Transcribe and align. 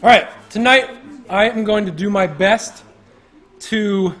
All 0.00 0.08
right, 0.08 0.28
tonight 0.48 0.88
I 1.28 1.48
am 1.48 1.64
going 1.64 1.86
to 1.86 1.90
do 1.90 2.08
my 2.08 2.28
best 2.28 2.84
to 3.62 4.14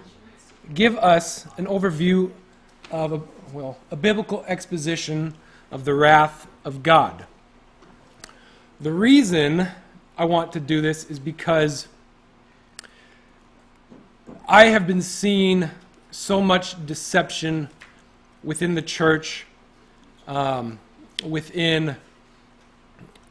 give 0.74 0.98
us 0.98 1.46
an 1.56 1.66
overview 1.66 2.32
of 2.90 3.12
a, 3.12 3.20
well, 3.52 3.78
a 3.92 3.94
biblical 3.94 4.44
exposition 4.48 5.36
of 5.70 5.84
the 5.84 5.94
wrath 5.94 6.48
of 6.64 6.82
God. 6.82 7.26
The 8.80 8.90
reason 8.90 9.68
I 10.16 10.24
want 10.24 10.52
to 10.54 10.60
do 10.60 10.80
this 10.80 11.04
is 11.04 11.20
because 11.20 11.86
I 14.48 14.64
have 14.64 14.84
been 14.84 15.02
seeing 15.02 15.70
so 16.10 16.42
much 16.42 16.84
deception 16.86 17.68
within 18.42 18.74
the 18.74 18.82
church, 18.82 19.46
um, 20.26 20.80
within 21.24 21.94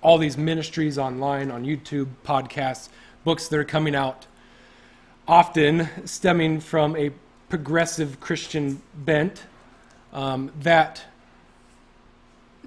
all 0.08 0.18
these 0.18 0.38
ministries 0.38 0.98
online, 0.98 1.52
on 1.52 1.66
YouTube, 1.66 2.08
podcasts, 2.24 2.88
books 3.26 3.50
that 3.50 3.60
are 3.60 3.66
coming 3.66 3.94
out, 3.94 4.26
often 5.28 5.90
stemming 6.06 6.62
from 6.62 6.96
a 6.96 7.12
progressive 7.50 8.18
Christian 8.22 8.82
bent 8.96 9.44
um, 10.14 10.50
that 10.62 11.04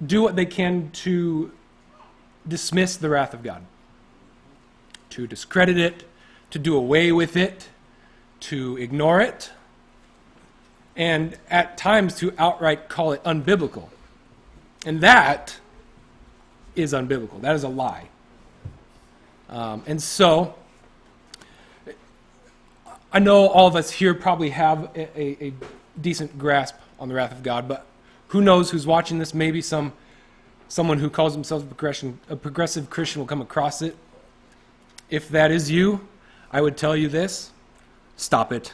do 0.05 0.21
what 0.21 0.35
they 0.35 0.45
can 0.45 0.91
to 0.91 1.51
dismiss 2.47 2.95
the 2.95 3.09
wrath 3.09 3.33
of 3.33 3.41
God, 3.41 3.65
to 5.09 5.25
discredit 5.25 5.79
it, 5.79 6.03
to 6.51 6.59
do 6.59 6.77
away 6.77 7.11
with 7.11 7.35
it, 7.35 7.69
to 8.41 8.77
ignore 8.77 9.19
it, 9.19 9.49
and 10.95 11.39
at 11.49 11.75
times 11.75 12.13
to 12.17 12.35
outright 12.37 12.87
call 12.87 13.13
it 13.13 13.23
unbiblical. 13.23 13.89
And 14.85 15.01
that 15.01 15.57
is 16.75 16.93
unbiblical. 16.93 17.41
That 17.41 17.55
is 17.55 17.63
a 17.63 17.69
lie. 17.69 18.07
Um, 19.49 19.83
and 19.85 20.01
so, 20.01 20.55
I 23.11 23.19
know 23.19 23.47
all 23.47 23.67
of 23.67 23.75
us 23.75 23.91
here 23.91 24.13
probably 24.13 24.51
have 24.51 24.89
a, 24.95 25.43
a, 25.43 25.53
decent 25.99 26.37
grasp 26.39 26.75
on 26.99 27.09
the 27.09 27.13
wrath 27.13 27.33
of 27.33 27.43
God, 27.43 27.67
but 27.67 27.85
who 28.29 28.39
knows 28.39 28.71
who's 28.71 28.87
watching 28.87 29.19
this? 29.19 29.33
Maybe 29.33 29.61
some 29.61 29.91
someone 30.69 30.99
who 30.99 31.09
calls 31.09 31.33
themselves 31.33 31.65
a 31.65 32.35
progressive 32.37 32.89
Christian 32.89 33.19
will 33.19 33.27
come 33.27 33.41
across 33.41 33.81
it. 33.81 33.97
If 35.09 35.27
that 35.29 35.51
is 35.51 35.69
you, 35.69 36.07
I 36.49 36.61
would 36.61 36.77
tell 36.77 36.95
you 36.95 37.09
this 37.09 37.51
stop 38.15 38.53
it. 38.53 38.71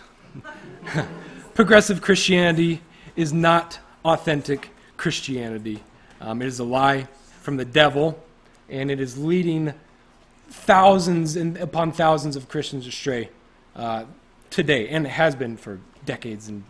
progressive 1.55 2.01
Christianity 2.01 2.81
is 3.15 3.33
not 3.33 3.79
authentic 4.05 4.69
Christianity. 4.95 5.81
Um, 6.21 6.43
it 6.43 6.47
is 6.47 6.59
a 6.59 6.63
lie 6.63 7.07
from 7.47 7.55
the 7.55 7.63
devil, 7.63 8.21
and 8.67 8.91
it 8.91 8.99
is 8.99 9.17
leading 9.17 9.73
thousands 10.49 11.37
and 11.37 11.55
upon 11.55 11.93
thousands 11.93 12.35
of 12.35 12.49
Christians 12.49 12.85
astray 12.85 13.29
uh, 13.73 14.03
today, 14.49 14.89
and 14.89 15.05
it 15.05 15.11
has 15.11 15.33
been 15.33 15.55
for 15.55 15.79
decades. 16.05 16.49
And 16.49 16.65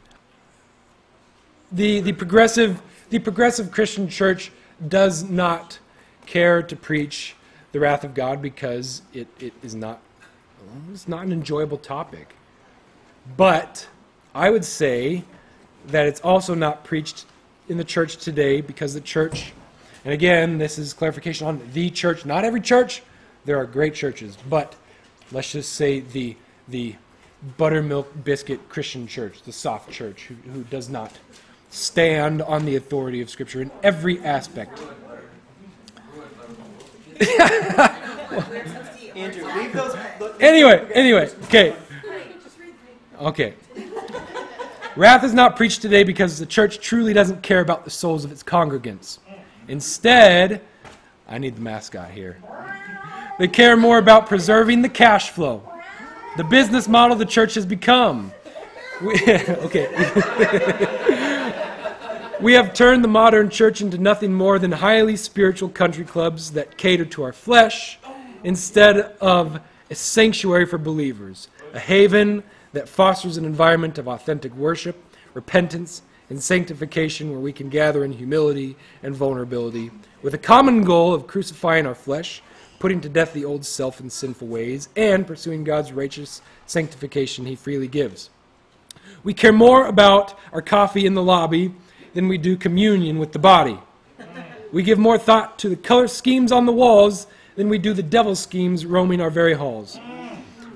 the 1.71 2.01
the 2.01 2.13
progressive 2.13 2.79
the 3.09 3.17
progressive 3.17 3.71
Christian 3.71 4.07
church 4.07 4.51
does 4.87 5.23
not 5.23 5.79
care 6.27 6.61
to 6.61 6.75
preach 6.75 7.35
the 7.71 7.79
wrath 7.79 8.03
of 8.03 8.13
God 8.13 8.39
because 8.39 9.01
it, 9.15 9.27
it 9.39 9.53
is 9.63 9.73
not 9.73 9.99
it's 10.91 11.07
not 11.07 11.25
an 11.25 11.31
enjoyable 11.31 11.79
topic. 11.79 12.35
But 13.35 13.87
I 14.35 14.51
would 14.51 14.63
say 14.63 15.23
that 15.87 16.05
it's 16.05 16.21
also 16.21 16.53
not 16.53 16.83
preached 16.83 17.25
in 17.67 17.77
the 17.77 17.83
church 17.83 18.17
today 18.17 18.61
because 18.61 18.93
the 18.93 19.01
church 19.01 19.53
and 20.07 20.13
again, 20.13 20.57
this 20.57 20.79
is 20.79 20.93
clarification 20.93 21.47
on 21.47 21.61
the 21.73 21.89
church. 21.89 22.25
Not 22.25 22.45
every 22.45 22.61
church. 22.61 23.03
There 23.43 23.57
are 23.57 23.65
great 23.65 23.93
churches, 23.93 24.37
but 24.49 24.73
let's 25.33 25.51
just 25.51 25.73
say 25.73 25.99
the 25.99 26.37
the 26.69 26.95
buttermilk 27.57 28.23
biscuit 28.23 28.69
Christian 28.69 29.05
church, 29.05 29.41
the 29.41 29.51
soft 29.51 29.91
church, 29.91 30.27
who, 30.27 30.35
who 30.51 30.63
does 30.63 30.87
not 30.87 31.11
stand 31.71 32.41
on 32.41 32.63
the 32.63 32.77
authority 32.77 33.19
of 33.19 33.29
Scripture 33.29 33.61
in 33.61 33.69
every 33.83 34.23
aspect. 34.23 34.79
anyway, 40.39 40.87
anyway, 40.93 41.29
okay. 41.43 41.75
Okay. 43.19 43.55
Wrath 44.95 45.25
is 45.25 45.33
not 45.33 45.57
preached 45.57 45.81
today 45.81 46.05
because 46.05 46.39
the 46.39 46.45
church 46.45 46.79
truly 46.79 47.11
doesn't 47.11 47.43
care 47.43 47.59
about 47.59 47.83
the 47.83 47.91
souls 47.91 48.23
of 48.23 48.31
its 48.31 48.41
congregants. 48.41 49.19
Instead, 49.67 50.61
I 51.27 51.37
need 51.37 51.57
the 51.57 51.61
mascot 51.61 52.11
here. 52.11 52.37
They 53.37 53.47
care 53.47 53.75
more 53.75 53.97
about 53.97 54.27
preserving 54.27 54.81
the 54.81 54.89
cash 54.89 55.29
flow, 55.29 55.61
the 56.37 56.43
business 56.43 56.87
model 56.87 57.15
the 57.15 57.25
church 57.25 57.55
has 57.55 57.65
become. 57.65 58.31
We, 59.01 59.13
okay. 59.27 59.87
we 62.41 62.53
have 62.53 62.73
turned 62.73 63.03
the 63.03 63.09
modern 63.09 63.49
church 63.49 63.81
into 63.81 63.97
nothing 63.97 64.33
more 64.33 64.59
than 64.59 64.71
highly 64.71 65.15
spiritual 65.15 65.69
country 65.69 66.05
clubs 66.05 66.51
that 66.51 66.77
cater 66.77 67.05
to 67.05 67.23
our 67.23 67.33
flesh 67.33 67.99
instead 68.43 68.97
of 69.19 69.59
a 69.89 69.95
sanctuary 69.95 70.65
for 70.65 70.77
believers, 70.77 71.47
a 71.73 71.79
haven 71.79 72.43
that 72.73 72.87
fosters 72.87 73.37
an 73.37 73.45
environment 73.45 73.97
of 73.97 74.07
authentic 74.07 74.53
worship, 74.55 74.95
repentance, 75.33 76.01
and 76.29 76.41
sanctification 76.41 77.31
where 77.31 77.39
we 77.39 77.53
can 77.53 77.69
gather 77.69 78.03
in 78.03 78.11
humility 78.11 78.75
and 79.03 79.15
vulnerability 79.15 79.91
with 80.21 80.33
a 80.33 80.37
common 80.37 80.83
goal 80.83 81.13
of 81.13 81.27
crucifying 81.27 81.85
our 81.85 81.95
flesh, 81.95 82.41
putting 82.79 83.01
to 83.01 83.09
death 83.09 83.33
the 83.33 83.45
old 83.45 83.65
self 83.65 83.99
and 83.99 84.11
sinful 84.11 84.47
ways, 84.47 84.89
and 84.95 85.25
pursuing 85.25 85.63
God's 85.63 85.91
righteous 85.91 86.41
sanctification 86.65 87.45
he 87.45 87.55
freely 87.55 87.87
gives. 87.87 88.29
We 89.23 89.33
care 89.33 89.53
more 89.53 89.87
about 89.87 90.37
our 90.51 90.61
coffee 90.61 91.05
in 91.05 91.13
the 91.13 91.23
lobby 91.23 91.73
than 92.13 92.27
we 92.27 92.37
do 92.37 92.57
communion 92.57 93.19
with 93.19 93.31
the 93.31 93.39
body. 93.39 93.79
We 94.71 94.83
give 94.83 94.99
more 94.99 95.17
thought 95.17 95.57
to 95.59 95.69
the 95.69 95.75
color 95.75 96.07
schemes 96.07 96.51
on 96.51 96.65
the 96.65 96.73
walls 96.73 97.27
than 97.55 97.69
we 97.69 97.77
do 97.77 97.93
the 97.93 98.03
devil 98.03 98.35
schemes 98.35 98.85
roaming 98.85 99.21
our 99.21 99.29
very 99.29 99.53
halls. 99.53 99.97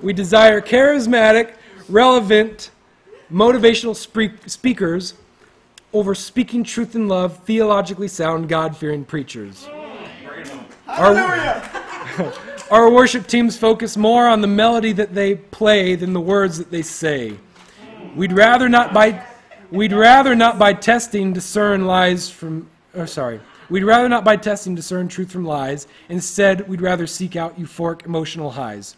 We 0.00 0.12
desire 0.12 0.60
charismatic, 0.60 1.54
relevant, 1.88 2.70
motivational 3.30 3.94
speakers 4.48 5.14
over 5.92 6.14
speaking 6.14 6.64
truth 6.64 6.94
in 6.94 7.08
love, 7.08 7.38
theologically 7.44 8.08
sound, 8.08 8.48
God 8.48 8.76
fearing 8.76 9.04
preachers. 9.04 9.68
Our, 10.86 11.14
our 12.70 12.90
worship 12.90 13.26
teams 13.26 13.56
focus 13.56 13.96
more 13.96 14.28
on 14.28 14.40
the 14.40 14.46
melody 14.46 14.92
that 14.92 15.14
they 15.14 15.34
play 15.34 15.94
than 15.94 16.12
the 16.12 16.20
words 16.20 16.58
that 16.58 16.70
they 16.70 16.82
say. 16.82 17.36
We'd 18.16 18.32
rather 18.32 18.68
not 18.68 18.92
by 18.92 19.24
we'd 19.70 19.92
rather 19.92 20.34
not 20.34 20.58
by 20.58 20.74
testing 20.74 21.32
discern 21.32 21.86
lies 21.86 22.28
from 22.28 22.68
or 22.94 23.06
sorry. 23.06 23.40
We'd 23.70 23.84
rather 23.84 24.08
not 24.08 24.22
by 24.22 24.36
testing 24.36 24.74
discern 24.74 25.08
truth 25.08 25.32
from 25.32 25.46
lies. 25.46 25.86
Instead, 26.10 26.68
we'd 26.68 26.82
rather 26.82 27.06
seek 27.06 27.36
out 27.36 27.58
euphoric 27.58 28.04
emotional 28.04 28.50
highs. 28.50 28.96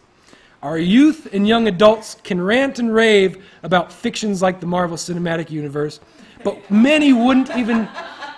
Our 0.61 0.77
youth 0.77 1.29
and 1.31 1.47
young 1.47 1.67
adults 1.67 2.17
can 2.23 2.41
rant 2.41 2.79
and 2.79 2.93
rave 2.93 3.45
about 3.63 3.93
fictions 3.93 4.41
like 4.41 4.59
the 4.59 4.65
Marvel 4.65 4.97
Cinematic 4.97 5.49
Universe 5.49 5.99
but 6.45 6.69
many 6.69 7.11
wouldn't 7.11 7.49
even 7.57 7.89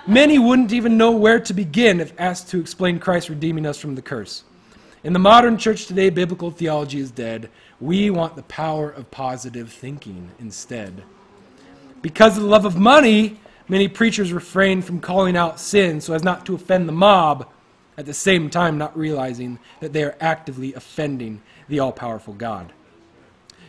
many 0.07 0.39
wouldn't 0.39 0.71
even 0.71 0.97
know 0.97 1.11
where 1.11 1.41
to 1.41 1.53
begin 1.53 1.99
if 1.99 2.13
asked 2.17 2.47
to 2.49 2.59
explain 2.59 2.99
Christ 2.99 3.27
redeeming 3.27 3.65
us 3.65 3.77
from 3.77 3.95
the 3.95 4.01
curse. 4.01 4.45
In 5.03 5.11
the 5.11 5.19
modern 5.19 5.57
church 5.57 5.87
today, 5.87 6.09
biblical 6.09 6.49
theology 6.49 6.99
is 6.99 7.11
dead. 7.11 7.49
We 7.81 8.09
want 8.09 8.37
the 8.37 8.43
power 8.43 8.89
of 8.89 9.11
positive 9.11 9.71
thinking 9.71 10.31
instead. 10.39 11.03
Because 12.01 12.37
of 12.37 12.43
the 12.43 12.49
love 12.49 12.63
of 12.63 12.77
money, 12.77 13.41
many 13.67 13.89
preachers 13.89 14.31
refrain 14.31 14.81
from 14.81 15.01
calling 15.01 15.35
out 15.35 15.59
sin 15.59 15.99
so 15.99 16.13
as 16.13 16.23
not 16.23 16.45
to 16.45 16.55
offend 16.55 16.87
the 16.87 16.93
mob, 16.93 17.45
at 17.97 18.05
the 18.05 18.13
same 18.13 18.49
time 18.49 18.77
not 18.77 18.97
realizing 18.97 19.59
that 19.81 19.91
they 19.91 20.03
are 20.03 20.15
actively 20.21 20.73
offending 20.73 21.41
the 21.67 21.79
all 21.79 21.91
powerful 21.91 22.33
God. 22.33 22.71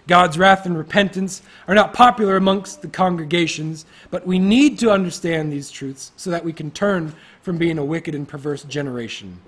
God's 0.08 0.38
wrath 0.38 0.66
and 0.66 0.76
repentance 0.76 1.43
are 1.69 1.75
not 1.75 1.93
popular 1.93 2.37
amongst 2.37 2.82
the 2.82 2.88
congregations, 2.88 3.84
but 4.10 4.26
we 4.26 4.38
need 4.38 4.78
to 4.81 4.90
understand 4.90 5.52
these 5.52 5.70
truths 5.70 6.12
so 6.16 6.31
that 6.31 6.44
we 6.44 6.52
can 6.52 6.70
turn 6.70 7.14
from 7.43 7.58
being 7.58 7.78
a 7.78 7.84
wicked 7.84 8.14
and 8.14 8.26
perverse 8.26 8.64
generation. 8.64 9.38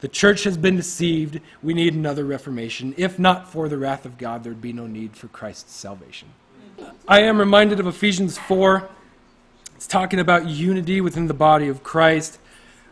The 0.00 0.08
church 0.08 0.42
has 0.42 0.56
been 0.58 0.74
deceived. 0.74 1.40
We 1.62 1.72
need 1.72 1.94
another 1.94 2.24
reformation. 2.24 2.92
If 2.96 3.20
not 3.20 3.48
for 3.48 3.68
the 3.68 3.78
wrath 3.78 4.04
of 4.04 4.18
God, 4.18 4.42
there 4.42 4.52
would 4.52 4.60
be 4.60 4.72
no 4.72 4.88
need 4.88 5.16
for 5.16 5.28
Christ's 5.28 5.72
salvation. 5.72 6.28
I 7.06 7.20
am 7.20 7.38
reminded 7.38 7.78
of 7.78 7.86
Ephesians 7.86 8.36
4. 8.36 8.88
It's 9.76 9.86
talking 9.86 10.18
about 10.18 10.48
unity 10.48 11.00
within 11.00 11.28
the 11.28 11.34
body 11.34 11.68
of 11.68 11.84
Christ. 11.84 12.40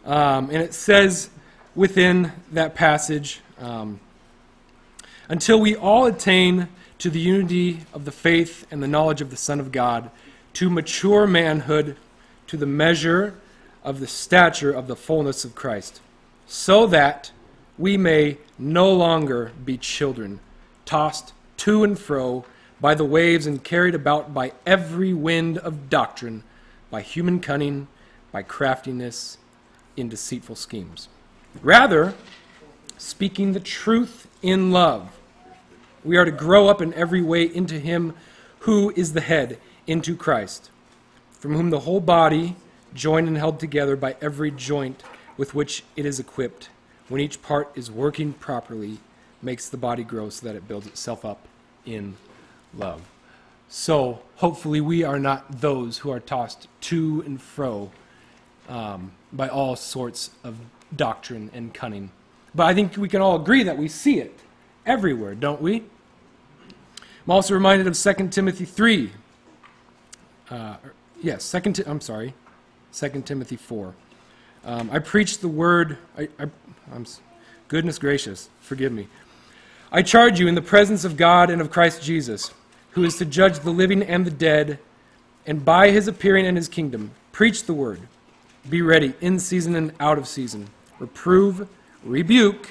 Um, 0.05 0.51
and 0.51 0.59
it 0.59 0.73
says 0.73 1.31
within 1.75 2.33
that 2.53 2.77
passage, 2.77 3.41
um, 3.59 3.99
until 5.29 5.61
we 5.61 5.75
all 5.75 6.07
attain 6.07 6.69
to 7.01 7.11
the 7.11 7.19
unity 7.19 7.81
of 7.93 8.05
the 8.05 8.13
faith 8.13 8.67
and 8.71 8.83
the 8.83 8.89
knowledge 8.89 9.21
of 9.21 9.31
the 9.31 9.37
Son 9.37 9.59
of 9.59 9.73
God, 9.73 10.11
to 10.53 10.71
mature 10.71 11.27
manhood, 11.27 11.97
to 12.47 12.57
the 12.57 12.67
measure 12.67 13.35
of 13.83 14.01
the 14.01 14.07
stature 14.07 14.71
of 14.71 14.87
the 14.87 14.97
fullness 14.97 15.45
of 15.45 15.55
Christ, 15.55 16.01
so 16.47 16.87
that 16.87 17.33
we 17.79 17.97
may 17.97 18.37
no 18.59 18.93
longer 18.93 19.53
be 19.65 19.79
children, 19.79 20.41
tossed 20.85 21.33
to 21.57 21.83
and 21.83 21.99
fro 21.99 22.45
by 22.81 22.95
the 22.95 23.05
waves 23.05 23.47
and 23.47 23.65
carried 23.65 23.95
about 23.95 24.35
by 24.35 24.53
every 24.67 25.15
wind 25.15 25.57
of 25.59 25.89
doctrine, 25.89 26.43
by 26.91 27.01
human 27.01 27.41
cunning, 27.41 27.89
by 28.33 28.43
craftiness 28.43 29.39
in 29.97 30.09
deceitful 30.09 30.57
schemes. 30.57 31.09
Rather, 31.63 32.15
speaking 32.99 33.53
the 33.53 33.61
truth 33.61 34.27
in 34.43 34.71
love, 34.71 35.17
we 36.05 36.17
are 36.17 36.25
to 36.25 36.31
grow 36.31 36.69
up 36.69 36.81
in 36.81 36.95
every 36.95 37.23
way 37.23 37.45
into 37.45 37.79
Him 37.79 38.15
who 38.61 38.93
is 38.97 39.13
the 39.13 39.21
head, 39.21 39.59
into 39.87 40.17
Christ, 40.17 40.71
from 41.33 41.55
whom 41.55 41.71
the 41.71 41.81
whole 41.81 42.01
body, 42.01 42.57
joined 42.95 43.29
and 43.29 43.37
held 43.37 43.61
together 43.61 43.97
by 43.97 44.17
every 44.21 44.51
joint 44.51 45.03
with 45.37 45.55
which 45.55 45.85
it 45.97 46.05
is 46.05 46.21
equipped, 46.21 46.69
when 47.09 47.21
each 47.21 47.43
part 47.43 47.71
is 47.75 47.91
working 47.91 48.33
properly, 48.35 48.99
makes 49.43 49.69
the 49.69 49.77
body 49.77 50.05
grow 50.05 50.29
so 50.29 50.47
that 50.47 50.55
it 50.55 50.69
builds 50.69 50.87
itself 50.87 51.25
up 51.25 51.47
in 51.87 52.17
love. 52.77 53.03
So, 53.69 54.21
hopefully, 54.37 54.81
we 54.81 55.05
are 55.05 55.19
not 55.19 55.61
those 55.61 55.99
who 55.99 56.11
are 56.11 56.21
tossed 56.21 56.69
to 56.83 57.23
and 57.25 57.41
fro 57.41 57.91
um, 58.69 59.13
by 59.33 59.49
all 59.49 59.77
sorts 59.77 60.31
of 60.45 60.57
doctrine 60.95 61.51
and 61.55 61.73
cunning. 61.73 62.11
But 62.55 62.67
I 62.67 62.75
think 62.75 62.97
we 62.97 63.09
can 63.09 63.21
all 63.21 63.37
agree 63.41 63.63
that 63.63 63.79
we 63.79 63.89
see 63.89 64.19
it 64.19 64.39
everywhere, 64.91 65.37
don't 65.37 65.63
we? 65.63 65.85
I'm 67.25 67.31
also 67.31 67.55
reminded 67.55 67.87
of 67.87 67.97
2 67.97 68.29
Timothy 68.29 68.65
3. 68.65 69.13
Uh, 70.51 70.77
yes, 71.23 71.45
second. 71.45 71.75
Ti- 71.75 71.85
I'm 71.87 72.01
sorry, 72.01 72.35
2 72.93 73.23
Timothy 73.25 73.55
4. 73.57 73.95
Um, 74.65 74.91
I 74.93 74.99
preached 74.99 75.41
the 75.43 75.49
word. 75.49 75.97
I, 76.19 76.29
I, 76.41 76.47
I'm, 76.93 77.07
goodness 77.69 77.99
gracious, 77.99 78.51
forgive 78.61 78.91
me. 78.93 79.07
I 79.93 80.03
charge 80.03 80.41
you 80.41 80.49
in 80.49 80.57
the 80.57 80.63
presence 80.63 81.05
of 81.05 81.17
God 81.17 81.51
and 81.51 81.61
of 81.61 81.71
Christ 81.71 82.03
Jesus, 82.03 82.53
who 82.93 83.05
is 83.05 83.17
to 83.19 83.25
judge 83.25 83.61
the 83.61 83.71
living 83.71 84.03
and 84.03 84.27
the 84.27 84.31
dead, 84.31 84.81
and 85.47 85.65
by 85.65 85.91
his 85.91 86.09
appearing 86.09 86.47
in 86.47 86.57
his 86.57 86.69
kingdom, 86.69 87.13
preach 87.31 87.65
the 87.65 87.75
word. 87.75 88.01
Be 88.69 88.83
ready 88.83 89.15
in 89.21 89.39
season 89.39 89.77
and 89.77 89.93
out 90.01 90.19
of 90.19 90.27
season. 90.27 90.69
Reprove, 90.99 91.69
rebuke, 92.05 92.71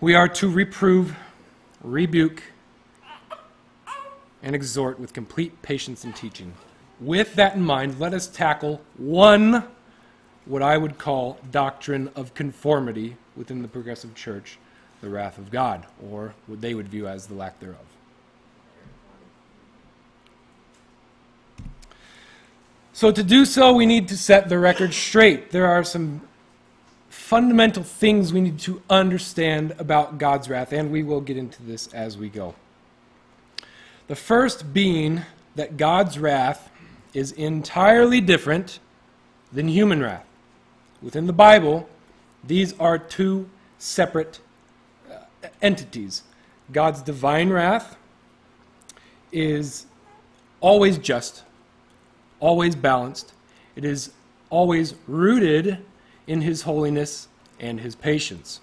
we 0.00 0.14
are 0.14 0.28
to 0.28 0.48
reprove, 0.48 1.16
rebuke, 1.82 2.42
and 4.42 4.54
exhort 4.54 5.00
with 5.00 5.12
complete 5.12 5.60
patience 5.62 6.04
and 6.04 6.14
teaching. 6.14 6.54
With 7.00 7.34
that 7.34 7.56
in 7.56 7.62
mind, 7.62 7.98
let 7.98 8.14
us 8.14 8.28
tackle 8.28 8.80
one, 8.96 9.64
what 10.44 10.62
I 10.62 10.78
would 10.78 10.98
call 10.98 11.38
doctrine 11.50 12.10
of 12.14 12.34
conformity 12.34 13.16
within 13.36 13.62
the 13.62 13.68
progressive 13.68 14.14
church, 14.14 14.58
the 15.00 15.08
wrath 15.08 15.38
of 15.38 15.50
God, 15.50 15.86
or 16.08 16.34
what 16.46 16.60
they 16.60 16.74
would 16.74 16.88
view 16.88 17.08
as 17.08 17.26
the 17.26 17.34
lack 17.34 17.58
thereof. 17.58 17.78
So, 22.92 23.12
to 23.12 23.22
do 23.22 23.44
so, 23.44 23.72
we 23.72 23.86
need 23.86 24.08
to 24.08 24.16
set 24.16 24.48
the 24.48 24.58
record 24.58 24.92
straight. 24.92 25.52
There 25.52 25.66
are 25.66 25.84
some 25.84 26.27
fundamental 27.28 27.82
things 27.82 28.32
we 28.32 28.40
need 28.40 28.58
to 28.58 28.80
understand 28.88 29.74
about 29.78 30.16
God's 30.16 30.48
wrath, 30.48 30.72
and 30.72 30.90
we 30.90 31.02
will 31.02 31.20
get 31.20 31.36
into 31.36 31.62
this 31.62 31.92
as 31.92 32.16
we 32.16 32.26
go. 32.30 32.54
The 34.06 34.16
first 34.16 34.72
being 34.72 35.20
that 35.54 35.76
God's 35.76 36.18
wrath 36.18 36.70
is 37.12 37.32
entirely 37.32 38.22
different 38.22 38.78
than 39.52 39.68
human 39.68 40.00
wrath. 40.02 40.24
Within 41.02 41.26
the 41.26 41.34
Bible, 41.34 41.86
these 42.42 42.72
are 42.80 42.96
two 42.98 43.50
separate 43.76 44.40
uh, 45.12 45.48
entities. 45.60 46.22
God's 46.72 47.02
divine 47.02 47.50
wrath 47.50 47.98
is 49.32 49.84
always 50.62 50.96
just, 50.96 51.42
always 52.40 52.74
balanced. 52.74 53.34
It 53.76 53.84
is 53.84 54.12
always 54.48 54.94
rooted 55.06 55.84
in 56.28 56.42
his 56.42 56.62
holiness 56.62 57.26
and 57.58 57.80
his 57.80 57.96
patience. 57.96 58.60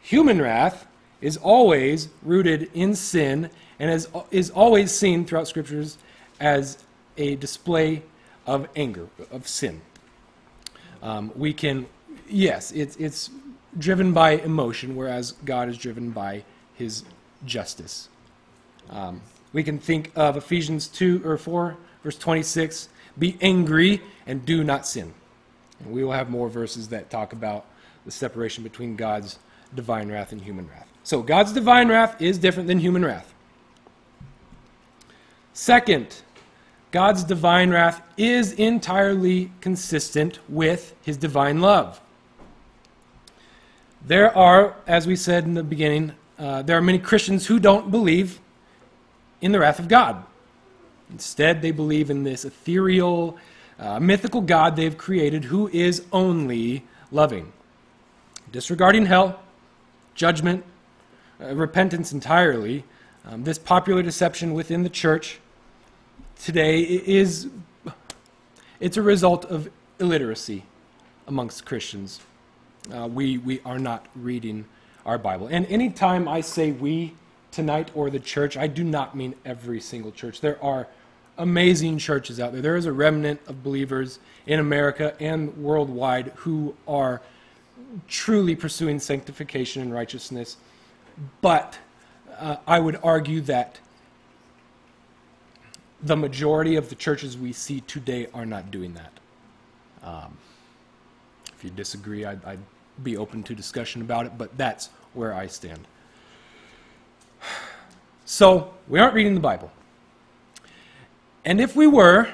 Human 0.00 0.42
wrath 0.42 0.86
is 1.22 1.38
always 1.38 2.08
rooted 2.22 2.70
in 2.74 2.94
sin 2.94 3.48
and 3.78 3.90
is, 3.90 4.08
is 4.30 4.50
always 4.50 4.92
seen 4.92 5.24
throughout 5.24 5.48
scriptures 5.48 5.96
as 6.40 6.84
a 7.16 7.36
display 7.36 8.02
of 8.46 8.68
anger, 8.76 9.08
of 9.30 9.48
sin. 9.48 9.80
Um, 11.02 11.32
we 11.34 11.54
can, 11.54 11.86
yes, 12.28 12.72
it's, 12.72 12.96
it's 12.96 13.30
driven 13.78 14.12
by 14.12 14.32
emotion, 14.32 14.96
whereas 14.96 15.32
God 15.44 15.68
is 15.68 15.78
driven 15.78 16.10
by 16.10 16.44
his 16.74 17.04
justice. 17.44 18.08
Um, 18.90 19.22
we 19.52 19.62
can 19.62 19.78
think 19.78 20.10
of 20.16 20.36
Ephesians 20.36 20.88
2 20.88 21.22
or 21.24 21.38
4, 21.38 21.76
verse 22.02 22.18
26 22.18 22.88
be 23.18 23.36
angry 23.40 24.00
and 24.26 24.46
do 24.46 24.62
not 24.62 24.86
sin. 24.86 25.12
And 25.80 25.92
we 25.92 26.04
will 26.04 26.12
have 26.12 26.30
more 26.30 26.48
verses 26.48 26.88
that 26.88 27.10
talk 27.10 27.32
about 27.32 27.66
the 28.04 28.10
separation 28.10 28.64
between 28.64 28.96
God's 28.96 29.38
divine 29.74 30.10
wrath 30.10 30.32
and 30.32 30.40
human 30.40 30.68
wrath. 30.68 30.86
So, 31.02 31.22
God's 31.22 31.52
divine 31.52 31.88
wrath 31.88 32.20
is 32.20 32.38
different 32.38 32.68
than 32.68 32.78
human 32.78 33.04
wrath. 33.04 33.32
Second, 35.52 36.22
God's 36.90 37.24
divine 37.24 37.70
wrath 37.70 38.02
is 38.16 38.52
entirely 38.52 39.50
consistent 39.60 40.38
with 40.48 40.94
his 41.02 41.16
divine 41.16 41.60
love. 41.60 42.00
There 44.04 44.36
are, 44.36 44.76
as 44.86 45.06
we 45.06 45.16
said 45.16 45.44
in 45.44 45.54
the 45.54 45.64
beginning, 45.64 46.12
uh, 46.38 46.62
there 46.62 46.78
are 46.78 46.82
many 46.82 46.98
Christians 46.98 47.46
who 47.46 47.58
don't 47.58 47.90
believe 47.90 48.40
in 49.40 49.52
the 49.52 49.58
wrath 49.58 49.78
of 49.78 49.88
God. 49.88 50.24
Instead, 51.10 51.62
they 51.62 51.70
believe 51.70 52.10
in 52.10 52.22
this 52.22 52.44
ethereal, 52.44 53.36
uh, 53.78 54.00
mythical 54.00 54.40
God 54.40 54.76
they've 54.76 54.96
created 54.96 55.44
who 55.44 55.68
is 55.68 56.04
only 56.12 56.84
loving. 57.10 57.52
Disregarding 58.50 59.06
hell, 59.06 59.40
judgment, 60.14 60.64
uh, 61.40 61.54
repentance 61.54 62.12
entirely, 62.12 62.84
um, 63.24 63.44
this 63.44 63.58
popular 63.58 64.02
deception 64.02 64.54
within 64.54 64.82
the 64.82 64.88
church 64.88 65.38
today 66.42 66.80
is 66.80 67.48
it's 68.80 68.96
a 68.96 69.02
result 69.02 69.44
of 69.44 69.68
illiteracy 69.98 70.64
amongst 71.26 71.66
Christians. 71.66 72.20
Uh, 72.92 73.06
we, 73.06 73.38
we 73.38 73.60
are 73.64 73.78
not 73.78 74.06
reading 74.14 74.64
our 75.04 75.18
Bible. 75.18 75.48
And 75.48 75.66
anytime 75.66 76.28
I 76.28 76.40
say 76.40 76.72
we 76.72 77.14
tonight 77.50 77.90
or 77.94 78.08
the 78.08 78.20
church, 78.20 78.56
I 78.56 78.66
do 78.66 78.84
not 78.84 79.16
mean 79.16 79.34
every 79.44 79.80
single 79.80 80.12
church. 80.12 80.40
There 80.40 80.62
are 80.62 80.86
amazing 81.38 81.98
churches 81.98 82.40
out 82.40 82.52
there. 82.52 82.60
There 82.60 82.76
is 82.76 82.86
a 82.86 82.92
remnant 82.92 83.40
of 83.46 83.62
believers 83.62 84.18
in 84.46 84.60
America 84.60 85.14
and 85.20 85.56
worldwide 85.56 86.32
who 86.36 86.74
are 86.86 87.22
truly 88.08 88.54
pursuing 88.54 88.98
sanctification 88.98 89.82
and 89.82 89.94
righteousness. 89.94 90.56
But 91.40 91.78
uh, 92.38 92.56
I 92.66 92.80
would 92.80 92.98
argue 93.02 93.40
that 93.42 93.80
the 96.02 96.16
majority 96.16 96.76
of 96.76 96.88
the 96.88 96.94
churches 96.94 97.36
we 97.36 97.52
see 97.52 97.80
today 97.82 98.28
are 98.34 98.46
not 98.46 98.70
doing 98.70 98.94
that. 98.94 99.12
Um, 100.02 100.36
if 101.56 101.64
you 101.64 101.70
disagree, 101.70 102.24
I'd, 102.24 102.44
I'd 102.44 102.60
be 103.02 103.16
open 103.16 103.42
to 103.44 103.54
discussion 103.54 104.02
about 104.02 104.26
it, 104.26 104.38
but 104.38 104.56
that's 104.56 104.90
where 105.14 105.34
I 105.34 105.46
stand. 105.46 105.86
So, 108.30 108.74
we 108.88 109.00
aren't 109.00 109.14
reading 109.14 109.32
the 109.32 109.40
Bible. 109.40 109.72
And 111.44 111.60
if 111.60 111.74
we 111.76 111.86
were, 111.86 112.28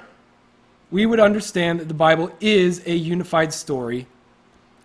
we 0.90 1.06
would 1.06 1.20
understand 1.20 1.80
that 1.80 1.88
the 1.88 1.94
Bible 1.94 2.30
is 2.40 2.86
a 2.86 2.94
unified 2.94 3.52
story 3.52 4.06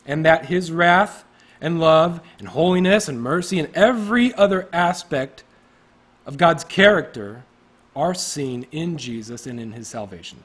and 0.06 0.26
that 0.26 0.46
his 0.46 0.72
wrath 0.72 1.24
and 1.62 1.80
love 1.80 2.22
and 2.40 2.48
holiness 2.48 3.08
and 3.08 3.22
mercy 3.22 3.60
and 3.60 3.70
every 3.76 4.34
other 4.34 4.68
aspect 4.74 5.44
of 6.26 6.38
God's 6.38 6.64
character 6.64 7.44
are 7.96 8.14
seen 8.14 8.66
in 8.72 8.98
Jesus 8.98 9.46
and 9.46 9.60
in 9.60 9.74
his 9.74 9.88
salvation. 9.88 10.40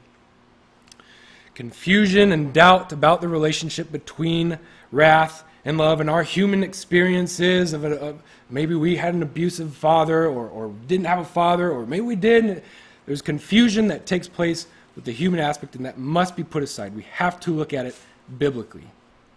Confusion 1.55 2.33
and 2.33 2.53
doubt 2.53 2.93
about 2.93 3.21
the 3.21 3.29
relationship 3.29 3.93
between 3.93 4.59
wrath 4.91 5.45
and 5.65 5.79
love 5.79 6.01
and 6.01 6.11
our 6.11 6.23
human 6.23 6.63
experiences 6.63 7.73
of, 7.73 7.85
a, 7.85 7.99
of 7.99 8.23
maybe 8.51 8.75
we 8.75 8.97
had 8.97 9.15
an 9.15 9.23
abusive 9.23 9.73
father 9.75 10.27
or, 10.27 10.49
or 10.49 10.73
didn't 10.87 11.07
have 11.07 11.21
a 11.21 11.25
father 11.25 11.71
or 11.71 11.87
maybe 11.87 12.03
we 12.03 12.17
did. 12.17 12.63
There's 13.07 13.23
confusion 13.23 13.89
that 13.89 14.07
takes 14.07 14.29
place 14.29 14.67
with 14.97 15.05
the 15.05 15.13
human 15.13 15.41
aspect 15.41 15.75
and 15.77 15.85
that 15.85 15.99
must 15.99 16.37
be 16.37 16.45
put 16.45 16.63
aside. 16.63 16.95
We 16.95 17.07
have 17.13 17.41
to 17.41 17.51
look 17.51 17.73
at 17.73 17.87
it 17.87 17.97
biblically. 18.39 18.91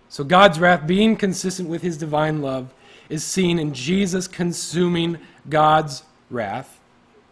So 0.09 0.23
God's 0.23 0.59
wrath, 0.59 0.87
being 0.87 1.17
consistent 1.17 1.67
with 1.67 1.81
his 1.81 1.97
divine 1.97 2.41
love, 2.41 2.73
is 3.09 3.23
seen 3.23 3.59
in 3.59 3.73
Jesus 3.73 4.27
consuming 4.27 5.17
God's 5.49 6.03
wrath 6.29 6.79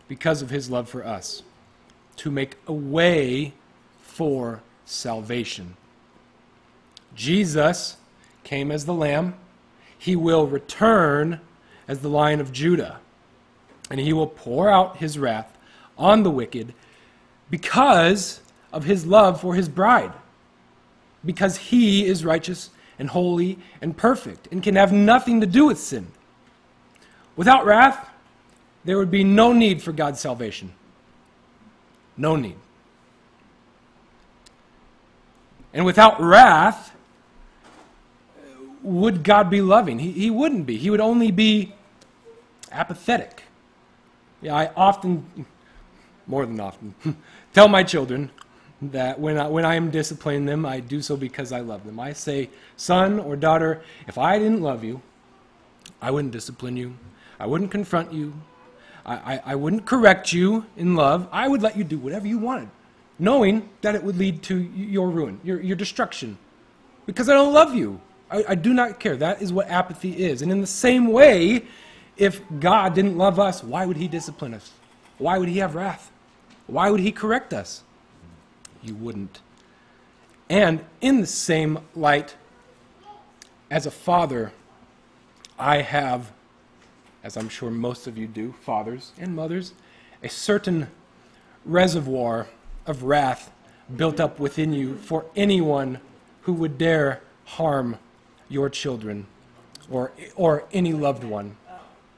because 0.08 0.42
of 0.42 0.50
his 0.50 0.70
love 0.70 0.90
for 0.90 1.06
us 1.06 1.44
to 2.18 2.32
make 2.32 2.58
a 2.68 2.74
way 2.74 3.54
for 4.02 4.62
salvation. 4.86 5.76
Jesus 7.16 7.98
came 8.44 8.72
as 8.72 8.86
the 8.86 8.94
lamb, 8.94 9.36
he 9.98 10.16
will 10.16 10.48
return 10.48 11.40
as 11.88 12.00
the 12.00 12.10
lion 12.10 12.40
of 12.40 12.52
Judah, 12.52 13.00
and 13.90 14.00
he 14.00 14.14
will 14.14 14.28
pour 14.28 14.70
out 14.70 14.98
his 14.98 15.18
wrath 15.18 15.55
on 15.98 16.24
the 16.24 16.32
wicked 16.32 16.74
because 17.50 18.42
of 18.72 18.84
his 18.84 19.06
love 19.06 19.40
for 19.40 19.56
his 19.56 19.70
bride, 19.70 20.12
because 21.24 21.58
he 21.58 22.06
is 22.06 22.26
righteous 22.26 22.70
and 22.98 23.10
holy 23.10 23.60
and 23.82 23.96
perfect 23.96 24.48
and 24.52 24.64
can 24.64 24.76
have 24.76 24.92
nothing 24.92 25.42
to 25.42 25.48
do 25.48 25.66
with 25.66 25.80
sin. 25.80 26.08
Without 27.36 27.66
wrath, 27.66 28.10
there 28.84 28.98
would 28.98 29.12
be 29.12 29.24
no 29.24 29.52
need 29.52 29.82
for 29.82 29.92
God's 29.92 30.20
salvation. 30.20 30.72
No 32.18 32.36
need. 32.36 32.56
And 35.74 35.86
without 35.86 36.22
wrath, 36.22 36.96
would 38.82 39.24
God 39.24 39.50
be 39.50 39.62
loving? 39.62 40.00
He, 40.00 40.12
he 40.12 40.30
wouldn't 40.30 40.66
be. 40.66 40.78
He 40.78 40.90
would 40.90 41.02
only 41.02 41.32
be 41.32 41.74
apathetic. 42.72 43.44
Yeah, 44.42 44.56
I 44.56 44.72
often, 44.76 45.26
more 46.28 46.46
than 46.46 46.60
often, 46.60 46.96
tell 47.54 47.68
my 47.68 47.84
children 47.84 48.32
that 48.82 49.20
when 49.20 49.38
I, 49.38 49.48
when 49.48 49.66
I 49.66 49.76
am 49.76 49.90
disciplining 49.90 50.46
them, 50.46 50.66
I 50.66 50.80
do 50.80 51.02
so 51.02 51.16
because 51.16 51.52
I 51.52 51.62
love 51.62 51.86
them. 51.86 52.00
I 52.00 52.14
say, 52.14 52.50
son 52.78 53.20
or 53.20 53.36
daughter, 53.36 53.82
if 54.08 54.18
I 54.18 54.38
didn't 54.38 54.62
love 54.62 54.84
you, 54.84 55.02
I 56.02 56.12
wouldn't 56.12 56.34
discipline 56.34 56.78
you. 56.78 56.96
I 57.40 57.46
wouldn't 57.48 57.72
confront 57.72 58.14
you. 58.14 58.34
I, 59.06 59.16
I, 59.16 59.42
I 59.46 59.56
wouldn't 59.56 59.86
correct 59.86 60.34
you 60.34 60.66
in 60.78 60.96
love. 60.96 61.28
I 61.32 61.48
would 61.48 61.62
let 61.62 61.78
you 61.78 61.84
do 61.84 61.98
whatever 61.98 62.28
you 62.28 62.38
wanted, 62.38 62.70
knowing 63.20 63.70
that 63.82 63.96
it 63.96 64.04
would 64.04 64.18
lead 64.18 64.44
to 64.44 64.58
your 64.58 65.10
ruin, 65.10 65.40
your, 65.44 65.62
your 65.62 65.76
destruction, 65.76 66.38
because 67.06 67.30
I 67.30 67.34
don't 67.34 67.54
love 67.54 67.76
you. 67.76 68.02
I, 68.30 68.44
I 68.50 68.56
do 68.56 68.74
not 68.74 69.00
care. 69.00 69.16
That 69.16 69.42
is 69.42 69.54
what 69.54 69.68
apathy 69.70 70.12
is. 70.12 70.42
And 70.42 70.52
in 70.52 70.60
the 70.60 70.68
same 70.68 71.08
way, 71.08 71.66
if 72.18 72.42
God 72.60 72.94
didn't 72.94 73.18
love 73.18 73.40
us, 73.40 73.64
why 73.64 73.86
would 73.86 73.98
He 73.98 74.08
discipline 74.08 74.54
us? 74.54 74.72
Why 75.18 75.38
would 75.38 75.50
He 75.50 75.60
have 75.60 75.76
wrath? 75.76 76.12
Why 76.68 76.90
would 76.90 77.00
He 77.00 77.12
correct 77.12 77.54
us? 77.54 77.84
You 78.82 78.96
wouldn't. 78.96 79.40
And 80.50 80.84
in 81.02 81.22
the 81.22 81.28
same 81.28 81.80
light, 81.96 82.36
as 83.72 83.86
a 83.86 83.92
father, 83.92 84.52
I 85.58 85.82
have, 85.82 86.32
as 87.24 87.36
I'm 87.36 87.50
sure 87.50 87.72
most 87.72 88.08
of 88.08 88.18
you 88.18 88.28
do, 88.28 88.54
fathers 88.62 89.12
and 89.18 89.36
mothers, 89.36 89.74
a 90.22 90.30
certain 90.30 90.88
reservoir 91.66 92.48
of 92.86 93.04
wrath 93.04 93.52
built 93.96 94.20
up 94.20 94.40
within 94.40 94.74
you 94.74 94.98
for 94.98 95.26
anyone 95.36 96.00
who 96.42 96.54
would 96.54 96.78
dare 96.78 97.22
harm 97.46 97.98
your 98.50 98.70
children 98.70 99.26
or, 99.90 100.12
or 100.36 100.66
any 100.72 100.94
loved 100.94 101.24
one. 101.24 101.58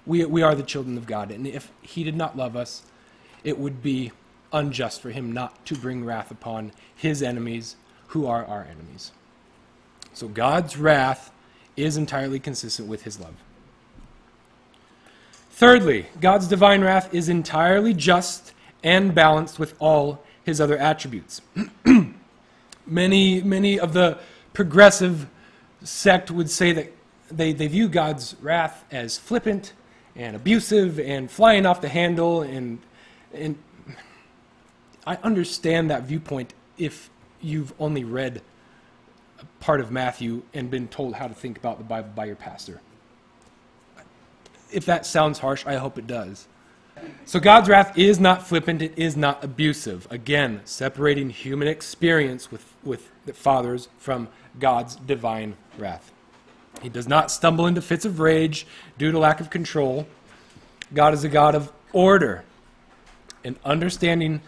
We, 0.06 0.26
we 0.26 0.42
are 0.42 0.56
the 0.56 0.64
children 0.64 0.98
of 0.98 1.06
God. 1.06 1.32
And 1.32 1.48
if 1.48 1.72
He 1.82 2.04
did 2.04 2.16
not 2.16 2.36
love 2.38 2.56
us, 2.56 2.84
it 3.44 3.58
would 3.58 3.82
be 3.82 4.12
unjust 4.52 5.02
for 5.02 5.12
Him 5.12 5.32
not 5.32 5.66
to 5.66 5.76
bring 5.76 6.06
wrath 6.06 6.32
upon 6.32 6.72
His 6.96 7.22
enemies, 7.22 7.76
who 8.08 8.26
are 8.26 8.46
our 8.46 8.64
enemies. 8.64 9.12
So 10.14 10.28
God's 10.28 10.78
wrath 10.78 11.32
is 11.76 11.98
entirely 11.98 12.40
consistent 12.40 12.88
with 12.88 13.04
His 13.04 13.20
love. 13.20 13.36
Thirdly, 15.52 16.08
God's 16.22 16.48
divine 16.48 16.82
wrath 16.82 17.14
is 17.14 17.30
entirely 17.30 17.94
just 17.94 18.54
and 18.84 19.14
balanced 19.14 19.60
with 19.60 19.76
all 19.80 20.24
His 20.44 20.62
other 20.62 20.78
attributes. 20.78 21.42
many, 22.86 23.42
many 23.42 23.80
of 23.80 23.94
the 23.94 24.18
progressive 24.54 25.28
sect 25.84 26.32
would 26.32 26.50
say 26.50 26.72
that 26.72 26.94
they, 27.30 27.54
they 27.54 27.68
view 27.68 27.90
God's 27.90 28.36
wrath 28.42 28.86
as 28.92 29.18
flippant 29.18 29.74
and 30.16 30.36
abusive 30.36 31.00
and 31.00 31.30
flying 31.30 31.66
off 31.66 31.82
the 31.82 31.90
handle. 31.90 32.42
And, 32.42 32.80
and 33.34 33.58
I 35.08 35.18
understand 35.24 35.90
that 35.90 36.04
viewpoint 36.04 36.54
if 36.78 37.10
you've 37.42 37.74
only 37.80 38.04
read 38.04 38.42
part 39.62 39.80
of 39.80 39.90
Matthew 39.90 40.44
and 40.54 40.70
been 40.70 40.90
told 40.90 41.16
how 41.16 41.30
to 41.30 41.34
think 41.34 41.58
about 41.58 41.78
the 41.78 41.86
Bible 41.86 42.10
by 42.14 42.26
your 42.26 42.36
pastor. 42.36 42.82
If 44.70 44.86
that 44.86 45.06
sounds 45.06 45.40
harsh, 45.40 45.66
I 45.66 45.76
hope 45.76 45.98
it 45.98 46.08
does. 46.08 46.48
So 47.24 47.40
God's 47.40 47.70
wrath 47.70 47.98
is 47.98 48.20
not 48.20 48.46
flippant, 48.46 48.82
it 48.82 48.94
is 48.98 49.16
not 49.16 49.42
abusive. 49.46 50.08
Again, 50.10 50.60
separating 50.66 51.30
human 51.30 51.70
experience 51.70 52.52
with, 52.52 52.74
with 52.84 53.10
the 53.26 53.34
fathers 53.34 53.88
from 53.98 54.28
God's 54.60 54.98
divine 54.98 55.56
wrath. 55.78 56.12
He 56.82 56.90
does 56.90 57.08
not 57.08 57.32
stumble 57.32 57.66
into 57.66 57.82
fits 57.82 58.04
of 58.04 58.20
rage 58.20 58.68
due 58.98 59.14
to 59.14 59.20
lack 59.20 59.40
of 59.40 59.50
control. 59.50 60.06
God 60.94 61.14
is 61.14 61.24
a 61.24 61.30
God 61.30 61.56
of 61.56 61.72
order. 61.94 62.44
And 63.46 63.58
understanding, 63.64 64.42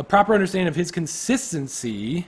a 0.00 0.02
proper 0.02 0.32
understanding 0.32 0.66
of 0.66 0.76
his 0.76 0.90
consistency 0.90 2.26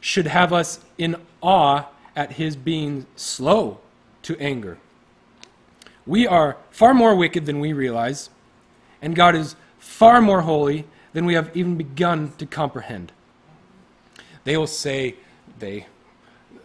should 0.00 0.28
have 0.28 0.52
us 0.52 0.78
in 0.98 1.16
awe 1.40 1.84
at 2.14 2.30
his 2.30 2.54
being 2.54 3.06
slow 3.16 3.80
to 4.22 4.38
anger. 4.38 4.78
We 6.06 6.28
are 6.28 6.56
far 6.70 6.94
more 6.94 7.16
wicked 7.16 7.44
than 7.44 7.58
we 7.58 7.72
realize, 7.72 8.30
and 9.02 9.16
God 9.16 9.34
is 9.34 9.56
far 9.80 10.20
more 10.20 10.42
holy 10.42 10.84
than 11.12 11.26
we 11.26 11.34
have 11.34 11.50
even 11.56 11.76
begun 11.76 12.34
to 12.38 12.46
comprehend. 12.46 13.10
They 14.44 14.56
will 14.56 14.68
say, 14.68 15.16
they 15.58 15.86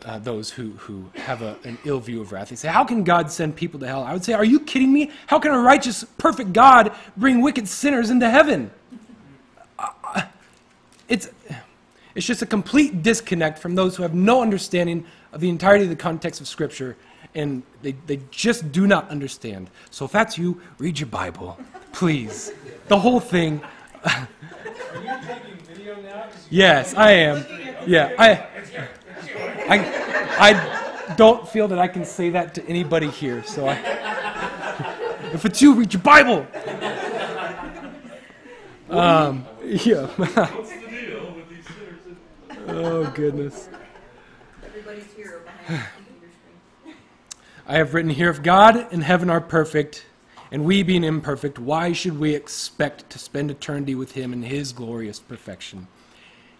uh, 0.05 0.19
those 0.19 0.51
who, 0.51 0.73
who 0.73 1.09
have 1.15 1.41
a, 1.41 1.57
an 1.63 1.79
ill 1.83 1.99
view 1.99 2.21
of 2.21 2.31
wrath. 2.31 2.49
They 2.49 2.57
say, 2.57 2.67
How 2.67 2.83
can 2.83 3.03
God 3.03 3.31
send 3.31 3.55
people 3.55 3.79
to 3.79 3.87
hell? 3.87 4.03
I 4.03 4.13
would 4.13 4.23
say, 4.23 4.33
Are 4.33 4.45
you 4.45 4.59
kidding 4.59 4.93
me? 4.93 5.09
How 5.25 5.39
can 5.39 5.51
a 5.51 5.59
righteous, 5.59 6.03
perfect 6.19 6.53
God 6.53 6.93
bring 7.17 7.41
wicked 7.41 7.67
sinners 7.67 8.11
into 8.11 8.29
heaven? 8.29 8.69
Uh, 9.79 10.23
it's, 11.07 11.29
it's 12.15 12.25
just 12.25 12.41
a 12.41 12.45
complete 12.45 13.03
disconnect 13.03 13.59
from 13.59 13.75
those 13.75 13.95
who 13.95 14.03
have 14.03 14.13
no 14.13 14.41
understanding 14.41 15.05
of 15.31 15.41
the 15.41 15.49
entirety 15.49 15.83
of 15.83 15.89
the 15.89 15.95
context 15.95 16.41
of 16.41 16.47
Scripture, 16.47 16.95
and 17.35 17.63
they, 17.81 17.93
they 18.07 18.19
just 18.31 18.71
do 18.71 18.87
not 18.87 19.09
understand. 19.09 19.69
So 19.89 20.05
if 20.05 20.11
that's 20.11 20.37
you, 20.37 20.61
read 20.77 20.99
your 20.99 21.07
Bible, 21.07 21.57
please. 21.91 22.51
The 22.87 22.99
whole 22.99 23.19
thing. 23.19 23.61
Are 24.05 24.27
you 25.01 25.09
taking 25.25 25.57
video 25.67 26.01
now? 26.01 26.27
Yes, 26.49 26.93
I 26.93 27.11
am. 27.11 27.45
Yeah, 27.87 28.13
I. 28.17 28.47
I, 29.65 29.79
I 30.39 31.15
don't 31.15 31.47
feel 31.47 31.67
that 31.69 31.79
I 31.79 31.87
can 31.87 32.05
say 32.05 32.29
that 32.31 32.53
to 32.55 32.65
anybody 32.67 33.09
here. 33.09 33.43
So 33.43 33.67
I, 33.67 33.75
if 35.33 35.45
it's 35.45 35.61
you, 35.61 35.73
read 35.73 35.93
your 35.93 36.01
Bible. 36.01 36.45
Um, 38.89 39.45
yeah. 39.63 40.05
What's 40.15 40.71
the 40.71 40.79
deal 40.87 41.33
with 41.33 41.49
these 41.49 41.65
sinners? 41.65 42.52
Oh 42.67 43.11
goodness. 43.15 43.69
Everybody's 44.63 45.11
hero 45.13 45.41
behind 45.43 45.81
the 46.21 46.27
screen. 46.27 46.95
I 47.67 47.77
have 47.77 47.93
written 47.93 48.11
here, 48.11 48.29
if 48.29 48.41
God 48.41 48.91
and 48.91 49.03
heaven 49.03 49.29
are 49.29 49.41
perfect, 49.41 50.05
and 50.51 50.65
we 50.65 50.83
being 50.83 51.03
imperfect, 51.03 51.59
why 51.59 51.93
should 51.93 52.19
we 52.19 52.35
expect 52.35 53.09
to 53.09 53.19
spend 53.19 53.51
eternity 53.51 53.95
with 53.95 54.13
Him 54.13 54.33
in 54.33 54.43
His 54.43 54.71
glorious 54.71 55.19
perfection? 55.19 55.87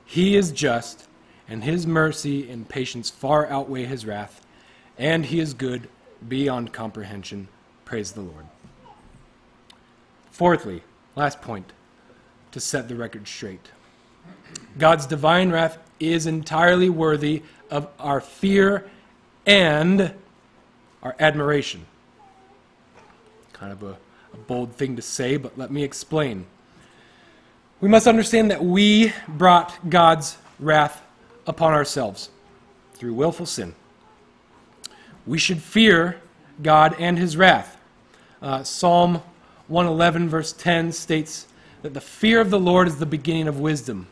He 0.05 0.35
is 0.35 0.51
just 0.51 1.07
and 1.47 1.63
his 1.63 1.85
mercy 1.85 2.49
and 2.49 2.67
patience 2.67 3.09
far 3.09 3.47
outweigh 3.47 3.85
his 3.85 4.05
wrath, 4.05 4.45
and 4.97 5.25
he 5.25 5.39
is 5.39 5.53
good 5.53 5.89
beyond 6.27 6.73
comprehension. 6.73 7.47
Praise 7.85 8.13
the 8.13 8.21
Lord. 8.21 8.45
Fourthly, 10.31 10.83
last 11.15 11.41
point 11.41 11.73
to 12.51 12.59
set 12.59 12.87
the 12.87 12.95
record 12.95 13.27
straight 13.27 13.71
God's 14.77 15.05
divine 15.05 15.51
wrath 15.51 15.77
is 16.11 16.25
entirely 16.25 16.89
worthy 16.89 17.43
of 17.69 17.87
our 17.99 18.19
fear 18.21 18.89
and 19.45 20.13
our 21.01 21.15
admiration. 21.19 21.85
Kind 23.53 23.71
of 23.71 23.83
a, 23.83 23.97
a 24.33 24.37
bold 24.47 24.73
thing 24.75 24.95
to 24.95 25.01
say, 25.01 25.37
but 25.37 25.57
let 25.57 25.71
me 25.71 25.83
explain. 25.83 26.45
We 27.81 27.89
must 27.89 28.07
understand 28.07 28.51
that 28.51 28.63
we 28.63 29.13
brought 29.27 29.89
God's 29.89 30.37
wrath 30.59 31.01
upon 31.45 31.73
ourselves 31.73 32.29
through 32.93 33.13
willful 33.13 33.45
sin. 33.45 33.75
we 35.25 35.37
should 35.37 35.61
fear 35.61 36.21
God 36.61 36.95
and 36.99 37.17
his 37.17 37.35
wrath. 37.37 37.77
Uh, 38.41 38.63
Psalm 38.63 39.21
111, 39.67 40.29
verse 40.29 40.53
10 40.53 40.91
states 40.91 41.47
that 41.81 41.93
the 41.93 42.01
fear 42.01 42.39
of 42.39 42.49
the 42.49 42.59
Lord 42.59 42.87
is 42.87 42.97
the 42.97 43.05
beginning 43.05 43.47
of 43.47 43.59
wisdom, 43.59 44.07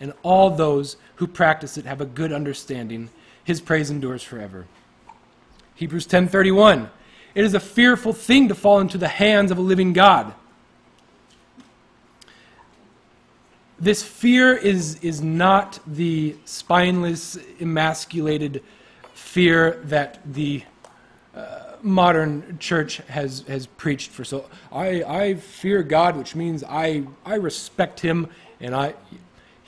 and 0.00 0.12
all 0.22 0.50
those 0.50 0.96
who 1.20 1.26
practice 1.26 1.76
it 1.76 1.84
have 1.84 2.00
a 2.00 2.06
good 2.06 2.32
understanding. 2.32 3.10
His 3.44 3.60
praise 3.60 3.90
endures 3.90 4.22
forever. 4.22 4.64
Hebrews 5.74 6.06
10:31 6.06 6.88
It 7.34 7.44
is 7.44 7.52
a 7.52 7.60
fearful 7.60 8.14
thing 8.14 8.48
to 8.48 8.54
fall 8.54 8.80
into 8.80 8.96
the 8.96 9.08
hands 9.08 9.50
of 9.50 9.58
a 9.58 9.60
living 9.60 9.92
God. 9.92 10.32
This 13.78 14.02
fear 14.02 14.54
is, 14.54 14.96
is 15.02 15.20
not 15.20 15.78
the 15.86 16.36
spineless, 16.46 17.38
emasculated 17.60 18.62
fear 19.12 19.78
that 19.84 20.20
the 20.24 20.64
uh, 21.36 21.74
modern 21.82 22.56
church 22.58 22.96
has, 23.08 23.44
has 23.46 23.66
preached 23.66 24.10
for 24.10 24.24
so 24.24 24.48
I, 24.72 25.02
I 25.02 25.34
fear 25.34 25.82
God, 25.82 26.16
which 26.16 26.34
means 26.34 26.64
I, 26.64 27.04
I 27.26 27.34
respect 27.34 28.00
him 28.00 28.28
and 28.58 28.74
I 28.74 28.94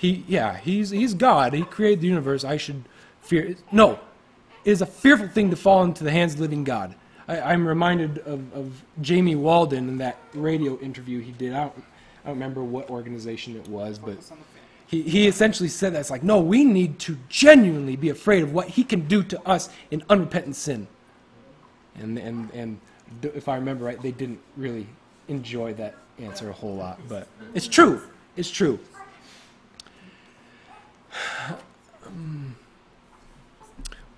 he 0.02 0.24
yeah, 0.26 0.56
he's 0.56 0.90
he's 0.90 1.14
God. 1.14 1.52
He 1.52 1.62
created 1.62 2.00
the 2.00 2.08
universe. 2.08 2.42
I 2.42 2.56
should 2.56 2.82
fear 3.20 3.54
no. 3.70 4.00
It 4.64 4.70
is 4.70 4.82
a 4.82 4.86
fearful 4.86 5.28
thing 5.28 5.50
to 5.50 5.56
fall 5.56 5.84
into 5.84 6.02
the 6.02 6.10
hands 6.10 6.32
of 6.32 6.38
the 6.38 6.42
living 6.42 6.64
God. 6.64 6.96
I, 7.28 7.40
I'm 7.40 7.66
reminded 7.66 8.18
of, 8.18 8.52
of 8.52 8.82
Jamie 9.00 9.36
Walden 9.36 9.88
in 9.88 9.98
that 9.98 10.18
radio 10.34 10.76
interview 10.80 11.20
he 11.20 11.30
did. 11.30 11.52
I 11.52 11.60
don't, 11.60 11.84
I 12.24 12.26
don't 12.26 12.34
remember 12.34 12.64
what 12.64 12.90
organization 12.90 13.54
it 13.54 13.68
was, 13.68 14.00
but 14.00 14.18
he, 14.88 15.02
he 15.02 15.28
essentially 15.28 15.68
said 15.68 15.94
that 15.94 16.00
it's 16.00 16.10
like, 16.10 16.24
no, 16.24 16.40
we 16.40 16.64
need 16.64 16.98
to 17.00 17.16
genuinely 17.28 17.94
be 17.94 18.08
afraid 18.08 18.42
of 18.42 18.52
what 18.52 18.68
he 18.68 18.82
can 18.82 19.06
do 19.06 19.22
to 19.22 19.40
us 19.48 19.68
in 19.92 20.02
unrepentant 20.10 20.56
sin. 20.56 20.88
And, 21.94 22.18
and, 22.18 22.50
and 22.52 22.80
if 23.22 23.48
I 23.48 23.54
remember 23.54 23.84
right, 23.84 24.02
they 24.02 24.10
didn't 24.10 24.40
really 24.56 24.88
enjoy 25.28 25.74
that 25.74 25.94
answer 26.18 26.50
a 26.50 26.52
whole 26.52 26.74
lot, 26.74 27.00
but 27.08 27.28
it's 27.54 27.68
true. 27.68 28.02
It's 28.36 28.50
true. 28.50 28.80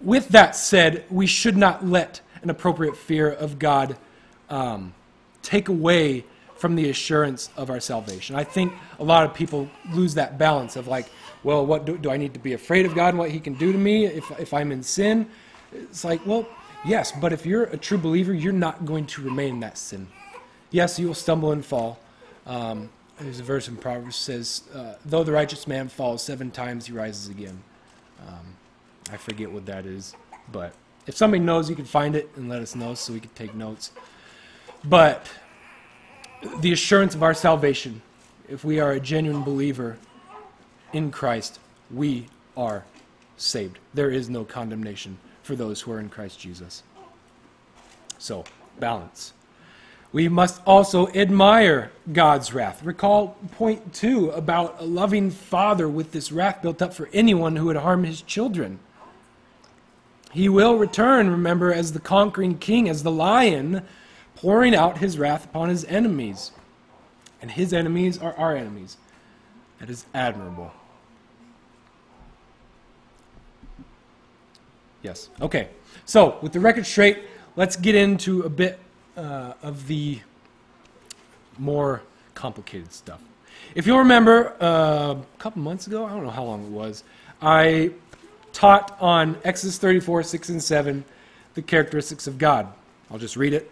With 0.01 0.29
that 0.29 0.55
said, 0.55 1.05
we 1.11 1.27
should 1.27 1.57
not 1.57 1.87
let 1.87 2.21
an 2.43 2.51
appropriate 2.51 2.97
fear 2.97 3.31
of 3.31 3.59
God 3.59 3.97
um, 4.51 4.95
take 5.43 5.69
away 5.69 6.25
from 6.57 6.77
the 6.77 6.91
assurance 6.91 7.51
of 7.57 7.71
our 7.71 7.81
salvation. 7.81 8.37
I 8.37 8.45
think 8.45 8.73
a 8.99 9.05
lot 9.05 9.25
of 9.25 9.35
people 9.35 9.69
lose 9.93 10.15
that 10.15 10.39
balance 10.39 10.77
of 10.77 10.89
like, 10.89 11.07
well, 11.43 11.65
what 11.67 11.85
do, 11.85 11.99
do 11.99 12.11
I 12.11 12.17
need 12.17 12.35
to 12.35 12.41
be 12.41 12.53
afraid 12.53 12.87
of 12.87 12.95
God 12.95 13.09
and 13.09 13.19
what 13.19 13.31
He 13.31 13.41
can 13.41 13.55
do 13.55 13.73
to 13.73 13.79
me 13.79 14.07
if, 14.07 14.31
if 14.39 14.55
I'm 14.55 14.73
in 14.73 14.83
sin? 14.83 15.27
It's 15.73 16.05
like, 16.05 16.25
well, 16.27 16.47
yes, 16.85 17.13
but 17.13 17.33
if 17.33 17.45
you're 17.45 17.65
a 17.65 17.77
true 17.77 17.99
believer, 17.99 18.33
you're 18.33 18.53
not 18.53 18.87
going 18.87 19.07
to 19.07 19.23
remain 19.23 19.55
in 19.55 19.61
that 19.61 19.77
sin. 19.77 20.07
Yes, 20.71 20.99
you 20.99 21.07
will 21.07 21.15
stumble 21.15 21.53
and 21.53 21.65
fall. 21.65 21.99
Um, 22.47 22.91
there's 23.19 23.41
a 23.41 23.45
verse 23.45 23.69
in 23.69 23.77
Proverbs 23.77 24.17
says, 24.17 24.63
uh, 24.75 24.95
"Though 25.05 25.25
the 25.25 25.33
righteous 25.33 25.67
man 25.67 25.89
falls 25.89 26.23
seven 26.23 26.51
times, 26.51 26.87
he 26.87 26.93
rises 26.93 27.29
again." 27.29 27.63
Um, 28.27 28.57
I 29.11 29.17
forget 29.17 29.51
what 29.51 29.67
that 29.67 29.87
is, 29.87 30.15
but 30.51 30.75
if 31.07 31.17
somebody 31.17 31.43
knows, 31.43 31.69
you 31.69 31.77
can 31.77 31.85
find 31.85 32.17
it 32.17 32.31
and 32.37 32.49
let 32.49 32.63
us 32.63 32.75
know 32.75 32.95
so 32.95 33.13
we 33.13 33.21
can 33.21 33.31
take 33.31 33.55
notes. 33.55 33.93
But 34.85 35.31
the 36.61 36.73
assurance 36.73 37.15
of 37.15 37.23
our 37.23 37.35
salvation, 37.35 38.03
if 38.49 38.65
we 38.65 38.81
are 38.81 38.93
a 38.93 39.01
genuine 39.01 39.43
believer 39.43 39.97
in 40.93 41.11
Christ, 41.11 41.59
we 41.91 42.27
are 42.57 42.85
saved. 43.37 43.79
There 43.93 44.11
is 44.11 44.31
no 44.31 44.45
condemnation 44.45 45.19
for 45.43 45.57
those 45.57 45.83
who 45.83 45.93
are 45.93 46.01
in 46.01 46.09
Christ 46.09 46.41
Jesus. 46.41 46.83
So, 48.19 48.45
balance. 48.79 49.33
We 50.15 50.29
must 50.29 50.63
also 50.65 51.09
admire 51.09 51.91
God's 52.13 52.55
wrath. 52.55 52.85
Recall 52.85 53.37
point 53.57 53.93
two 53.93 54.31
about 54.31 54.77
a 54.79 54.85
loving 54.85 55.33
father 55.33 55.89
with 55.89 56.13
this 56.13 56.31
wrath 56.31 56.63
built 56.63 56.81
up 56.81 56.95
for 56.95 57.09
anyone 57.13 57.57
who 57.57 57.65
would 57.65 57.75
harm 57.75 58.05
his 58.05 58.23
children. 58.23 58.79
He 60.31 60.49
will 60.49 60.77
return, 60.77 61.31
remember, 61.31 61.73
as 61.73 61.95
the 61.95 61.99
conquering 61.99 62.59
king, 62.59 62.89
as 62.89 63.03
the 63.03 63.11
lion, 63.11 63.83
pouring 64.37 64.73
out 64.73 64.99
his 64.99 65.19
wrath 65.19 65.47
upon 65.47 65.69
his 65.69 65.85
enemies. 65.87 66.53
And 67.43 67.51
his 67.51 67.73
enemies 67.73 68.17
are 68.17 68.35
our 68.35 68.55
enemies. 68.55 68.97
That 69.81 69.91
is 69.91 70.07
admirable. 70.15 70.71
Yes. 75.03 75.29
Okay. 75.41 75.71
So, 76.05 76.39
with 76.41 76.53
the 76.53 76.61
record 76.61 76.87
straight, 76.87 77.19
let's 77.57 77.75
get 77.75 77.97
into 77.97 78.43
a 78.43 78.49
bit 78.49 78.79
uh, 79.17 79.55
of 79.63 79.87
the 79.87 80.21
more 81.59 82.03
complicated 82.35 82.93
stuff. 82.93 83.21
If 83.75 83.87
you'll 83.87 83.99
remember, 83.99 84.55
uh, 84.61 85.15
a 85.15 85.25
couple 85.39 85.63
months 85.63 85.87
ago, 85.87 86.05
I 86.05 86.11
don't 86.11 86.25
know 86.25 86.31
how 86.31 86.45
long 86.45 86.65
it 86.65 86.71
was, 86.71 87.05
I 87.41 87.93
taught 88.53 88.97
on 89.01 89.37
Exodus 89.45 89.79
34, 89.79 90.23
6 90.23 90.49
and 90.51 90.63
7, 90.63 91.05
the 91.55 91.63
characteristics 91.63 92.27
of 92.27 92.39
God. 92.39 92.69
I'll 93.11 93.19
just 93.19 93.37
read 93.37 93.53
it. 93.53 93.71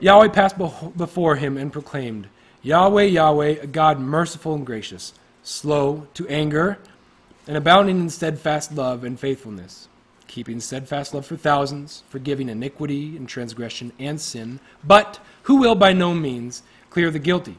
Yahweh 0.00 0.28
passed 0.28 0.58
before 0.58 1.36
him 1.36 1.56
and 1.56 1.72
proclaimed, 1.72 2.28
Yahweh, 2.62 3.04
Yahweh, 3.04 3.56
a 3.62 3.66
God 3.66 4.00
merciful 4.00 4.54
and 4.54 4.66
gracious, 4.66 5.12
slow 5.42 6.06
to 6.14 6.26
anger, 6.28 6.78
and 7.46 7.56
abounding 7.56 8.00
in 8.00 8.10
steadfast 8.10 8.72
love 8.72 9.04
and 9.04 9.20
faithfulness, 9.20 9.88
keeping 10.26 10.60
steadfast 10.60 11.14
love 11.14 11.26
for 11.26 11.36
thousands, 11.36 12.02
forgiving 12.08 12.48
iniquity 12.48 13.16
and 13.16 13.28
transgression 13.28 13.92
and 13.98 14.20
sin, 14.20 14.60
but 14.82 15.18
who 15.44 15.56
will 15.56 15.74
by 15.74 15.92
no 15.92 16.14
means 16.14 16.62
clear 16.90 17.10
the 17.10 17.18
guilty, 17.18 17.56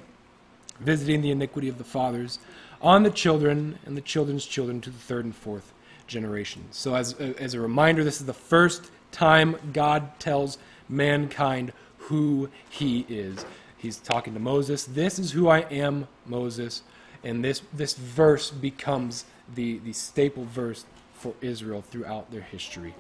visiting 0.80 1.22
the 1.22 1.32
iniquity 1.32 1.70
of 1.70 1.78
the 1.78 1.84
fathers 1.84 2.40
on 2.82 3.04
the 3.04 3.10
children 3.10 3.80
and 3.86 3.96
the 3.96 4.02
children's 4.02 4.46
children 4.46 4.82
to 4.82 4.90
the 4.90 4.98
third 4.98 5.26
and 5.26 5.36
fourth 5.36 5.74
generation. 6.08 6.64
So, 6.72 6.96
as 6.96 7.20
a, 7.20 7.40
as 7.42 7.54
a 7.54 7.60
reminder, 7.60 8.04
this 8.04 8.20
is 8.20 8.28
the 8.28 8.34
first 8.34 8.92
time 9.12 9.56
God 9.74 10.20
tells 10.20 10.58
mankind 10.90 11.74
who 11.98 12.50
he 12.70 13.06
is. 13.10 13.46
He's 13.78 13.98
talking 13.98 14.34
to 14.34 14.40
Moses. 14.40 14.86
This 14.86 15.20
is 15.20 15.32
who 15.32 15.48
I 15.48 15.60
am, 15.72 16.08
Moses. 16.26 16.84
And 17.24 17.44
this, 17.44 17.62
this 17.74 17.94
verse 17.94 18.52
becomes 18.52 19.26
the, 19.54 19.80
the 19.80 19.94
staple 19.94 20.46
verse 20.46 20.86
for 21.26 21.34
Israel 21.42 21.82
throughout 21.82 22.30
their 22.30 22.42
history. 22.42 22.94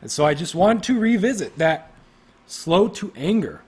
And 0.00 0.08
so 0.08 0.24
I 0.24 0.34
just 0.34 0.54
want 0.54 0.84
to 0.84 0.96
revisit 0.96 1.58
that 1.58 1.90
slow 2.46 2.86
to 2.86 3.12
anger. 3.16 3.62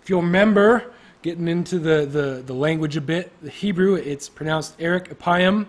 If 0.00 0.08
you'll 0.08 0.22
remember, 0.22 0.92
getting 1.22 1.48
into 1.48 1.80
the, 1.80 2.06
the, 2.06 2.44
the 2.46 2.52
language 2.52 2.96
a 2.96 3.00
bit, 3.00 3.32
the 3.42 3.50
Hebrew, 3.50 3.96
it's 3.96 4.28
pronounced 4.28 4.80
Erek 4.80 5.08
Apayim, 5.08 5.66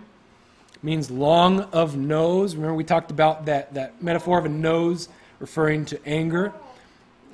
means 0.84 1.10
long 1.10 1.62
of 1.72 1.96
nose. 1.96 2.54
Remember, 2.54 2.76
we 2.76 2.84
talked 2.84 3.10
about 3.10 3.46
that, 3.46 3.74
that 3.74 4.00
metaphor 4.00 4.38
of 4.38 4.44
a 4.44 4.48
nose 4.48 5.08
referring 5.40 5.84
to 5.86 5.98
anger, 6.06 6.52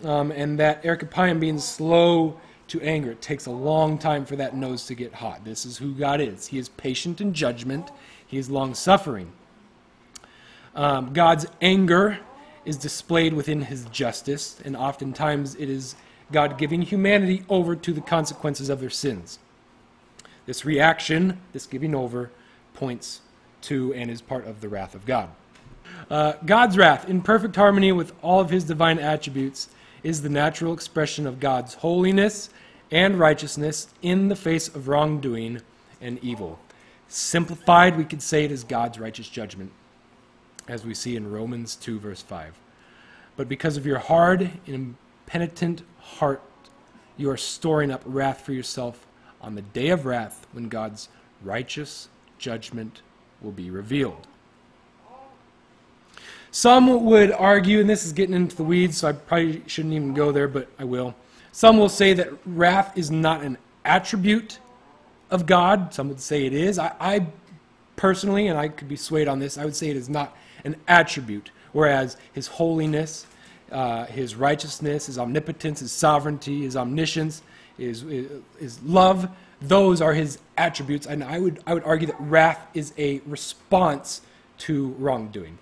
um, 0.05 0.33
and 0.33 0.59
that 0.59 0.83
Erek 0.87 1.01
Apayim 1.01 1.39
being 1.39 1.59
slow 1.59 2.41
to 2.69 2.81
anger. 2.81 3.11
It 3.11 3.21
takes 3.21 3.45
a 3.45 3.51
long 3.51 3.99
time 3.99 4.25
for 4.25 4.37
that 4.37 4.57
nose 4.57 4.87
to 4.87 4.95
get 4.95 5.13
hot. 5.13 5.45
This 5.45 5.67
is 5.67 5.77
who 5.77 5.93
God 5.93 6.23
is. 6.23 6.47
He 6.47 6.57
is 6.57 6.71
patient 6.71 7.21
in 7.21 7.35
judgment, 7.35 7.91
He 8.33 8.39
is 8.39 8.49
long 8.49 8.73
suffering. 8.73 9.31
Um, 10.75 11.13
God's 11.13 11.45
anger 11.61 12.19
is 12.65 12.79
displayed 12.79 13.35
within 13.35 13.61
His 13.61 13.85
justice, 13.85 14.59
and 14.65 14.75
oftentimes 14.75 15.55
it 15.57 15.69
is 15.69 15.97
God 16.33 16.57
giving 16.57 16.81
humanity 16.81 17.45
over 17.51 17.77
to 17.77 17.93
the 17.93 18.01
consequences 18.01 18.71
of 18.71 18.81
their 18.81 18.89
sins. 18.89 19.39
This 20.47 20.65
reaction, 20.65 21.43
this 21.53 21.67
giving 21.67 21.95
over, 21.95 22.31
points 22.73 23.21
to 23.63 23.93
and 23.93 24.11
is 24.11 24.23
part 24.23 24.47
of 24.47 24.63
the 24.63 24.69
wrath 24.71 24.95
of 24.95 25.05
God. 25.05 25.29
Uh, 26.11 26.33
God's 26.47 26.79
wrath, 26.79 27.11
in 27.11 27.21
perfect 27.21 27.55
harmony 27.55 27.93
with 27.93 28.15
all 28.23 28.41
of 28.41 28.49
his 28.49 28.65
divine 28.65 28.99
attributes, 28.99 29.69
is 30.03 30.23
the 30.23 30.31
natural 30.31 30.73
expression 30.73 31.27
of 31.27 31.39
God's 31.39 31.75
holiness 31.75 32.49
and 32.91 33.19
righteousness 33.19 33.89
in 34.01 34.29
the 34.29 34.37
face 34.37 34.69
of 34.69 34.89
wrongdoing 34.89 35.61
and 36.01 36.19
evil. 36.25 36.59
Simplified, 37.15 37.99
we 37.99 38.07
could 38.07 38.23
say 38.23 38.43
it 38.43 38.51
is 38.51 38.65
God's 38.65 38.99
righteous 38.99 39.29
judgment, 39.29 39.71
as 40.67 40.83
we 40.83 40.95
see 40.95 41.15
in 41.15 41.31
Romans 41.31 41.77
2, 41.77 42.01
verse 42.01 42.23
5. 42.23 42.55
But 43.37 43.51
because 43.51 43.77
of 43.77 43.85
your 43.85 43.99
hard 43.99 44.51
and 44.67 44.97
impenitent 45.27 45.83
heart, 46.01 46.41
you 47.19 47.29
are 47.29 47.37
storing 47.37 47.91
up 47.91 48.01
wrath 48.07 48.41
for 48.41 48.55
yourself 48.55 49.07
on 49.43 49.57
the 49.57 49.61
day 49.61 49.91
of 49.91 50.07
wrath 50.07 50.47
when 50.53 50.71
God's 50.71 51.11
righteous 51.43 52.09
judgment 52.39 53.03
will 53.43 53.53
be 53.53 53.71
revealed. 53.71 54.27
Some 56.51 57.05
would 57.05 57.31
argue, 57.31 57.81
and 57.81 57.91
this 57.91 58.07
is 58.07 58.15
getting 58.15 58.35
into 58.35 58.57
the 58.57 58.65
weeds, 58.65 58.97
so 58.97 59.09
I 59.09 59.13
probably 59.13 59.63
shouldn't 59.67 59.93
even 59.93 60.15
go 60.15 60.33
there, 60.33 60.49
but 60.49 60.67
I 60.79 60.85
will. 60.85 61.15
Some 61.53 61.77
will 61.77 61.91
say 61.91 62.15
that 62.15 62.31
wrath 62.47 62.97
is 62.97 63.11
not 63.11 63.43
an 63.43 63.59
attribute 63.85 64.61
of 65.33 65.47
God. 65.47 65.93
Some 65.93 66.09
would 66.09 66.21
say 66.21 66.47
it 66.47 66.53
is. 66.53 66.79
I, 66.79 66.95
I 67.01 67.27
personally, 67.97 68.47
and 68.47 68.59
I 68.59 68.69
could 68.69 68.89
be 68.89 68.97
swayed 68.97 69.27
on 69.27 69.41
this, 69.41 69.59
I 69.59 69.65
would 69.65 69.75
say 69.75 69.91
it 69.91 69.97
is 69.97 70.09
not 70.09 70.37
an 70.65 70.77
attribute. 70.87 71.51
whereas 71.73 72.17
his 72.33 72.47
holiness, 72.47 73.27
uh, 73.71 74.05
his 74.05 74.35
righteousness, 74.37 75.07
his 75.07 75.19
omnipotence, 75.19 75.81
his 75.81 75.91
sovereignty, 75.91 76.63
his 76.63 76.77
omniscience, 76.77 77.43
his, 77.79 78.05
his 78.61 78.83
love, 78.83 79.29
those 79.61 80.03
are 80.03 80.13
his 80.13 80.39
attributes. 80.59 81.07
And 81.07 81.25
I 81.25 81.39
would, 81.39 81.63
I 81.67 81.75
would 81.75 81.85
argue 81.85 82.07
that 82.09 82.21
wrath 82.21 82.61
is 82.75 82.93
a 82.99 83.21
response 83.27 84.21
to 84.59 84.89
wrongdoing. 84.99 85.59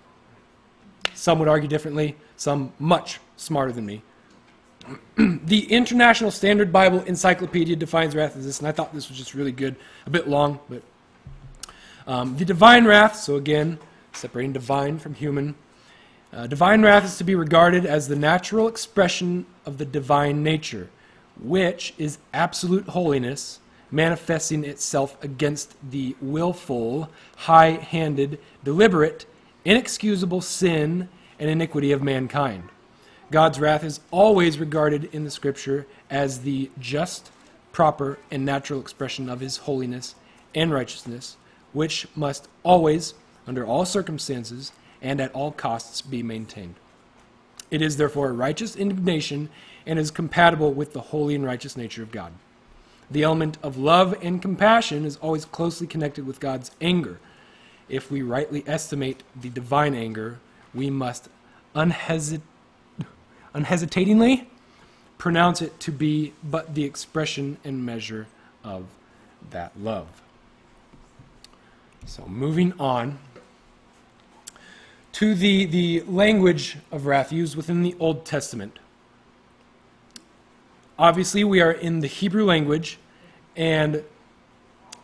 Some 1.13 1.39
would 1.39 1.47
argue 1.47 1.69
differently, 1.69 2.17
some 2.35 2.73
much 2.79 3.19
smarter 3.37 3.71
than 3.71 3.85
me. 3.85 4.01
the 5.15 5.71
International 5.71 6.31
Standard 6.31 6.71
Bible 6.71 7.01
Encyclopedia 7.03 7.75
defines 7.75 8.15
wrath 8.15 8.35
as 8.35 8.45
this, 8.45 8.59
and 8.59 8.67
I 8.67 8.71
thought 8.71 8.93
this 8.93 9.09
was 9.09 9.17
just 9.17 9.33
really 9.33 9.51
good. 9.51 9.75
A 10.05 10.09
bit 10.09 10.27
long, 10.27 10.59
but. 10.69 10.81
Um, 12.07 12.35
the 12.37 12.45
divine 12.45 12.85
wrath, 12.85 13.15
so 13.15 13.35
again, 13.35 13.77
separating 14.11 14.53
divine 14.53 14.97
from 14.97 15.13
human. 15.13 15.55
Uh, 16.33 16.47
divine 16.47 16.81
wrath 16.81 17.05
is 17.05 17.17
to 17.17 17.23
be 17.23 17.35
regarded 17.35 17.85
as 17.85 18.07
the 18.07 18.15
natural 18.15 18.67
expression 18.67 19.45
of 19.65 19.77
the 19.77 19.85
divine 19.85 20.41
nature, 20.41 20.89
which 21.39 21.93
is 21.97 22.17
absolute 22.33 22.87
holiness 22.89 23.59
manifesting 23.91 24.63
itself 24.63 25.21
against 25.23 25.75
the 25.91 26.15
willful, 26.21 27.09
high 27.35 27.71
handed, 27.71 28.39
deliberate, 28.63 29.25
inexcusable 29.65 30.41
sin 30.41 31.09
and 31.39 31.49
iniquity 31.49 31.91
of 31.91 32.01
mankind. 32.01 32.63
God's 33.31 33.61
wrath 33.61 33.85
is 33.85 34.01
always 34.11 34.59
regarded 34.59 35.05
in 35.13 35.23
the 35.23 35.31
Scripture 35.31 35.87
as 36.09 36.41
the 36.41 36.69
just, 36.77 37.31
proper, 37.71 38.19
and 38.29 38.45
natural 38.45 38.81
expression 38.81 39.29
of 39.29 39.39
His 39.39 39.57
holiness 39.57 40.15
and 40.53 40.71
righteousness, 40.71 41.37
which 41.71 42.07
must 42.13 42.49
always, 42.63 43.13
under 43.47 43.65
all 43.65 43.85
circumstances, 43.85 44.73
and 45.01 45.21
at 45.21 45.33
all 45.33 45.53
costs, 45.53 46.01
be 46.01 46.21
maintained. 46.21 46.75
It 47.71 47.81
is 47.81 47.95
therefore 47.95 48.29
a 48.29 48.33
righteous 48.33 48.75
indignation 48.75 49.49
and 49.85 49.97
is 49.97 50.11
compatible 50.11 50.73
with 50.73 50.91
the 50.91 50.99
holy 50.99 51.33
and 51.33 51.45
righteous 51.45 51.77
nature 51.77 52.03
of 52.03 52.11
God. 52.11 52.33
The 53.09 53.23
element 53.23 53.57
of 53.63 53.77
love 53.77 54.13
and 54.21 54.41
compassion 54.41 55.05
is 55.05 55.15
always 55.17 55.45
closely 55.45 55.87
connected 55.87 56.27
with 56.27 56.41
God's 56.41 56.71
anger. 56.81 57.19
If 57.87 58.11
we 58.11 58.21
rightly 58.21 58.65
estimate 58.67 59.23
the 59.39 59.49
divine 59.49 59.95
anger, 59.95 60.39
we 60.73 60.89
must 60.89 61.29
unhesit- 61.73 62.41
unhesitatingly 63.53 64.47
pronounce 65.17 65.61
it 65.61 65.79
to 65.79 65.91
be 65.91 66.33
but 66.43 66.73
the 66.73 66.83
expression 66.83 67.57
and 67.63 67.85
measure 67.85 68.27
of 68.63 68.85
that 69.51 69.71
love. 69.79 70.07
So, 72.07 72.25
moving 72.25 72.73
on 72.79 73.19
to 75.13 75.35
the, 75.35 75.65
the 75.65 76.01
language 76.07 76.77
of 76.91 77.05
wrath 77.05 77.31
used 77.31 77.55
within 77.55 77.83
the 77.83 77.95
Old 77.99 78.25
Testament. 78.25 78.79
Obviously, 80.97 81.43
we 81.43 81.61
are 81.61 81.71
in 81.71 81.99
the 81.99 82.07
Hebrew 82.07 82.43
language, 82.43 82.97
and 83.55 84.03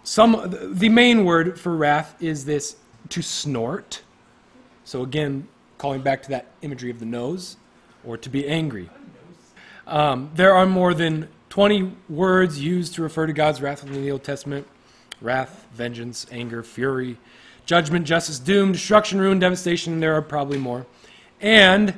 some 0.04 0.56
the 0.74 0.90
main 0.90 1.26
word 1.26 1.60
for 1.60 1.76
wrath 1.76 2.16
is 2.20 2.46
this 2.46 2.78
to 3.10 3.22
snort. 3.22 4.02
So 4.84 5.04
again, 5.04 5.48
calling 5.78 6.02
back 6.02 6.24
to 6.24 6.30
that 6.30 6.48
imagery 6.62 6.90
of 6.90 7.00
the 7.00 7.06
nose, 7.06 7.58
or 8.06 8.18
to 8.18 8.30
be 8.30 8.48
angry. 8.48 8.90
Um, 9.86 10.32
there 10.36 10.54
are 10.54 10.66
more 10.66 10.94
than 10.94 11.30
20 11.50 11.92
words 12.10 12.62
used 12.62 12.96
to 12.96 13.02
refer 13.02 13.26
to 13.26 13.34
God's 13.34 13.62
wrath 13.62 13.84
in 13.84 13.94
the 13.94 14.12
Old 14.12 14.24
Testament 14.24 14.68
wrath, 15.20 15.66
vengeance, 15.74 16.28
anger, 16.32 16.62
fury, 16.62 17.18
judgment, 17.66 18.06
justice, 18.06 18.40
doom, 18.40 18.72
destruction, 18.72 19.20
ruin, 19.20 19.40
devastation, 19.40 20.00
there 20.00 20.14
are 20.14 20.22
probably 20.22 20.60
more. 20.60 20.86
And 21.42 21.96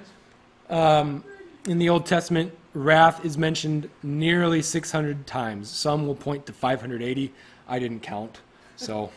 um, 0.70 1.24
in 1.68 1.78
the 1.80 1.90
Old 1.90 2.06
Testament, 2.06 2.54
wrath 2.74 3.26
is 3.26 3.38
mentioned 3.38 3.90
nearly 4.04 4.62
600 4.62 5.28
times. 5.28 5.70
Some 5.70 6.08
will 6.08 6.16
point 6.16 6.46
to 6.46 6.54
580. 6.54 7.34
I 7.68 7.80
didn't 7.80 8.00
count. 8.00 8.40
So, 8.78 9.12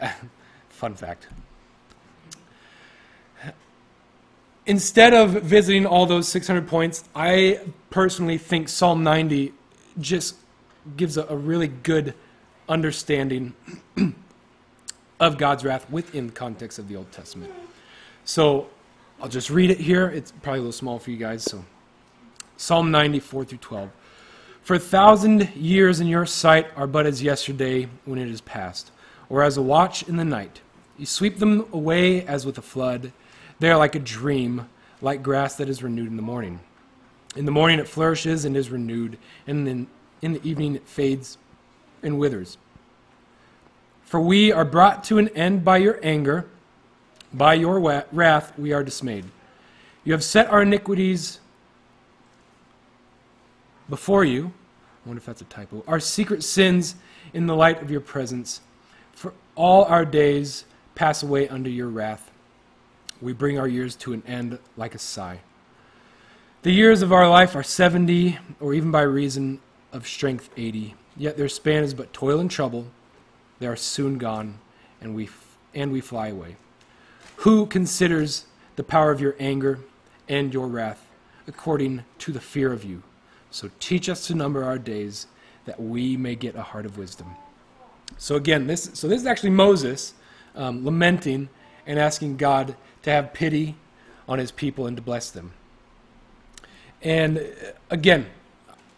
fun 0.68 0.94
fact. 0.94 1.26
Instead 4.66 5.14
of 5.14 5.30
visiting 5.42 5.86
all 5.86 6.06
those 6.06 6.28
600 6.28 6.66
points, 6.66 7.04
I 7.14 7.60
personally 7.90 8.36
think 8.38 8.68
Psalm 8.68 9.04
90 9.04 9.52
just 10.00 10.36
gives 10.96 11.16
a, 11.16 11.24
a 11.24 11.36
really 11.36 11.68
good 11.68 12.14
understanding 12.68 13.54
of 15.20 15.38
God's 15.38 15.64
wrath 15.64 15.88
within 15.90 16.26
the 16.26 16.32
context 16.32 16.78
of 16.78 16.88
the 16.88 16.96
Old 16.96 17.10
Testament. 17.12 17.52
So 18.24 18.68
I'll 19.20 19.28
just 19.28 19.50
read 19.50 19.70
it 19.70 19.78
here. 19.78 20.08
It's 20.08 20.32
probably 20.32 20.58
a 20.58 20.62
little 20.62 20.72
small 20.72 20.98
for 20.98 21.10
you 21.10 21.16
guys. 21.16 21.44
So 21.44 21.64
Psalm 22.56 22.90
94 22.90 23.44
through 23.44 23.58
12. 23.58 23.90
For 24.62 24.74
a 24.74 24.80
thousand 24.80 25.54
years 25.54 26.00
in 26.00 26.08
your 26.08 26.26
sight 26.26 26.66
are 26.74 26.88
but 26.88 27.06
as 27.06 27.22
yesterday 27.22 27.88
when 28.04 28.18
it 28.18 28.28
is 28.28 28.40
past, 28.40 28.90
or 29.28 29.42
as 29.42 29.56
a 29.56 29.62
watch 29.62 30.02
in 30.08 30.16
the 30.16 30.24
night. 30.24 30.60
You 30.98 31.06
sweep 31.06 31.38
them 31.38 31.66
away 31.72 32.26
as 32.26 32.44
with 32.44 32.58
a 32.58 32.62
flood. 32.62 33.12
They 33.58 33.70
are 33.70 33.76
like 33.76 33.94
a 33.94 34.00
dream, 34.00 34.68
like 35.00 35.22
grass 35.22 35.56
that 35.56 35.68
is 35.68 35.82
renewed 35.82 36.08
in 36.08 36.16
the 36.16 36.22
morning. 36.22 36.60
In 37.34 37.44
the 37.44 37.52
morning 37.52 37.78
it 37.78 37.88
flourishes 37.88 38.44
and 38.44 38.56
is 38.56 38.70
renewed, 38.70 39.18
and 39.46 39.66
then 39.66 39.86
in 40.22 40.34
the 40.34 40.48
evening 40.48 40.74
it 40.76 40.86
fades 40.86 41.38
and 42.02 42.18
withers. 42.18 42.58
For 44.04 44.20
we 44.20 44.52
are 44.52 44.64
brought 44.64 45.04
to 45.04 45.18
an 45.18 45.28
end 45.30 45.64
by 45.64 45.78
your 45.78 45.98
anger, 46.02 46.46
by 47.32 47.54
your 47.54 48.04
wrath 48.12 48.58
we 48.58 48.72
are 48.72 48.84
dismayed. 48.84 49.24
You 50.04 50.12
have 50.12 50.22
set 50.22 50.48
our 50.48 50.62
iniquities 50.62 51.40
before 53.90 54.24
you. 54.24 54.52
I 55.04 55.08
wonder 55.08 55.18
if 55.18 55.26
that's 55.26 55.40
a 55.40 55.46
typo. 55.46 55.82
Our 55.86 56.00
secret 56.00 56.42
sins 56.42 56.94
in 57.34 57.46
the 57.46 57.54
light 57.54 57.82
of 57.82 57.90
your 57.90 58.00
presence. 58.00 58.60
For 59.12 59.32
all 59.54 59.84
our 59.84 60.04
days 60.04 60.64
pass 60.94 61.22
away 61.22 61.48
under 61.48 61.68
your 61.68 61.88
wrath. 61.88 62.30
We 63.20 63.32
bring 63.32 63.58
our 63.58 63.68
years 63.68 63.96
to 63.96 64.12
an 64.12 64.22
end 64.26 64.58
like 64.76 64.94
a 64.94 64.98
sigh. 64.98 65.40
The 66.62 66.72
years 66.72 67.02
of 67.02 67.12
our 67.12 67.28
life 67.28 67.54
are 67.54 67.62
70, 67.62 68.38
or 68.60 68.74
even 68.74 68.90
by 68.90 69.02
reason 69.02 69.60
of 69.92 70.06
strength 70.06 70.50
80. 70.56 70.94
Yet 71.16 71.36
their 71.36 71.48
span 71.48 71.84
is 71.84 71.94
but 71.94 72.12
toil 72.12 72.40
and 72.40 72.50
trouble. 72.50 72.86
They 73.58 73.66
are 73.66 73.76
soon 73.76 74.18
gone, 74.18 74.58
and 75.00 75.14
we, 75.14 75.24
f- 75.24 75.56
and 75.74 75.92
we 75.92 76.00
fly 76.00 76.28
away. 76.28 76.56
Who 77.36 77.66
considers 77.66 78.46
the 78.76 78.84
power 78.84 79.10
of 79.10 79.20
your 79.20 79.36
anger 79.38 79.78
and 80.28 80.52
your 80.52 80.66
wrath 80.66 81.06
according 81.46 82.04
to 82.18 82.32
the 82.32 82.40
fear 82.40 82.72
of 82.72 82.84
you? 82.84 83.02
So 83.50 83.70
teach 83.78 84.08
us 84.08 84.26
to 84.26 84.34
number 84.34 84.64
our 84.64 84.78
days 84.78 85.26
that 85.64 85.80
we 85.80 86.16
may 86.16 86.34
get 86.34 86.56
a 86.56 86.62
heart 86.62 86.84
of 86.84 86.98
wisdom. 86.98 87.36
So 88.18 88.36
again, 88.36 88.66
this 88.66 88.90
so 88.94 89.08
this 89.08 89.20
is 89.20 89.26
actually 89.26 89.50
Moses 89.50 90.14
um, 90.54 90.84
lamenting 90.84 91.48
and 91.86 91.98
asking 91.98 92.36
God 92.36 92.76
to 93.06 93.12
have 93.12 93.32
pity 93.32 93.76
on 94.28 94.40
his 94.40 94.50
people 94.50 94.88
and 94.88 94.96
to 94.96 95.02
bless 95.02 95.30
them. 95.30 95.52
And 97.02 97.38
uh, 97.38 97.42
again, 97.88 98.26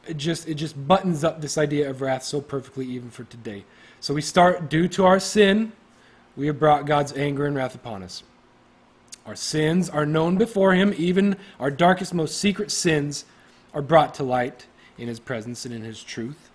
it 0.07 0.17
just 0.17 0.49
it 0.49 0.55
just 0.55 0.89
buttons 0.89 1.25
up 1.25 1.43
this 1.43 1.59
idea 1.59 1.91
of 1.91 2.01
wrath 2.01 2.25
so 2.25 2.41
perfectly 2.41 2.87
even 2.87 3.11
for 3.11 3.25
today. 3.25 3.65
So 4.01 4.15
we 4.15 4.23
start 4.23 4.71
due 4.71 4.89
to 4.89 5.05
our 5.05 5.21
sin, 5.21 5.73
we 6.37 6.47
have 6.47 6.59
brought 6.59 6.87
God's 6.87 7.13
anger 7.13 7.45
and 7.45 7.55
wrath 7.55 7.75
upon 7.75 8.03
us. 8.03 8.23
Our 9.27 9.37
sins 9.37 9.91
are 9.91 10.07
known 10.07 10.39
before 10.39 10.73
him, 10.73 10.95
even 10.97 11.37
our 11.61 11.71
darkest 11.71 12.15
most 12.15 12.39
secret 12.39 12.71
sins 12.71 13.27
are 13.75 13.83
brought 13.83 14.15
to 14.15 14.23
light 14.23 14.67
in 14.97 15.07
his 15.07 15.21
presence 15.21 15.67
and 15.67 15.75
in 15.75 15.83
his 15.83 16.03
truth. 16.03 16.49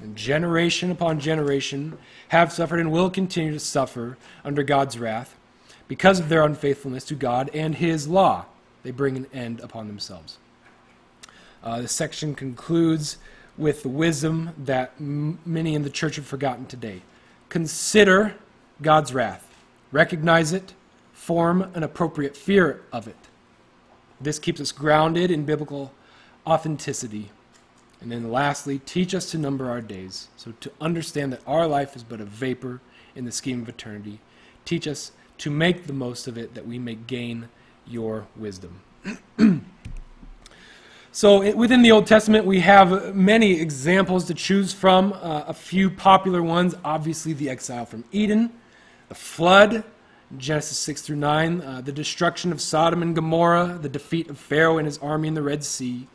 And 0.00 0.14
generation 0.14 0.92
upon 0.92 1.18
generation 1.18 1.98
have 2.28 2.52
suffered 2.52 2.78
and 2.78 2.92
will 2.92 3.10
continue 3.10 3.52
to 3.52 3.58
suffer 3.58 4.16
under 4.44 4.62
God's 4.62 4.96
wrath 4.96 5.35
because 5.88 6.18
of 6.18 6.28
their 6.28 6.42
unfaithfulness 6.42 7.04
to 7.04 7.14
God 7.14 7.50
and 7.54 7.74
his 7.74 8.08
law. 8.08 8.46
They 8.82 8.90
bring 8.90 9.16
an 9.16 9.26
end 9.32 9.60
upon 9.60 9.88
themselves. 9.88 10.38
Uh, 11.62 11.80
the 11.80 11.88
section 11.88 12.34
concludes 12.34 13.18
with 13.58 13.82
the 13.82 13.88
wisdom 13.88 14.50
that 14.56 14.92
m- 15.00 15.38
many 15.44 15.74
in 15.74 15.82
the 15.82 15.90
church 15.90 16.16
have 16.16 16.26
forgotten 16.26 16.66
today. 16.66 17.02
Consider 17.48 18.34
God's 18.82 19.14
wrath, 19.14 19.46
recognize 19.90 20.52
it, 20.52 20.74
form 21.12 21.62
an 21.74 21.82
appropriate 21.82 22.36
fear 22.36 22.82
of 22.92 23.08
it. 23.08 23.16
This 24.20 24.38
keeps 24.38 24.60
us 24.60 24.72
grounded 24.72 25.30
in 25.30 25.44
biblical 25.44 25.92
authenticity. 26.46 27.30
And 28.00 28.12
then 28.12 28.30
lastly, 28.30 28.78
teach 28.78 29.14
us 29.14 29.30
to 29.30 29.38
number 29.38 29.70
our 29.70 29.80
days. 29.80 30.28
So 30.36 30.52
to 30.60 30.70
understand 30.80 31.32
that 31.32 31.40
our 31.46 31.66
life 31.66 31.96
is 31.96 32.02
but 32.02 32.20
a 32.20 32.24
vapor 32.24 32.80
in 33.14 33.24
the 33.24 33.32
scheme 33.32 33.62
of 33.62 33.68
eternity. 33.68 34.20
Teach 34.64 34.86
us 34.86 35.12
to 35.38 35.50
make 35.50 35.86
the 35.86 35.92
most 35.92 36.26
of 36.26 36.38
it 36.38 36.54
that 36.54 36.66
we 36.66 36.78
may 36.78 36.94
gain 36.94 37.48
your 37.86 38.26
wisdom. 38.36 38.80
So 41.16 41.42
it, 41.42 41.56
within 41.56 41.80
the 41.80 41.92
Old 41.92 42.06
Testament, 42.06 42.44
we 42.44 42.60
have 42.60 43.16
many 43.16 43.58
examples 43.58 44.26
to 44.26 44.34
choose 44.34 44.74
from. 44.74 45.14
Uh, 45.14 45.44
a 45.48 45.54
few 45.54 45.88
popular 45.88 46.42
ones, 46.42 46.74
obviously 46.84 47.32
the 47.32 47.48
exile 47.48 47.86
from 47.86 48.04
Eden, 48.12 48.52
the 49.08 49.14
flood, 49.14 49.82
Genesis 50.36 50.76
6 50.76 51.00
through 51.00 51.16
9, 51.16 51.62
uh, 51.62 51.80
the 51.80 51.90
destruction 51.90 52.52
of 52.52 52.60
Sodom 52.60 53.00
and 53.00 53.14
Gomorrah, 53.14 53.78
the 53.80 53.88
defeat 53.88 54.28
of 54.28 54.36
Pharaoh 54.36 54.76
and 54.76 54.84
his 54.84 54.98
army 54.98 55.28
in 55.28 55.32
the 55.32 55.40
Red 55.40 55.64
Sea, 55.64 56.06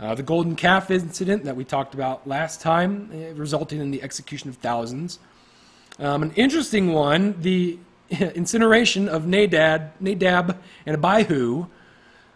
uh, 0.00 0.14
the 0.14 0.22
golden 0.22 0.56
calf 0.56 0.90
incident 0.90 1.44
that 1.44 1.54
we 1.54 1.62
talked 1.62 1.92
about 1.92 2.26
last 2.26 2.62
time, 2.62 3.10
uh, 3.12 3.34
resulting 3.34 3.82
in 3.82 3.90
the 3.90 4.02
execution 4.02 4.48
of 4.48 4.56
thousands. 4.56 5.18
Um, 5.98 6.22
an 6.22 6.32
interesting 6.36 6.94
one, 6.94 7.38
the 7.42 7.78
incineration 8.34 9.08
of 9.08 9.26
Nadab, 9.26 9.92
Nadab 10.00 10.58
and 10.86 10.96
Abihu. 10.96 11.66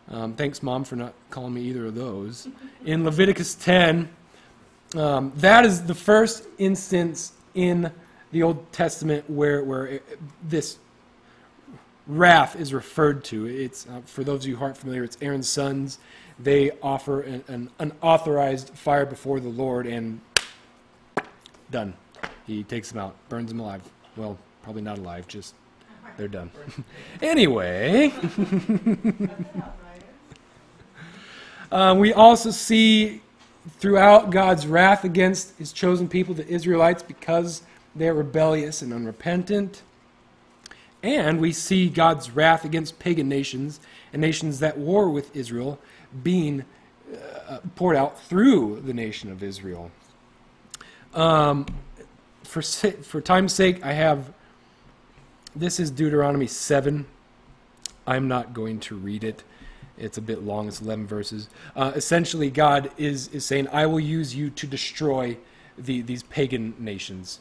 Um, 0.09 0.35
thanks, 0.35 0.63
Mom, 0.63 0.85
for 0.85 0.97
not 0.97 1.15
calling 1.31 1.55
me 1.55 1.63
either 1.63 1.87
of 1.87 1.95
those. 1.95 2.49
In 2.85 3.05
Leviticus 3.05 3.55
10, 3.55 4.09
um, 4.97 5.33
that 5.37 5.65
is 5.65 5.83
the 5.85 5.95
first 5.95 6.47
instance 6.59 7.33
in 7.55 7.91
the 8.33 8.43
Old 8.43 8.73
Testament 8.73 9.29
where, 9.31 9.63
where 9.65 9.87
it, 9.87 10.19
this 10.49 10.79
wrath 12.07 12.57
is 12.57 12.75
referred 12.75 13.25
to. 13.25 13.47
It's 13.47 13.87
uh, 13.87 14.01
for 14.05 14.25
those 14.25 14.45
of 14.45 14.49
you 14.49 14.57
who 14.57 14.65
aren't 14.65 14.77
familiar. 14.77 15.05
It's 15.05 15.17
Aaron's 15.23 15.49
sons. 15.49 15.99
They 16.39 16.73
offer 16.83 17.21
an, 17.23 17.45
an 17.49 17.71
unauthorized 17.79 18.71
fire 18.71 19.07
before 19.07 19.41
the 19.41 19.49
Lord, 19.49 19.87
and 19.87 20.21
done. 21.71 21.95
He 22.47 22.65
takes 22.65 22.91
them 22.91 23.01
out, 23.01 23.15
burns 23.29 23.51
them 23.51 23.61
alive. 23.61 23.83
Well, 24.17 24.39
probably 24.63 24.83
not 24.83 24.99
alive. 24.99 25.29
Just 25.29 25.55
they're 26.17 26.29
done. 26.29 26.51
anyway, 27.23 28.13
uh, 31.73 31.95
we 31.99 32.13
also 32.13 32.51
see 32.51 33.21
throughout 33.79 34.31
God's 34.31 34.67
wrath 34.67 35.05
against 35.05 35.57
His 35.59 35.73
chosen 35.73 36.09
people, 36.09 36.35
the 36.35 36.47
Israelites, 36.47 37.03
because 37.03 37.63
they're 37.95 38.15
rebellious 38.15 38.83
and 38.83 38.93
unrepentant. 38.93 39.83
And 41.03 41.41
we 41.41 41.53
see 41.53 41.89
God's 41.89 42.31
wrath 42.31 42.65
against 42.65 42.99
pagan 42.99 43.29
nations 43.29 43.81
and 44.13 44.23
nations 44.23 44.61
that 44.61 44.79
war 44.79 45.09
with 45.11 45.35
Israel 45.35 45.79
being 46.23 46.65
uh, 47.49 47.59
poured 47.75 47.97
out 47.97 48.21
through 48.23 48.83
the 48.85 48.95
nation 48.95 49.31
of 49.31 49.43
Israel. 49.43 49.91
Um, 51.15 51.67
for, 52.45 52.63
for 52.63 53.21
time's 53.21 53.53
sake, 53.53 53.85
I 53.85 53.93
have 53.93 54.33
this 55.55 55.79
is 55.79 55.91
Deuteronomy 55.91 56.47
7. 56.47 57.07
I'm 58.07 58.29
not 58.29 58.55
going 58.55 58.81
to 58.81 58.97
read 58.97 59.25
it. 59.25 59.45
It's 59.99 60.19
a 60.19 60.23
bit 60.23 60.43
long, 60.43 60.69
it's 60.69 60.81
11 60.81 61.07
verses. 61.07 61.49
Uh, 61.77 61.93
essentially, 61.95 62.51
God 62.51 62.91
is, 62.97 63.29
is 63.29 63.45
saying, 63.45 63.69
I 63.69 63.87
will 63.87 64.01
use 64.01 64.35
you 64.35 64.51
to 64.51 64.67
destroy 64.67 65.37
the, 65.77 66.01
these 66.01 66.23
pagan 66.23 66.75
nations. 66.79 67.41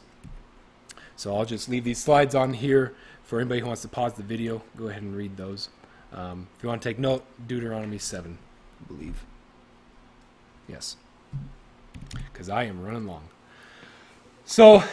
So 1.16 1.34
I'll 1.36 1.46
just 1.46 1.68
leave 1.68 1.84
these 1.84 1.98
slides 1.98 2.34
on 2.34 2.54
here 2.54 2.94
for 3.24 3.40
anybody 3.40 3.60
who 3.60 3.66
wants 3.66 3.82
to 3.82 3.88
pause 3.88 4.14
the 4.14 4.22
video. 4.22 4.62
Go 4.76 4.88
ahead 4.88 5.02
and 5.02 5.16
read 5.16 5.36
those. 5.36 5.70
Um, 6.12 6.46
if 6.56 6.62
you 6.62 6.68
want 6.68 6.82
to 6.82 6.88
take 6.88 6.98
note, 6.98 7.24
Deuteronomy 7.46 7.98
7, 7.98 8.36
I 8.36 8.86
believe. 8.86 9.24
Yes. 10.68 10.96
Because 12.32 12.48
I 12.48 12.64
am 12.64 12.84
running 12.84 13.06
long. 13.06 13.24
So, 14.44 14.84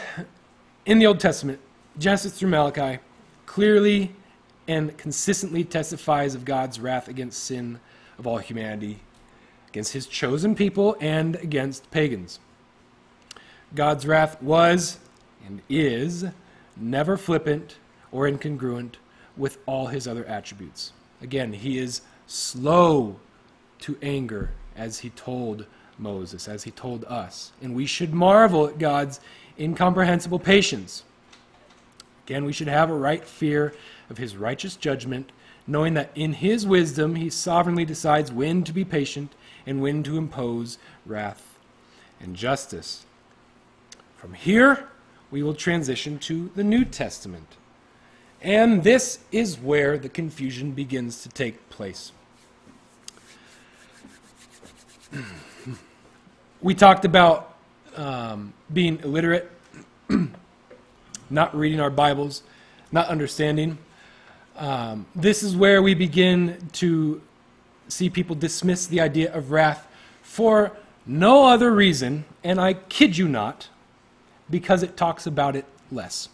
in 0.86 0.98
the 0.98 1.06
Old 1.06 1.20
Testament, 1.20 1.60
Genesis 1.98 2.38
through 2.38 2.48
Malachi 2.48 3.00
clearly 3.50 4.14
and 4.68 4.96
consistently 4.96 5.64
testifies 5.64 6.36
of 6.36 6.44
God's 6.44 6.78
wrath 6.78 7.08
against 7.08 7.42
sin 7.42 7.80
of 8.16 8.24
all 8.24 8.38
humanity, 8.38 9.00
against 9.66 9.92
his 9.92 10.06
chosen 10.06 10.54
people, 10.54 10.96
and 11.00 11.34
against 11.34 11.90
pagans. 11.90 12.38
God's 13.74 14.06
wrath 14.06 14.40
was 14.40 15.00
and 15.44 15.62
is 15.68 16.26
never 16.76 17.16
flippant 17.16 17.74
or 18.12 18.28
incongruent 18.28 18.98
with 19.36 19.58
all 19.66 19.88
his 19.88 20.06
other 20.06 20.24
attributes. 20.26 20.92
Again, 21.20 21.52
he 21.52 21.76
is 21.76 22.02
slow 22.28 23.18
to 23.80 23.98
anger, 24.00 24.52
as 24.76 25.00
he 25.00 25.10
told 25.10 25.66
Moses, 25.98 26.46
as 26.46 26.62
he 26.62 26.70
told 26.70 27.04
us. 27.06 27.50
And 27.60 27.74
we 27.74 27.86
should 27.86 28.14
marvel 28.14 28.68
at 28.68 28.78
God's 28.78 29.18
incomprehensible 29.58 30.38
patience. 30.38 31.02
Again, 32.30 32.44
we 32.44 32.52
should 32.52 32.68
have 32.68 32.90
a 32.90 32.94
right 32.94 33.24
fear 33.24 33.74
of 34.08 34.16
his 34.16 34.36
righteous 34.36 34.76
judgment, 34.76 35.32
knowing 35.66 35.94
that 35.94 36.12
in 36.14 36.34
his 36.34 36.64
wisdom 36.64 37.16
he 37.16 37.28
sovereignly 37.28 37.84
decides 37.84 38.30
when 38.30 38.62
to 38.62 38.72
be 38.72 38.84
patient 38.84 39.32
and 39.66 39.82
when 39.82 40.04
to 40.04 40.16
impose 40.16 40.78
wrath 41.04 41.58
and 42.20 42.36
justice. 42.36 43.04
From 44.16 44.34
here, 44.34 44.86
we 45.32 45.42
will 45.42 45.54
transition 45.54 46.20
to 46.20 46.52
the 46.54 46.62
New 46.62 46.84
Testament. 46.84 47.56
And 48.40 48.84
this 48.84 49.18
is 49.32 49.58
where 49.58 49.98
the 49.98 50.08
confusion 50.08 50.70
begins 50.70 51.24
to 51.24 51.28
take 51.30 51.68
place. 51.68 52.12
we 56.62 56.76
talked 56.76 57.04
about 57.04 57.56
um, 57.96 58.52
being 58.72 59.00
illiterate, 59.00 59.50
not 61.30 61.54
reading 61.56 61.80
our 61.80 61.90
Bibles, 61.90 62.42
not 62.92 63.08
understanding. 63.08 63.78
Um, 64.56 65.06
this 65.14 65.42
is 65.42 65.56
where 65.56 65.80
we 65.80 65.94
begin 65.94 66.68
to 66.72 67.22
see 67.88 68.10
people 68.10 68.36
dismiss 68.36 68.86
the 68.86 69.00
idea 69.00 69.32
of 69.32 69.50
wrath 69.50 69.86
for 70.22 70.72
no 71.06 71.46
other 71.46 71.72
reason, 71.72 72.24
and 72.44 72.60
I 72.60 72.74
kid 72.74 73.16
you 73.16 73.28
not, 73.28 73.68
because 74.50 74.82
it 74.82 74.96
talks 74.96 75.26
about 75.26 75.56
it 75.56 75.64
less. 75.90 76.28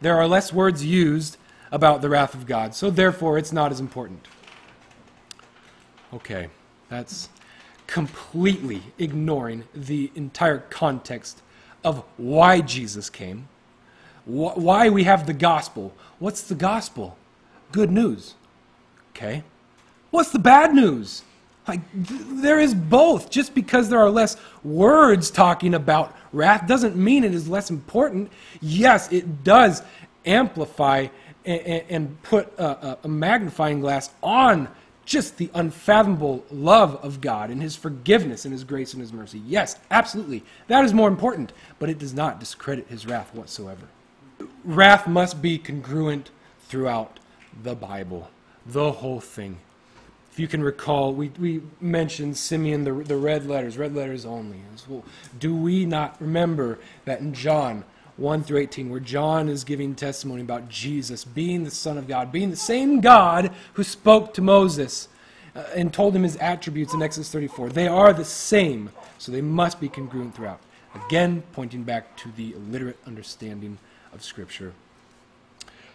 There 0.00 0.16
are 0.16 0.26
less 0.26 0.52
words 0.52 0.84
used 0.84 1.36
about 1.70 2.02
the 2.02 2.08
wrath 2.08 2.34
of 2.34 2.46
God, 2.46 2.74
so 2.74 2.90
therefore 2.90 3.38
it's 3.38 3.52
not 3.52 3.70
as 3.70 3.80
important. 3.80 4.26
Okay, 6.12 6.48
that's 6.88 7.28
completely 7.86 8.82
ignoring 8.98 9.64
the 9.74 10.10
entire 10.14 10.58
context 10.58 11.42
of 11.84 12.04
why 12.16 12.60
Jesus 12.60 13.10
came, 13.10 13.48
wh- 14.24 14.56
why 14.56 14.88
we 14.88 15.04
have 15.04 15.26
the 15.26 15.32
gospel. 15.32 15.92
What's 16.18 16.42
the 16.42 16.54
gospel? 16.54 17.16
Good 17.72 17.90
news. 17.90 18.34
Okay. 19.10 19.44
What's 20.10 20.30
the 20.30 20.38
bad 20.38 20.74
news? 20.74 21.22
Like, 21.66 21.80
th- 21.92 22.20
there 22.42 22.60
is 22.60 22.74
both. 22.74 23.30
Just 23.30 23.54
because 23.54 23.88
there 23.88 24.00
are 24.00 24.10
less 24.10 24.36
words 24.62 25.30
talking 25.30 25.74
about 25.74 26.16
wrath 26.32 26.66
doesn't 26.66 26.96
mean 26.96 27.24
it 27.24 27.34
is 27.34 27.48
less 27.48 27.70
important. 27.70 28.30
Yes, 28.60 29.10
it 29.12 29.44
does 29.44 29.82
amplify 30.26 31.08
and, 31.44 31.82
and 31.88 32.22
put 32.22 32.52
a, 32.58 32.98
a 33.04 33.08
magnifying 33.08 33.80
glass 33.80 34.10
on 34.22 34.68
just 35.04 35.36
the 35.36 35.50
unfathomable 35.54 36.44
love 36.50 36.96
of 37.04 37.20
God 37.20 37.50
and 37.50 37.62
His 37.62 37.76
forgiveness 37.76 38.44
and 38.44 38.52
His 38.52 38.64
grace 38.64 38.92
and 38.92 39.00
His 39.00 39.12
mercy. 39.12 39.40
Yes, 39.46 39.78
absolutely. 39.90 40.44
That 40.68 40.84
is 40.84 40.94
more 40.94 41.08
important, 41.08 41.52
but 41.78 41.90
it 41.90 41.98
does 41.98 42.14
not 42.14 42.40
discredit 42.40 42.86
His 42.88 43.06
wrath 43.06 43.34
whatsoever. 43.34 43.86
Wrath 44.64 45.06
must 45.06 45.42
be 45.42 45.58
congruent 45.58 46.30
throughout 46.60 47.18
the 47.62 47.74
Bible, 47.74 48.30
the 48.66 48.92
whole 48.92 49.20
thing. 49.20 49.58
If 50.32 50.40
you 50.40 50.48
can 50.48 50.64
recall, 50.64 51.14
we, 51.14 51.28
we 51.38 51.62
mentioned 51.80 52.36
Simeon, 52.36 52.82
the, 52.82 52.92
the 52.92 53.16
red 53.16 53.46
letters, 53.46 53.78
red 53.78 53.94
letters 53.94 54.26
only. 54.26 54.58
Do 55.38 55.54
we 55.54 55.86
not 55.86 56.20
remember 56.20 56.80
that 57.04 57.20
in 57.20 57.34
John 57.34 57.84
1 58.16 58.44
through 58.44 58.58
18, 58.58 58.90
where 58.90 59.00
John 59.00 59.48
is 59.48 59.64
giving 59.64 59.94
testimony 59.94 60.42
about 60.42 60.68
Jesus 60.68 61.24
being 61.24 61.64
the 61.64 61.70
Son 61.70 61.98
of 61.98 62.06
God, 62.06 62.30
being 62.30 62.50
the 62.50 62.56
same 62.56 63.00
God 63.00 63.52
who 63.72 63.82
spoke 63.82 64.34
to 64.34 64.42
Moses 64.42 65.08
uh, 65.56 65.64
and 65.74 65.92
told 65.92 66.14
him 66.14 66.22
his 66.22 66.36
attributes 66.36 66.94
in 66.94 67.02
Exodus 67.02 67.30
34. 67.30 67.70
They 67.70 67.88
are 67.88 68.12
the 68.12 68.24
same, 68.24 68.90
so 69.18 69.32
they 69.32 69.40
must 69.40 69.80
be 69.80 69.88
congruent 69.88 70.34
throughout. 70.34 70.60
Again, 71.06 71.42
pointing 71.52 71.82
back 71.82 72.16
to 72.18 72.30
the 72.36 72.54
illiterate 72.54 72.98
understanding 73.06 73.78
of 74.12 74.22
Scripture. 74.22 74.72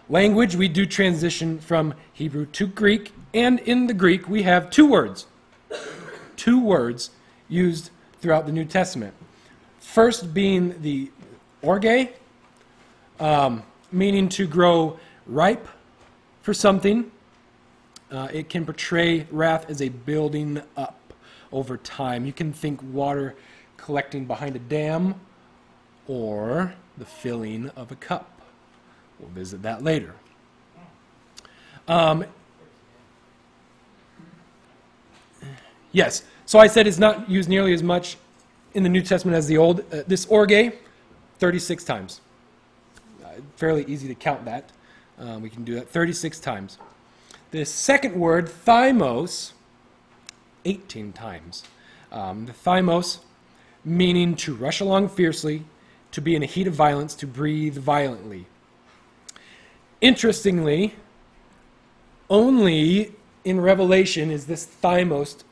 Language, 0.09 0.55
we 0.55 0.67
do 0.67 0.85
transition 0.85 1.59
from 1.59 1.93
Hebrew 2.11 2.47
to 2.47 2.67
Greek, 2.67 3.13
and 3.33 3.59
in 3.59 3.87
the 3.87 3.93
Greek, 3.93 4.27
we 4.27 4.43
have 4.43 4.69
two 4.69 4.87
words. 4.87 5.27
Two 6.35 6.59
words 6.61 7.11
used 7.47 7.91
throughout 8.19 8.45
the 8.45 8.51
New 8.51 8.65
Testament. 8.65 9.13
First 9.79 10.33
being 10.33 10.81
the 10.81 11.11
orge, 11.61 12.09
um, 13.19 13.63
meaning 13.91 14.29
to 14.29 14.47
grow 14.47 14.99
ripe 15.25 15.67
for 16.41 16.53
something. 16.53 17.11
Uh, 18.11 18.27
it 18.33 18.49
can 18.49 18.65
portray 18.65 19.27
wrath 19.31 19.69
as 19.69 19.81
a 19.81 19.89
building 19.89 20.61
up 20.75 21.13
over 21.51 21.77
time. 21.77 22.25
You 22.25 22.33
can 22.33 22.53
think 22.53 22.81
water 22.81 23.35
collecting 23.77 24.25
behind 24.25 24.55
a 24.55 24.59
dam 24.59 25.15
or 26.07 26.73
the 26.97 27.05
filling 27.05 27.69
of 27.69 27.91
a 27.91 27.95
cup. 27.95 28.41
We'll 29.19 29.29
visit 29.29 29.61
that 29.63 29.83
later. 29.83 30.15
Um, 31.87 32.25
yes, 35.91 36.23
so 36.45 36.59
I 36.59 36.67
said 36.67 36.87
it's 36.87 36.99
not 36.99 37.29
used 37.29 37.49
nearly 37.49 37.73
as 37.73 37.83
much 37.83 38.17
in 38.73 38.83
the 38.83 38.89
New 38.89 39.01
Testament 39.01 39.35
as 39.35 39.47
the 39.47 39.57
Old. 39.57 39.81
Uh, 39.91 40.03
this 40.07 40.25
orge, 40.27 40.73
36 41.39 41.83
times. 41.83 42.21
Uh, 43.23 43.29
fairly 43.55 43.85
easy 43.85 44.07
to 44.07 44.15
count 44.15 44.45
that. 44.45 44.71
Um, 45.17 45.41
we 45.41 45.49
can 45.49 45.63
do 45.63 45.75
that 45.75 45.89
36 45.89 46.39
times. 46.39 46.77
The 47.51 47.65
second 47.65 48.15
word, 48.15 48.47
thymos, 48.47 49.53
18 50.65 51.13
times. 51.13 51.63
Um, 52.11 52.45
the 52.45 52.53
thymos, 52.53 53.19
meaning 53.83 54.35
to 54.37 54.53
rush 54.53 54.79
along 54.79 55.09
fiercely, 55.09 55.63
to 56.11 56.21
be 56.21 56.35
in 56.35 56.43
a 56.43 56.45
heat 56.45 56.67
of 56.67 56.73
violence, 56.73 57.15
to 57.15 57.27
breathe 57.27 57.77
violently. 57.77 58.45
Interestingly, 60.01 60.95
only 62.29 63.13
in 63.43 63.59
Revelation 63.59 64.31
is 64.31 64.45
this 64.45 64.65
thymos, 64.65 65.43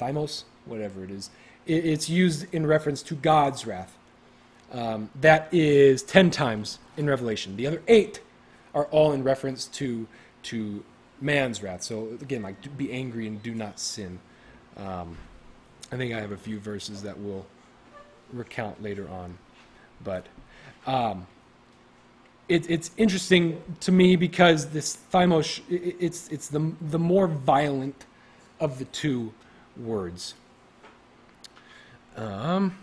thymos, 0.00 0.44
whatever 0.64 1.04
it 1.04 1.10
is, 1.10 1.30
it's 1.66 2.08
used 2.08 2.46
in 2.52 2.66
reference 2.66 3.02
to 3.02 3.14
God's 3.14 3.66
wrath. 3.66 3.96
Um, 4.74 5.08
that 5.20 5.48
is 5.52 6.02
10 6.02 6.30
times 6.32 6.80
in 6.96 7.06
Revelation. 7.06 7.56
The 7.56 7.66
other 7.68 7.80
eight 7.86 8.20
are 8.74 8.86
all 8.86 9.12
in 9.12 9.22
reference 9.22 9.66
to, 9.66 10.08
to 10.44 10.82
man's 11.20 11.62
wrath. 11.62 11.84
So 11.84 12.08
again, 12.20 12.42
like 12.42 12.76
be 12.76 12.90
angry 12.92 13.28
and 13.28 13.40
do 13.40 13.54
not 13.54 13.78
sin. 13.78 14.18
Um, 14.76 15.16
I 15.92 15.96
think 15.96 16.12
I 16.12 16.20
have 16.20 16.32
a 16.32 16.36
few 16.36 16.58
verses 16.58 17.02
that 17.02 17.16
we'll 17.20 17.46
recount 18.32 18.82
later 18.82 19.08
on. 19.08 19.38
But 20.02 20.26
um, 20.88 21.28
it, 22.48 22.68
it's 22.68 22.90
interesting 22.96 23.62
to 23.80 23.92
me 23.92 24.16
because 24.16 24.70
this 24.70 24.98
thymos, 25.12 25.60
i- 25.70 25.74
i- 25.74 25.94
it's, 26.00 26.26
it's 26.28 26.48
the, 26.48 26.72
the 26.80 26.98
more 26.98 27.28
violent 27.28 28.06
of 28.58 28.80
the 28.80 28.86
two 28.86 29.32
words. 29.76 30.34
Um, 32.16 32.76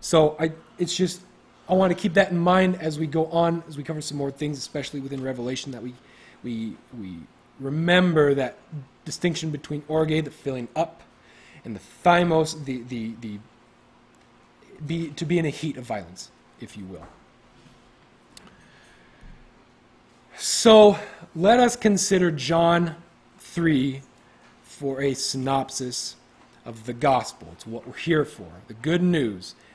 so 0.00 0.36
I, 0.38 0.52
it's 0.78 0.96
just, 0.96 1.20
I 1.68 1.74
want 1.74 1.90
to 1.92 2.00
keep 2.00 2.14
that 2.14 2.30
in 2.30 2.38
mind 2.38 2.80
as 2.80 2.98
we 2.98 3.06
go 3.06 3.26
on, 3.26 3.62
as 3.68 3.76
we 3.76 3.82
cover 3.82 4.00
some 4.00 4.16
more 4.16 4.30
things, 4.30 4.58
especially 4.58 5.00
within 5.00 5.22
Revelation, 5.22 5.72
that 5.72 5.82
we, 5.82 5.94
we, 6.42 6.76
we 6.98 7.16
remember 7.58 8.34
that 8.34 8.56
distinction 9.04 9.50
between 9.50 9.82
orge, 9.88 10.24
the 10.24 10.30
filling 10.30 10.68
up, 10.74 11.02
and 11.64 11.76
the 11.76 11.80
thymos, 12.04 12.64
the, 12.64 12.82
the, 12.82 13.14
the, 13.20 13.38
be, 14.86 15.10
to 15.10 15.24
be 15.24 15.38
in 15.38 15.44
a 15.44 15.50
heat 15.50 15.76
of 15.76 15.84
violence, 15.84 16.30
if 16.60 16.76
you 16.76 16.84
will. 16.84 17.06
So 20.36 20.98
let 21.36 21.60
us 21.60 21.76
consider 21.76 22.30
John 22.30 22.96
3 23.38 24.00
for 24.62 25.02
a 25.02 25.12
synopsis 25.12 26.16
of 26.64 26.86
the 26.86 26.94
gospel. 26.94 27.48
It's 27.52 27.66
what 27.66 27.86
we're 27.86 27.94
here 27.94 28.24
for 28.24 28.48
the 28.66 28.74
good 28.74 29.02
news, 29.02 29.54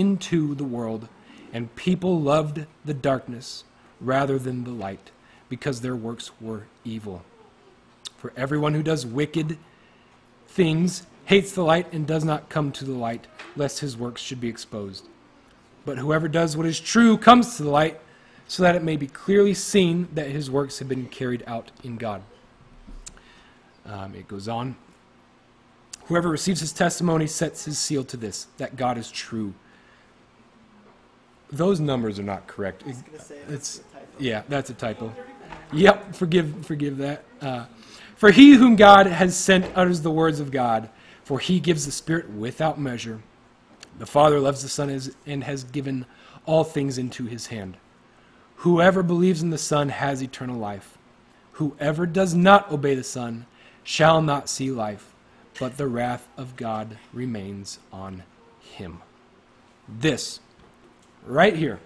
into 0.00 0.54
the 0.54 0.64
world, 0.64 1.08
and 1.52 1.74
people 1.76 2.18
loved 2.18 2.64
the 2.84 2.94
darkness 2.94 3.64
rather 4.00 4.38
than 4.38 4.64
the 4.64 4.70
light, 4.70 5.10
because 5.50 5.80
their 5.80 5.96
works 5.96 6.30
were 6.40 6.64
evil. 6.84 7.22
For 8.16 8.32
everyone 8.36 8.74
who 8.74 8.82
does 8.82 9.04
wicked 9.04 9.58
things 10.48 11.06
hates 11.26 11.52
the 11.52 11.62
light 11.62 11.92
and 11.92 12.06
does 12.06 12.24
not 12.24 12.48
come 12.48 12.72
to 12.72 12.84
the 12.84 12.92
light, 12.92 13.26
lest 13.56 13.80
his 13.80 13.96
works 13.96 14.22
should 14.22 14.40
be 14.40 14.48
exposed. 14.48 15.04
But 15.84 15.98
whoever 15.98 16.28
does 16.28 16.56
what 16.56 16.66
is 16.66 16.80
true 16.80 17.18
comes 17.18 17.56
to 17.56 17.62
the 17.62 17.70
light, 17.70 18.00
so 18.48 18.62
that 18.62 18.74
it 18.74 18.82
may 18.82 18.96
be 18.96 19.06
clearly 19.06 19.54
seen 19.54 20.08
that 20.14 20.28
his 20.28 20.50
works 20.50 20.78
have 20.78 20.88
been 20.88 21.06
carried 21.06 21.44
out 21.46 21.70
in 21.84 21.96
God. 21.96 22.22
Um, 23.86 24.14
it 24.14 24.26
goes 24.28 24.48
on. 24.48 24.76
Whoever 26.06 26.28
receives 26.28 26.60
his 26.60 26.72
testimony 26.72 27.28
sets 27.28 27.64
his 27.64 27.78
seal 27.78 28.02
to 28.04 28.16
this, 28.16 28.48
that 28.58 28.76
God 28.76 28.98
is 28.98 29.10
true. 29.10 29.54
Those 31.52 31.80
numbers 31.80 32.18
are 32.18 32.24
not 32.24 32.46
correct. 32.46 32.84
It- 32.86 32.96
it's 33.48 33.80
yeah, 34.18 34.42
that's 34.48 34.70
a 34.70 34.74
typo. 34.74 35.12
Yep, 35.72 36.14
forgive 36.14 36.66
forgive 36.66 36.98
that. 36.98 37.24
Uh, 37.40 37.66
for 38.16 38.30
he 38.30 38.54
whom 38.54 38.76
God 38.76 39.06
has 39.06 39.36
sent 39.36 39.66
utters 39.76 40.02
the 40.02 40.10
words 40.10 40.40
of 40.40 40.50
God, 40.50 40.90
for 41.24 41.38
he 41.38 41.58
gives 41.58 41.86
the 41.86 41.92
Spirit 41.92 42.30
without 42.30 42.78
measure. 42.78 43.20
The 43.98 44.06
Father 44.06 44.38
loves 44.40 44.62
the 44.62 44.68
Son 44.68 45.00
and 45.26 45.44
has 45.44 45.64
given 45.64 46.06
all 46.46 46.64
things 46.64 46.98
into 46.98 47.24
his 47.26 47.46
hand. 47.46 47.76
Whoever 48.56 49.02
believes 49.02 49.42
in 49.42 49.50
the 49.50 49.58
Son 49.58 49.88
has 49.88 50.22
eternal 50.22 50.56
life. 50.58 50.98
Whoever 51.52 52.06
does 52.06 52.34
not 52.34 52.70
obey 52.70 52.94
the 52.94 53.04
Son 53.04 53.46
shall 53.82 54.22
not 54.22 54.48
see 54.48 54.70
life, 54.70 55.14
but 55.58 55.76
the 55.76 55.86
wrath 55.88 56.28
of 56.36 56.56
God 56.56 56.98
remains 57.12 57.78
on 57.92 58.22
him. 58.60 59.00
This, 59.88 60.40
right 61.26 61.54
here, 61.54 61.80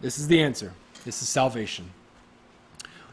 this 0.00 0.18
is 0.18 0.28
the 0.28 0.42
answer. 0.42 0.72
This 1.04 1.22
is 1.22 1.28
salvation. 1.28 1.90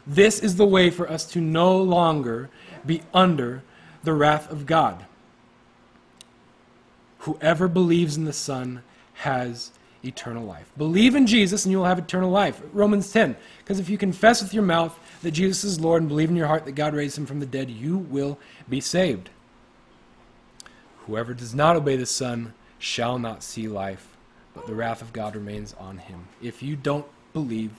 This 0.06 0.40
is 0.40 0.56
the 0.56 0.66
way 0.66 0.90
for 0.90 1.10
us 1.10 1.24
to 1.26 1.40
no 1.40 1.76
longer 1.76 2.50
be 2.84 3.02
under 3.12 3.62
the 4.02 4.12
wrath 4.12 4.50
of 4.50 4.66
God. 4.66 5.06
Whoever 7.20 7.68
believes 7.68 8.16
in 8.16 8.24
the 8.24 8.32
Son 8.32 8.82
has 9.14 9.70
eternal 10.04 10.44
life. 10.44 10.70
Believe 10.76 11.14
in 11.14 11.26
Jesus 11.26 11.64
and 11.64 11.72
you 11.72 11.78
will 11.78 11.86
have 11.86 11.98
eternal 11.98 12.30
life. 12.30 12.60
Romans 12.72 13.10
10. 13.10 13.36
Because 13.58 13.80
if 13.80 13.88
you 13.88 13.96
confess 13.96 14.42
with 14.42 14.52
your 14.52 14.62
mouth 14.62 14.98
that 15.22 15.30
Jesus 15.30 15.64
is 15.64 15.80
Lord 15.80 16.02
and 16.02 16.08
believe 16.08 16.28
in 16.28 16.36
your 16.36 16.48
heart 16.48 16.66
that 16.66 16.72
God 16.72 16.94
raised 16.94 17.16
him 17.16 17.24
from 17.24 17.40
the 17.40 17.46
dead, 17.46 17.70
you 17.70 17.96
will 17.96 18.38
be 18.68 18.80
saved. 18.80 19.30
Whoever 21.06 21.34
does 21.34 21.54
not 21.54 21.76
obey 21.76 21.96
the 21.96 22.06
Son 22.06 22.54
shall 22.78 23.18
not 23.18 23.42
see 23.42 23.68
life, 23.68 24.13
but 24.54 24.66
the 24.66 24.74
wrath 24.74 25.02
of 25.02 25.12
God 25.12 25.34
remains 25.34 25.74
on 25.74 25.98
him. 25.98 26.28
If 26.40 26.62
you 26.62 26.76
don't 26.76 27.06
believe, 27.32 27.72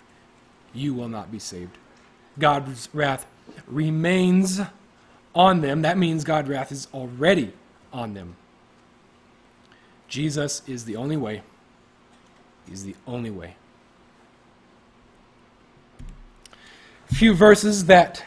you 0.74 0.94
will 0.94 1.08
not 1.08 1.32
be 1.32 1.40
saved. 1.40 1.78
God's 2.38 2.90
wrath 2.94 3.26
remains 3.68 4.60
on 5.34 5.62
them. 5.62 5.82
That 5.82 5.98
means 5.98 6.24
God's 6.24 6.50
wrath 6.50 6.72
is 6.72 6.88
already 6.94 7.54
on 7.94 8.14
them. 8.14 8.36
Jesus 10.08 10.62
is 10.68 10.86
the 10.86 10.96
only 10.96 11.18
way. 11.18 11.42
He's 12.68 12.84
the 12.84 12.96
only 13.08 13.32
way. 13.32 13.56
A 17.10 17.16
Few 17.16 17.34
verses 17.34 17.86
that 17.86 18.24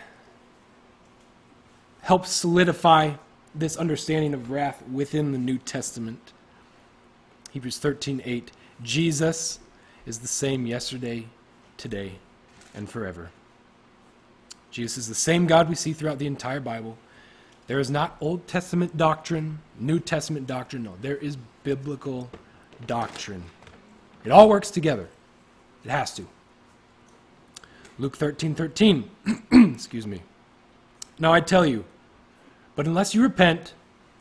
help 2.02 2.24
solidify 2.24 3.12
this 3.54 3.76
understanding 3.76 4.34
of 4.34 4.50
wrath 4.50 4.82
within 4.90 5.32
the 5.32 5.38
New 5.38 5.58
Testament. 5.58 6.32
Hebrews 7.50 7.78
13:8 7.78 8.50
Jesus 8.82 9.58
is 10.06 10.20
the 10.20 10.28
same 10.28 10.66
yesterday, 10.66 11.26
today, 11.76 12.12
and 12.74 12.88
forever. 12.88 13.30
Jesus 14.70 14.98
is 14.98 15.08
the 15.08 15.14
same 15.14 15.46
God 15.46 15.68
we 15.68 15.74
see 15.74 15.92
throughout 15.92 16.18
the 16.18 16.26
entire 16.26 16.60
Bible. 16.60 16.96
There 17.66 17.80
is 17.80 17.90
not 17.90 18.16
Old 18.20 18.46
Testament 18.46 18.96
doctrine, 18.96 19.58
New 19.78 19.98
Testament 19.98 20.46
doctrine. 20.46 20.84
No, 20.84 20.94
there 21.02 21.16
is 21.16 21.36
biblical 21.64 22.30
doctrine. 22.86 23.44
It 24.24 24.30
all 24.30 24.48
works 24.48 24.70
together. 24.70 25.08
It 25.84 25.90
has 25.90 26.14
to. 26.14 26.26
Luke 27.98 28.16
13 28.16 28.54
13. 28.54 29.10
Excuse 29.74 30.06
me. 30.06 30.22
Now 31.18 31.32
I 31.32 31.40
tell 31.40 31.66
you, 31.66 31.84
but 32.76 32.86
unless 32.86 33.14
you 33.14 33.22
repent, 33.22 33.74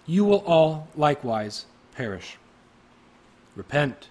you 0.06 0.26
will 0.26 0.44
all 0.46 0.88
likewise 0.96 1.66
perish. 1.94 2.38
Repent. 3.58 4.08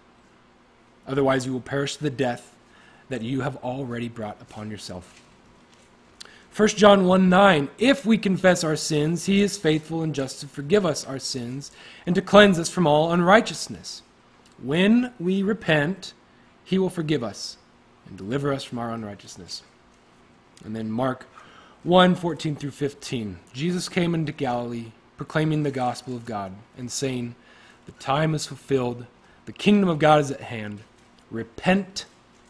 Otherwise, 1.07 1.47
you 1.47 1.53
will 1.53 1.61
perish 1.61 1.97
the 1.97 2.11
death 2.11 2.55
that 3.09 3.23
you 3.23 3.41
have 3.41 3.57
already 3.57 4.09
brought 4.09 4.43
upon 4.43 4.71
yourself. 4.71 5.23
1 6.57 6.69
John 6.71 7.05
1 7.07 7.29
9, 7.29 7.69
if 7.79 8.05
we 8.05 8.19
confess 8.19 8.65
our 8.65 8.77
sins, 8.77 9.27
he 9.27 9.43
is 9.43 9.59
faithful 9.59 10.03
and 10.03 10.15
just 10.15 10.41
to 10.41 10.49
forgive 10.49 10.87
us 10.87 11.05
our 11.05 11.19
sins 11.19 11.71
and 12.07 12.15
to 12.15 12.23
cleanse 12.23 12.59
us 12.59 12.71
from 12.71 12.87
all 12.87 13.13
unrighteousness. 13.13 14.03
When 14.63 15.13
we 15.21 15.43
repent, 15.43 16.15
he 16.65 16.79
will 16.79 16.91
forgive 16.91 17.23
us 17.23 17.59
and 18.07 18.17
deliver 18.17 18.53
us 18.53 18.65
from 18.65 18.79
our 18.79 18.91
unrighteousness. 18.91 19.63
And 20.65 20.75
then 20.75 20.91
Mark 20.91 21.27
1 21.85 22.15
14 22.15 22.57
through 22.57 22.71
15. 22.71 23.39
Jesus 23.53 23.89
came 23.89 24.15
into 24.15 24.33
Galilee, 24.33 24.93
proclaiming 25.17 25.63
the 25.63 25.71
gospel 25.71 26.17
of 26.17 26.25
God 26.25 26.53
and 26.79 26.91
saying, 26.91 27.37
The 27.85 27.93
time 27.93 28.35
is 28.35 28.47
fulfilled, 28.47 29.07
the 29.47 29.53
kingdom 29.53 29.89
of 29.89 29.99
God 29.99 30.21
is 30.21 30.31
at 30.31 30.41
hand. 30.43 30.81
Repent 31.31 32.07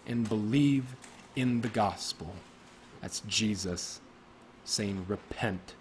and 0.07 0.29
believe 0.29 0.85
in 1.37 1.63
the 1.63 1.69
gospel. 1.69 2.35
That's 3.01 3.21
Jesus 3.21 4.01
saying, 4.65 5.05
Repent. 5.09 5.75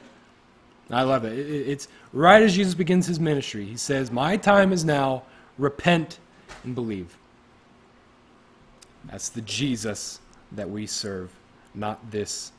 I 0.92 1.02
love 1.04 1.26
it. 1.26 1.34
It- 1.38 1.50
it- 1.50 1.70
It's 1.70 1.88
right 2.14 2.44
as 2.44 2.56
Jesus 2.56 2.76
begins 2.76 3.08
his 3.08 3.20
ministry. 3.20 3.66
He 3.66 3.78
says, 3.78 4.12
My 4.12 4.38
time 4.38 4.72
is 4.72 4.86
now. 4.86 5.24
Repent 5.58 6.20
and 6.64 6.76
believe. 6.76 7.18
That's 9.06 9.30
the 9.30 9.42
Jesus 9.42 10.20
that 10.52 10.70
we 10.70 10.88
serve, 10.88 11.32
not 11.74 12.12
this 12.12 12.52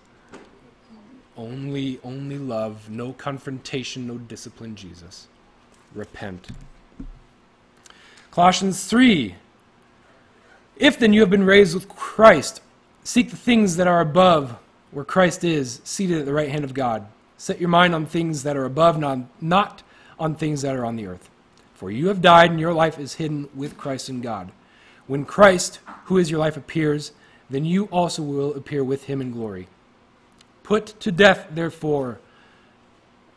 only 1.36 2.00
only 2.02 2.38
love, 2.38 2.88
no 2.88 3.12
confrontation, 3.12 4.07
no 4.07 4.18
discipline 4.18 4.74
Jesus. 4.74 5.28
Repent. 5.94 6.48
Colossians 8.37 8.84
3 8.84 9.34
If 10.76 10.99
then 10.99 11.14
you 11.14 11.20
have 11.20 11.30
been 11.30 11.47
raised 11.47 11.72
with 11.72 11.89
Christ, 11.89 12.61
seek 13.03 13.30
the 13.30 13.37
things 13.37 13.76
that 13.76 13.87
are 13.87 14.03
above, 14.03 14.59
where 14.91 15.07
Christ 15.07 15.43
is, 15.43 15.80
seated 15.84 16.18
at 16.18 16.26
the 16.26 16.34
right 16.34 16.51
hand 16.51 16.62
of 16.62 16.74
God. 16.74 17.07
Set 17.39 17.59
your 17.59 17.70
mind 17.70 17.95
on 17.95 18.05
things 18.05 18.43
that 18.43 18.55
are 18.55 18.66
above, 18.66 18.99
not, 18.99 19.82
on 20.20 20.34
things 20.34 20.61
that 20.61 20.76
are 20.76 20.84
on 20.84 20.97
the 20.97 21.07
earth. 21.07 21.30
For 21.76 21.91
you 21.91 22.09
have 22.09 22.20
died, 22.20 22.51
and 22.51 22.61
your 22.61 22.74
life 22.74 22.99
is 22.99 23.14
hidden 23.14 23.49
with 23.55 23.78
Christ 23.78 24.11
in 24.11 24.20
God. 24.20 24.53
When 25.07 25.24
Christ, 25.24 25.78
who 26.05 26.18
is 26.18 26.30
your 26.30 26.41
life, 26.41 26.59
appears, 26.59 27.12
then 27.49 27.64
you 27.64 27.87
also 27.87 28.22
will 28.22 28.53
appear 28.53 28.84
with 28.84 29.05
him 29.05 29.22
in 29.22 29.32
glory. 29.32 29.66
Put 30.62 31.01
to 31.01 31.11
death, 31.11 31.47
therefore, 31.53 32.20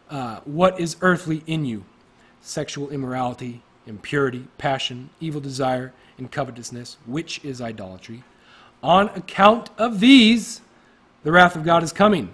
uh, 0.09 0.41
what 0.43 0.77
is 0.77 0.97
earthly 0.99 1.41
in 1.47 1.63
you 1.63 1.85
sexual 2.41 2.89
immorality, 2.89 3.61
impurity, 3.89 4.47
passion, 4.57 5.09
evil 5.19 5.41
desire, 5.41 5.91
and 6.17 6.31
covetousness, 6.31 6.97
which 7.05 7.43
is 7.43 7.59
idolatry. 7.59 8.23
On 8.81 9.09
account 9.09 9.69
of 9.77 9.99
these, 9.99 10.61
the 11.23 11.31
wrath 11.31 11.55
of 11.55 11.65
God 11.65 11.83
is 11.83 11.91
coming. 11.91 12.33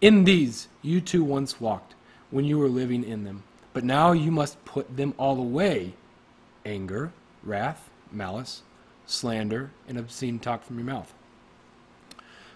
In 0.00 0.24
these 0.24 0.68
you 0.80 1.02
too 1.02 1.22
once 1.22 1.60
walked 1.60 1.94
when 2.30 2.46
you 2.46 2.58
were 2.58 2.68
living 2.68 3.04
in 3.04 3.24
them. 3.24 3.42
But 3.72 3.84
now 3.84 4.12
you 4.12 4.30
must 4.30 4.64
put 4.64 4.96
them 4.96 5.12
all 5.18 5.38
away 5.38 5.92
anger, 6.64 7.12
wrath, 7.42 7.90
malice, 8.12 8.62
slander, 9.06 9.70
and 9.88 9.98
obscene 9.98 10.38
talk 10.38 10.62
from 10.62 10.78
your 10.78 10.86
mouth. 10.86 11.12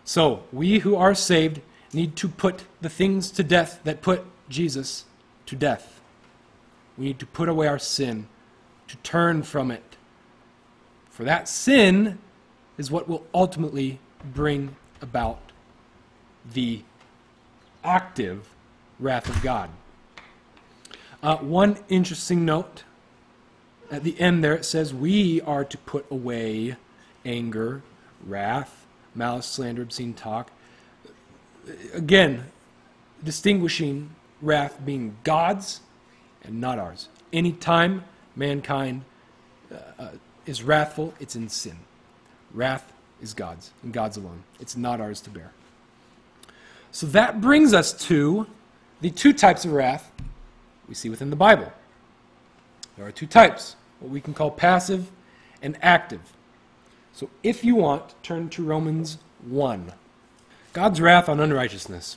So, 0.04 0.44
we 0.52 0.80
who 0.80 0.96
are 0.96 1.14
saved 1.14 1.60
need 1.92 2.16
to 2.16 2.28
put 2.28 2.64
the 2.80 2.90
things 2.90 3.30
to 3.32 3.42
death 3.42 3.80
that 3.84 4.02
put 4.02 4.24
Jesus 4.48 5.04
to 5.46 5.56
death. 5.56 5.93
We 6.96 7.06
need 7.06 7.18
to 7.18 7.26
put 7.26 7.48
away 7.48 7.66
our 7.66 7.78
sin, 7.78 8.28
to 8.88 8.96
turn 8.98 9.42
from 9.42 9.70
it. 9.70 9.96
For 11.10 11.24
that 11.24 11.48
sin 11.48 12.18
is 12.78 12.90
what 12.90 13.08
will 13.08 13.24
ultimately 13.32 13.98
bring 14.32 14.76
about 15.00 15.52
the 16.52 16.82
active 17.82 18.48
wrath 18.98 19.28
of 19.28 19.42
God. 19.42 19.70
Uh, 21.22 21.36
one 21.38 21.78
interesting 21.88 22.44
note 22.44 22.84
at 23.90 24.04
the 24.04 24.18
end 24.20 24.42
there 24.42 24.54
it 24.54 24.64
says, 24.64 24.92
We 24.92 25.40
are 25.42 25.64
to 25.64 25.78
put 25.78 26.06
away 26.10 26.76
anger, 27.24 27.82
wrath, 28.24 28.86
malice, 29.14 29.46
slander, 29.46 29.82
obscene 29.82 30.14
talk. 30.14 30.50
Again, 31.92 32.50
distinguishing 33.22 34.10
wrath 34.42 34.84
being 34.84 35.16
God's 35.24 35.80
and 36.44 36.60
not 36.60 36.78
ours. 36.78 37.08
Anytime 37.32 38.04
mankind 38.36 39.04
uh, 39.72 39.76
uh, 39.98 40.08
is 40.46 40.62
wrathful, 40.62 41.14
it's 41.20 41.36
in 41.36 41.48
sin. 41.48 41.76
Wrath 42.52 42.92
is 43.20 43.34
God's, 43.34 43.70
and 43.82 43.92
God's 43.92 44.16
alone. 44.16 44.44
It's 44.60 44.76
not 44.76 45.00
ours 45.00 45.20
to 45.22 45.30
bear. 45.30 45.52
So 46.92 47.06
that 47.08 47.40
brings 47.40 47.74
us 47.74 47.92
to 48.06 48.46
the 49.00 49.10
two 49.10 49.32
types 49.32 49.64
of 49.64 49.72
wrath 49.72 50.12
we 50.88 50.94
see 50.94 51.08
within 51.08 51.30
the 51.30 51.36
Bible. 51.36 51.72
There 52.96 53.06
are 53.06 53.12
two 53.12 53.26
types 53.26 53.76
what 54.00 54.10
we 54.10 54.20
can 54.20 54.34
call 54.34 54.50
passive 54.50 55.10
and 55.62 55.78
active. 55.82 56.20
So 57.12 57.30
if 57.42 57.64
you 57.64 57.76
want, 57.76 58.14
turn 58.22 58.48
to 58.50 58.62
Romans 58.62 59.18
1. 59.46 59.92
God's 60.72 61.00
wrath 61.00 61.28
on 61.28 61.40
unrighteousness. 61.40 62.16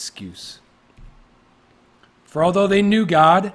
excuse. 0.00 0.60
For 2.24 2.42
although 2.42 2.66
they 2.66 2.80
knew 2.80 3.04
God, 3.04 3.52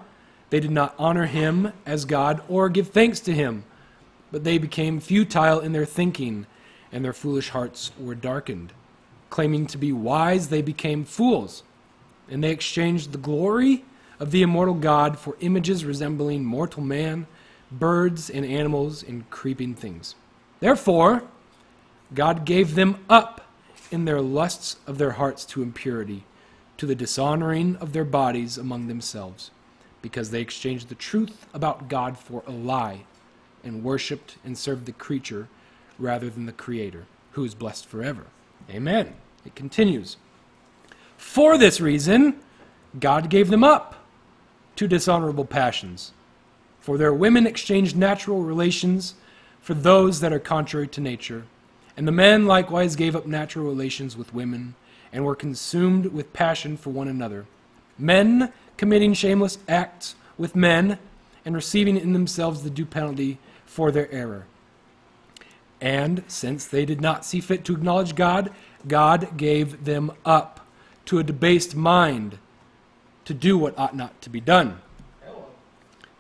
they 0.52 0.60
did 0.60 0.70
not 0.70 0.94
honor 1.00 1.26
him 1.26 1.74
as 1.88 2.06
God 2.06 2.44
or 2.48 2.70
give 2.70 2.90
thanks 2.90 3.20
to 3.22 3.34
him, 3.34 3.64
but 4.32 4.44
they 4.44 4.60
became 4.60 5.00
futile 5.00 5.60
in 5.60 5.72
their 5.72 5.86
thinking, 5.86 6.46
and 6.92 7.04
their 7.04 7.14
foolish 7.14 7.50
hearts 7.50 7.92
were 8.00 8.14
darkened. 8.14 8.74
Claiming 9.32 9.66
to 9.68 9.80
be 9.80 9.92
wise, 9.92 10.50
they 10.50 10.62
became 10.62 11.04
fools, 11.04 11.64
and 12.30 12.44
they 12.44 12.52
exchanged 12.52 13.12
the 13.12 13.18
glory 13.18 13.84
of 14.20 14.30
the 14.30 14.44
immortal 14.44 14.76
God 14.76 15.18
for 15.18 15.36
images 15.40 15.84
resembling 15.84 16.46
mortal 16.46 16.84
man, 16.84 17.26
birds, 17.72 18.30
and 18.30 18.46
animals, 18.46 19.02
and 19.02 19.28
creeping 19.32 19.74
things. 19.74 20.14
Therefore, 20.60 21.24
God 22.14 22.46
gave 22.46 22.76
them 22.76 23.04
up 23.10 23.42
in 23.90 24.06
their 24.06 24.22
lusts 24.22 24.78
of 24.86 25.00
their 25.00 25.12
hearts 25.12 25.44
to 25.46 25.64
impurity, 25.64 26.24
to 26.78 26.86
the 26.86 26.96
dishonoring 26.96 27.76
of 27.78 27.94
their 27.94 28.06
bodies 28.06 28.58
among 28.58 28.88
themselves, 28.88 29.52
because 30.02 30.32
they 30.32 30.42
exchanged 30.42 30.90
the 30.90 30.96
truth 30.96 31.48
about 31.54 31.88
God 31.88 32.18
for 32.18 32.44
a 32.48 32.52
lie, 32.52 33.06
and 33.64 33.84
worshipped 33.84 34.38
and 34.46 34.58
served 34.58 34.86
the 34.86 34.92
creature 34.92 35.48
rather 35.98 36.30
than 36.30 36.46
the 36.46 36.52
Creator, 36.52 37.06
who 37.32 37.44
is 37.44 37.56
blessed 37.56 37.86
forever. 37.86 38.28
Amen. 38.70 39.16
It 39.46 39.56
continues. 39.56 40.18
For 41.18 41.58
this 41.58 41.82
reason, 41.82 42.40
God 43.00 43.30
gave 43.30 43.50
them 43.50 43.64
up 43.64 43.96
to 44.76 44.88
dishonorable 44.88 45.46
passions. 45.46 46.12
For 46.80 46.98
their 46.98 47.14
women 47.14 47.48
exchanged 47.48 47.96
natural 47.96 48.42
relations 48.42 49.16
for 49.60 49.74
those 49.74 50.20
that 50.20 50.34
are 50.34 50.40
contrary 50.40 50.88
to 50.90 51.02
nature. 51.02 51.46
And 51.98 52.08
the 52.08 52.12
men 52.12 52.46
likewise 52.46 52.96
gave 52.96 53.16
up 53.16 53.26
natural 53.26 53.66
relations 53.66 54.16
with 54.16 54.34
women, 54.34 54.76
and 55.16 55.24
were 55.24 55.36
consumed 55.36 56.08
with 56.08 56.34
passion 56.34 56.76
for 56.76 56.90
one 56.90 57.08
another. 57.08 57.46
Men 57.98 58.52
committing 58.76 59.14
shameless 59.14 59.58
acts 59.66 60.14
with 60.38 60.58
men, 60.58 61.00
and 61.46 61.56
receiving 61.56 61.96
in 61.96 62.12
themselves 62.12 62.64
the 62.64 62.70
due 62.70 62.86
penalty 62.86 63.38
for 63.66 63.92
their 63.92 64.12
error. 64.12 64.46
And 65.80 66.26
since 66.28 66.66
they 66.66 66.84
did 66.84 67.00
not 67.00 67.24
see 67.24 67.40
fit 67.40 67.64
to 67.64 67.74
acknowledge 67.74 68.16
God, 68.16 68.52
God 68.88 69.38
gave 69.38 69.86
them 69.86 70.12
up 70.26 70.68
to 71.06 71.20
a 71.20 71.24
debased 71.24 71.76
mind 71.76 72.38
to 73.24 73.34
do 73.34 73.58
what 73.58 73.78
ought 73.80 73.96
not 73.96 74.22
to 74.24 74.30
be 74.30 74.42
done. 74.42 74.82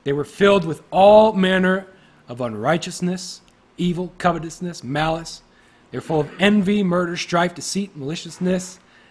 They 0.05 0.13
were 0.13 0.23
filled 0.23 0.63
with 0.63 0.83
all 0.89 1.33
manner 1.33 1.87
of 2.29 2.39
unrighteousness, 2.39 3.41
evil, 3.77 4.13
covetousness, 4.19 4.85
malice. 4.85 5.41
They're 5.91 5.99
full 5.99 6.21
of 6.21 6.31
envy, 6.39 6.81
murder, 6.81 7.17
strife, 7.17 7.55
deceit, 7.55 7.97
maliciousness. 7.97 8.79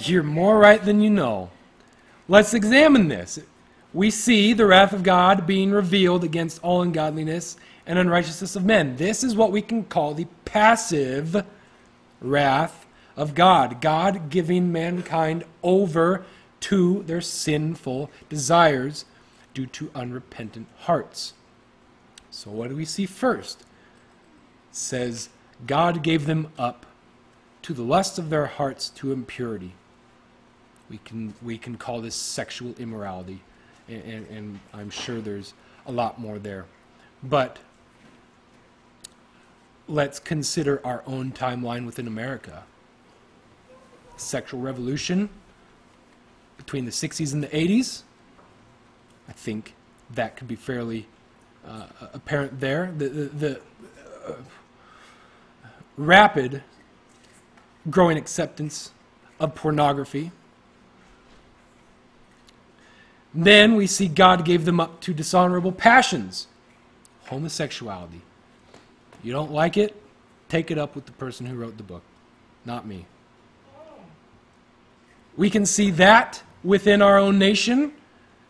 you're 0.00 0.22
more 0.22 0.58
right 0.58 0.84
than 0.84 1.00
you 1.00 1.10
know. 1.10 1.50
Let's 2.28 2.54
examine 2.54 3.08
this. 3.08 3.38
We 3.92 4.10
see 4.10 4.52
the 4.52 4.66
wrath 4.66 4.92
of 4.92 5.02
God 5.02 5.46
being 5.46 5.70
revealed 5.70 6.22
against 6.22 6.62
all 6.62 6.82
ungodliness 6.82 7.56
and 7.86 7.98
unrighteousness 7.98 8.54
of 8.54 8.64
men. 8.64 8.96
This 8.96 9.24
is 9.24 9.34
what 9.34 9.50
we 9.50 9.62
can 9.62 9.84
call 9.84 10.14
the 10.14 10.26
passive 10.44 11.44
wrath 12.20 12.86
of 13.16 13.34
God, 13.34 13.80
God 13.80 14.30
giving 14.30 14.70
mankind 14.70 15.44
over 15.62 16.24
to 16.60 17.02
their 17.04 17.20
sinful 17.20 18.10
desires 18.28 19.04
due 19.54 19.66
to 19.66 19.90
unrepentant 19.94 20.68
hearts. 20.80 21.32
So, 22.30 22.50
what 22.50 22.68
do 22.68 22.76
we 22.76 22.84
see 22.84 23.06
first? 23.06 23.60
It 23.60 23.66
says, 24.76 25.30
God 25.66 26.02
gave 26.02 26.26
them 26.26 26.52
up 26.58 26.86
to 27.68 27.74
the 27.74 27.82
lust 27.82 28.18
of 28.18 28.30
their 28.30 28.46
hearts 28.46 28.88
to 28.88 29.12
impurity. 29.12 29.74
We 30.88 30.96
can, 31.04 31.34
we 31.42 31.58
can 31.58 31.76
call 31.76 32.00
this 32.00 32.14
sexual 32.14 32.74
immorality, 32.78 33.42
and, 33.88 34.02
and, 34.04 34.26
and 34.28 34.60
I'm 34.72 34.88
sure 34.88 35.20
there's 35.20 35.52
a 35.84 35.92
lot 35.92 36.18
more 36.18 36.38
there. 36.38 36.64
But 37.22 37.58
let's 39.86 40.18
consider 40.18 40.80
our 40.82 41.02
own 41.06 41.30
timeline 41.32 41.84
within 41.84 42.06
America. 42.06 42.62
Sexual 44.16 44.60
revolution 44.60 45.28
between 46.56 46.86
the 46.86 46.90
60s 46.90 47.34
and 47.34 47.42
the 47.42 47.48
80s. 47.48 48.00
I 49.28 49.32
think 49.32 49.74
that 50.14 50.38
could 50.38 50.48
be 50.48 50.56
fairly 50.56 51.06
uh, 51.66 51.84
apparent 52.14 52.60
there. 52.60 52.94
The, 52.96 53.08
the, 53.10 53.24
the 53.24 53.60
uh, 54.26 54.32
rapid 55.98 56.62
growing 57.90 58.16
acceptance 58.16 58.90
of 59.40 59.54
pornography. 59.54 60.32
Then 63.34 63.76
we 63.76 63.86
see 63.86 64.08
God 64.08 64.44
gave 64.44 64.64
them 64.64 64.80
up 64.80 65.00
to 65.02 65.14
dishonorable 65.14 65.72
passions, 65.72 66.48
homosexuality. 67.26 68.22
You 69.22 69.32
don't 69.32 69.52
like 69.52 69.76
it? 69.76 69.94
Take 70.48 70.70
it 70.70 70.78
up 70.78 70.94
with 70.94 71.06
the 71.06 71.12
person 71.12 71.46
who 71.46 71.56
wrote 71.56 71.76
the 71.76 71.82
book, 71.82 72.02
not 72.64 72.86
me. 72.86 73.06
We 75.36 75.50
can 75.50 75.66
see 75.66 75.90
that 75.92 76.42
within 76.64 77.02
our 77.02 77.18
own 77.18 77.38
nation. 77.38 77.92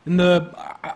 In 0.07 0.17
the, 0.17 0.55
I, 0.57 0.95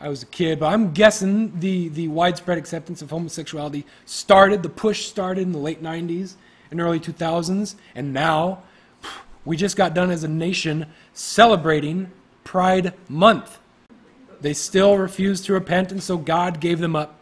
I 0.00 0.08
was 0.08 0.22
a 0.22 0.26
kid, 0.26 0.60
but 0.60 0.72
I'm 0.72 0.92
guessing 0.92 1.58
the, 1.58 1.88
the 1.88 2.08
widespread 2.08 2.58
acceptance 2.58 3.02
of 3.02 3.10
homosexuality 3.10 3.86
started, 4.04 4.62
the 4.62 4.68
push 4.68 5.06
started 5.06 5.42
in 5.42 5.52
the 5.52 5.58
late 5.58 5.82
90s 5.82 6.34
and 6.70 6.80
early 6.80 7.00
2000s, 7.00 7.74
and 7.94 8.12
now 8.12 8.62
we 9.44 9.56
just 9.56 9.76
got 9.76 9.94
done 9.94 10.10
as 10.10 10.24
a 10.24 10.28
nation 10.28 10.86
celebrating 11.12 12.10
Pride 12.44 12.94
Month. 13.08 13.58
They 14.40 14.54
still 14.54 14.96
refuse 14.96 15.40
to 15.42 15.52
repent, 15.52 15.92
and 15.92 16.02
so 16.02 16.16
God 16.16 16.60
gave 16.60 16.78
them 16.78 16.96
up 16.96 17.18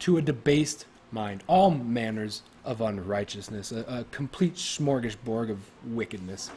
to 0.00 0.18
a 0.18 0.22
debased 0.22 0.86
mind, 1.10 1.42
all 1.46 1.70
manners 1.70 2.42
of 2.64 2.80
unrighteousness, 2.80 3.72
a, 3.72 3.80
a 3.88 4.04
complete 4.10 4.54
smorgasbord 4.54 5.50
of 5.50 5.58
wickedness. 5.84 6.50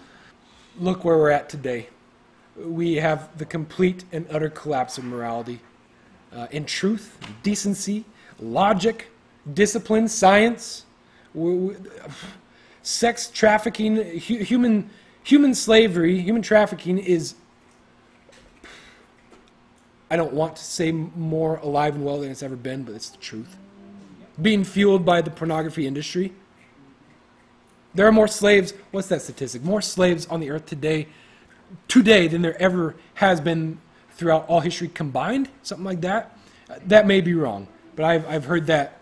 Look 0.79 1.03
where 1.05 1.17
we're 1.17 1.31
at 1.31 1.49
today. 1.49 1.89
We 2.57 2.95
have 2.95 3.37
the 3.37 3.45
complete 3.45 4.05
and 4.11 4.25
utter 4.29 4.49
collapse 4.49 4.97
of 4.97 5.03
morality. 5.03 5.59
Uh, 6.33 6.47
in 6.51 6.65
truth, 6.65 7.17
decency, 7.43 8.05
logic, 8.39 9.07
discipline, 9.53 10.07
science, 10.07 10.85
we, 11.35 11.55
we, 11.55 11.75
sex 12.81 13.29
trafficking, 13.29 13.95
hu- 13.95 14.43
human, 14.43 14.89
human 15.23 15.53
slavery, 15.53 16.19
human 16.21 16.41
trafficking 16.41 16.97
is 16.97 17.35
I 20.09 20.17
don't 20.17 20.33
want 20.33 20.55
to 20.57 20.63
say 20.63 20.91
more 20.91 21.57
alive 21.57 21.95
and 21.95 22.05
well 22.05 22.19
than 22.19 22.31
it's 22.31 22.43
ever 22.43 22.55
been, 22.55 22.83
but 22.83 22.93
it's 22.93 23.09
the 23.09 23.17
truth. 23.17 23.57
Being 24.41 24.63
fueled 24.63 25.03
by 25.03 25.21
the 25.21 25.31
pornography 25.31 25.87
industry. 25.87 26.33
There 27.95 28.05
are 28.05 28.11
more 28.11 28.27
slaves, 28.27 28.73
what's 28.91 29.07
that 29.07 29.21
statistic? 29.21 29.63
More 29.63 29.81
slaves 29.81 30.27
on 30.27 30.39
the 30.39 30.51
earth 30.51 30.65
today 30.65 31.07
today 31.87 32.27
than 32.27 32.41
there 32.41 32.61
ever 32.61 32.95
has 33.15 33.41
been 33.41 33.79
throughout 34.11 34.47
all 34.47 34.59
history 34.59 34.87
combined, 34.87 35.49
something 35.63 35.85
like 35.85 36.01
that. 36.01 36.37
That 36.85 37.07
may 37.07 37.21
be 37.21 37.33
wrong, 37.33 37.67
but 37.95 38.05
I've, 38.05 38.27
I've 38.27 38.45
heard 38.45 38.67
that 38.67 39.01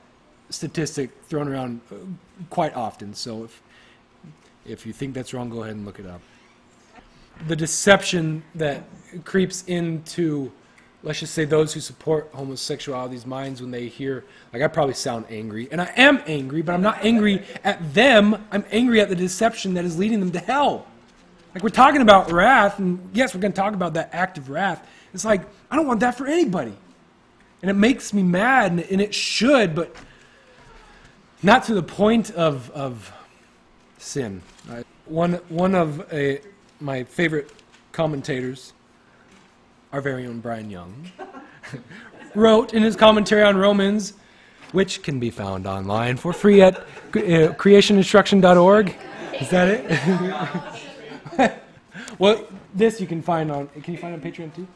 statistic 0.54 1.10
thrown 1.28 1.47
around 1.47 1.82
uh, 1.91 1.95
quite 2.49 2.76
often. 2.76 3.14
So 3.14 3.43
if, 3.43 3.62
if 4.66 4.86
you 4.86 4.93
think 4.93 5.14
that's 5.14 5.34
wrong, 5.34 5.49
go 5.49 5.64
ahead 5.64 5.76
and 5.76 5.86
look 5.86 5.99
it 5.99 6.06
up. 6.06 6.22
The 7.47 7.56
deception 7.56 8.43
that 8.56 8.84
creeps 9.24 9.64
into 9.66 10.51
let's 11.01 11.20
just 11.20 11.34
say 11.34 11.43
those 11.43 11.74
who 11.74 11.82
support 11.82 12.30
homosexuality's 12.34 13.26
minds 13.26 13.62
when 13.62 13.72
they 13.72 13.88
hear 13.88 14.24
like 14.54 14.62
i 14.62 14.68
probably 14.68 14.93
sound 14.93 15.26
angry 15.30 15.68
and 15.70 15.82
i 15.82 15.91
am 15.97 16.22
angry 16.26 16.62
but 16.62 16.74
i'm 16.74 16.82
not 16.82 17.04
angry 17.04 17.43
at 17.64 17.93
them 17.93 18.41
i'm 18.51 18.64
angry 18.72 19.01
at 19.01 19.10
the 19.10 19.16
deception 19.16 19.74
that 19.74 19.84
is 19.84 19.97
leading 19.99 20.20
them 20.20 20.32
to 20.32 20.39
hell 20.39 20.88
like 21.54 21.62
we're 21.62 21.70
talking 21.70 22.01
about 22.01 22.32
wrath 22.32 22.80
and 22.80 23.10
yes 23.14 23.36
we're 23.36 23.41
going 23.41 23.51
to 23.51 23.60
talk 23.60 23.74
about 23.74 23.93
that 23.93 24.10
act 24.14 24.38
of 24.38 24.49
wrath 24.49 24.88
it's 25.14 25.26
like 25.26 25.41
i 25.70 25.76
don't 25.76 25.88
want 25.88 25.99
that 25.99 26.18
for 26.18 26.26
anybody 26.26 26.74
and 27.62 27.70
it 27.70 27.76
makes 27.76 28.14
me 28.14 28.24
mad 28.24 28.72
and, 28.72 28.80
and 28.80 29.01
it 29.01 29.14
should 29.14 29.76
but 29.76 29.93
not 31.43 31.63
to 31.65 31.73
the 31.73 31.83
point 31.83 32.31
of, 32.31 32.71
of 32.71 33.13
sin 33.97 34.41
I, 34.69 34.83
one, 35.05 35.33
one 35.49 35.75
of 35.75 36.11
a, 36.11 36.41
my 36.79 37.03
favorite 37.03 37.51
commentators 37.91 38.73
our 39.93 40.01
very 40.01 40.25
own 40.25 40.39
Brian 40.39 40.69
Young, 40.71 41.11
wrote 42.35 42.73
in 42.73 42.81
his 42.81 42.95
commentary 42.95 43.43
on 43.43 43.55
Romans, 43.55 44.13
which 44.71 45.03
can 45.03 45.19
be 45.19 45.29
found 45.29 45.67
online 45.67 46.17
for 46.17 46.33
free 46.33 46.63
at 46.63 46.79
uh, 46.79 47.53
creationinstruction.org. 47.53 48.95
Is 49.39 49.49
that 49.51 49.67
it? 51.37 51.53
well, 52.19 52.43
this 52.73 52.99
you 52.99 53.05
can 53.05 53.21
find 53.21 53.51
on. 53.51 53.67
Can 53.67 53.93
you 53.93 53.99
find 53.99 54.15
on 54.15 54.21
Patreon 54.21 54.53
too? 54.55 54.67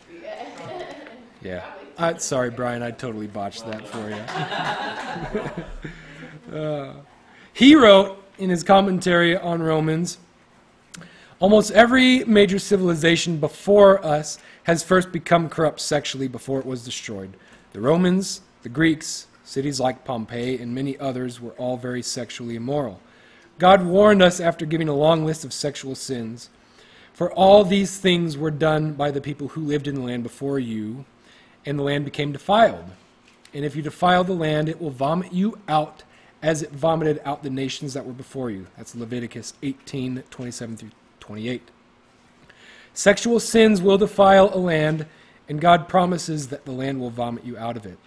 Yeah. 1.41 1.65
Uh, 1.97 2.15
sorry, 2.17 2.51
Brian. 2.51 2.83
I 2.83 2.91
totally 2.91 3.25
botched 3.25 3.65
that 3.65 3.87
for 3.87 4.09
you. 4.09 5.63
he 7.53 7.75
wrote 7.75 8.23
in 8.37 8.49
his 8.49 8.63
commentary 8.63 9.35
on 9.35 9.61
Romans. 9.61 10.19
Almost 11.39 11.71
every 11.71 12.23
major 12.25 12.57
civilization 12.57 13.37
before 13.37 14.03
us 14.03 14.39
has 14.63 14.83
first 14.83 15.11
become 15.11 15.49
corrupt 15.49 15.79
sexually 15.79 16.27
before 16.27 16.59
it 16.59 16.65
was 16.65 16.83
destroyed. 16.83 17.37
The 17.73 17.81
Romans, 17.81 18.41
the 18.63 18.69
Greeks, 18.69 19.27
cities 19.43 19.79
like 19.79 20.03
Pompeii, 20.03 20.57
and 20.57 20.73
many 20.73 20.97
others 20.97 21.39
were 21.39 21.51
all 21.51 21.77
very 21.77 22.01
sexually 22.01 22.55
immoral. 22.55 22.99
God 23.59 23.85
warned 23.85 24.21
us 24.21 24.39
after 24.39 24.65
giving 24.65 24.89
a 24.89 24.95
long 24.95 25.25
list 25.25 25.45
of 25.45 25.53
sexual 25.53 25.95
sins. 25.95 26.49
For 27.13 27.31
all 27.31 27.63
these 27.63 27.97
things 27.97 28.37
were 28.37 28.51
done 28.51 28.93
by 28.93 29.09
the 29.09 29.21
people 29.21 29.49
who 29.49 29.61
lived 29.61 29.87
in 29.87 29.95
the 29.95 30.01
land 30.01 30.23
before 30.23 30.59
you, 30.59 31.05
and 31.65 31.77
the 31.77 31.83
land 31.83 32.05
became 32.05 32.31
defiled. 32.31 32.85
And 33.53 33.63
if 33.63 33.75
you 33.75 33.81
defile 33.81 34.23
the 34.23 34.33
land, 34.33 34.69
it 34.69 34.81
will 34.81 34.91
vomit 34.91 35.33
you 35.33 35.57
out 35.67 36.03
as 36.41 36.61
it 36.61 36.71
vomited 36.71 37.21
out 37.25 37.43
the 37.43 37.49
nations 37.49 37.93
that 37.93 38.05
were 38.05 38.13
before 38.13 38.51
you. 38.51 38.67
That's 38.77 38.95
Leviticus 38.95 39.53
18 39.63 40.23
27 40.29 40.77
through 40.77 40.91
28. 41.19 41.61
Sexual 42.93 43.39
sins 43.39 43.81
will 43.81 43.97
defile 43.97 44.49
a 44.53 44.57
land, 44.57 45.05
and 45.47 45.61
God 45.61 45.87
promises 45.87 46.47
that 46.47 46.65
the 46.65 46.71
land 46.71 46.99
will 46.99 47.09
vomit 47.09 47.45
you 47.45 47.57
out 47.57 47.77
of 47.77 47.85
it. 47.85 47.97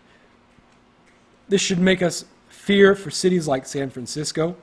This 1.48 1.60
should 1.60 1.78
make 1.78 2.02
us 2.02 2.24
fear 2.48 2.94
for 2.94 3.10
cities 3.10 3.48
like 3.48 3.66
San 3.66 3.90
Francisco, 3.90 4.56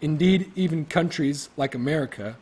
indeed, 0.00 0.50
even 0.54 0.84
countries 0.84 1.48
like 1.56 1.74
America 1.74 2.36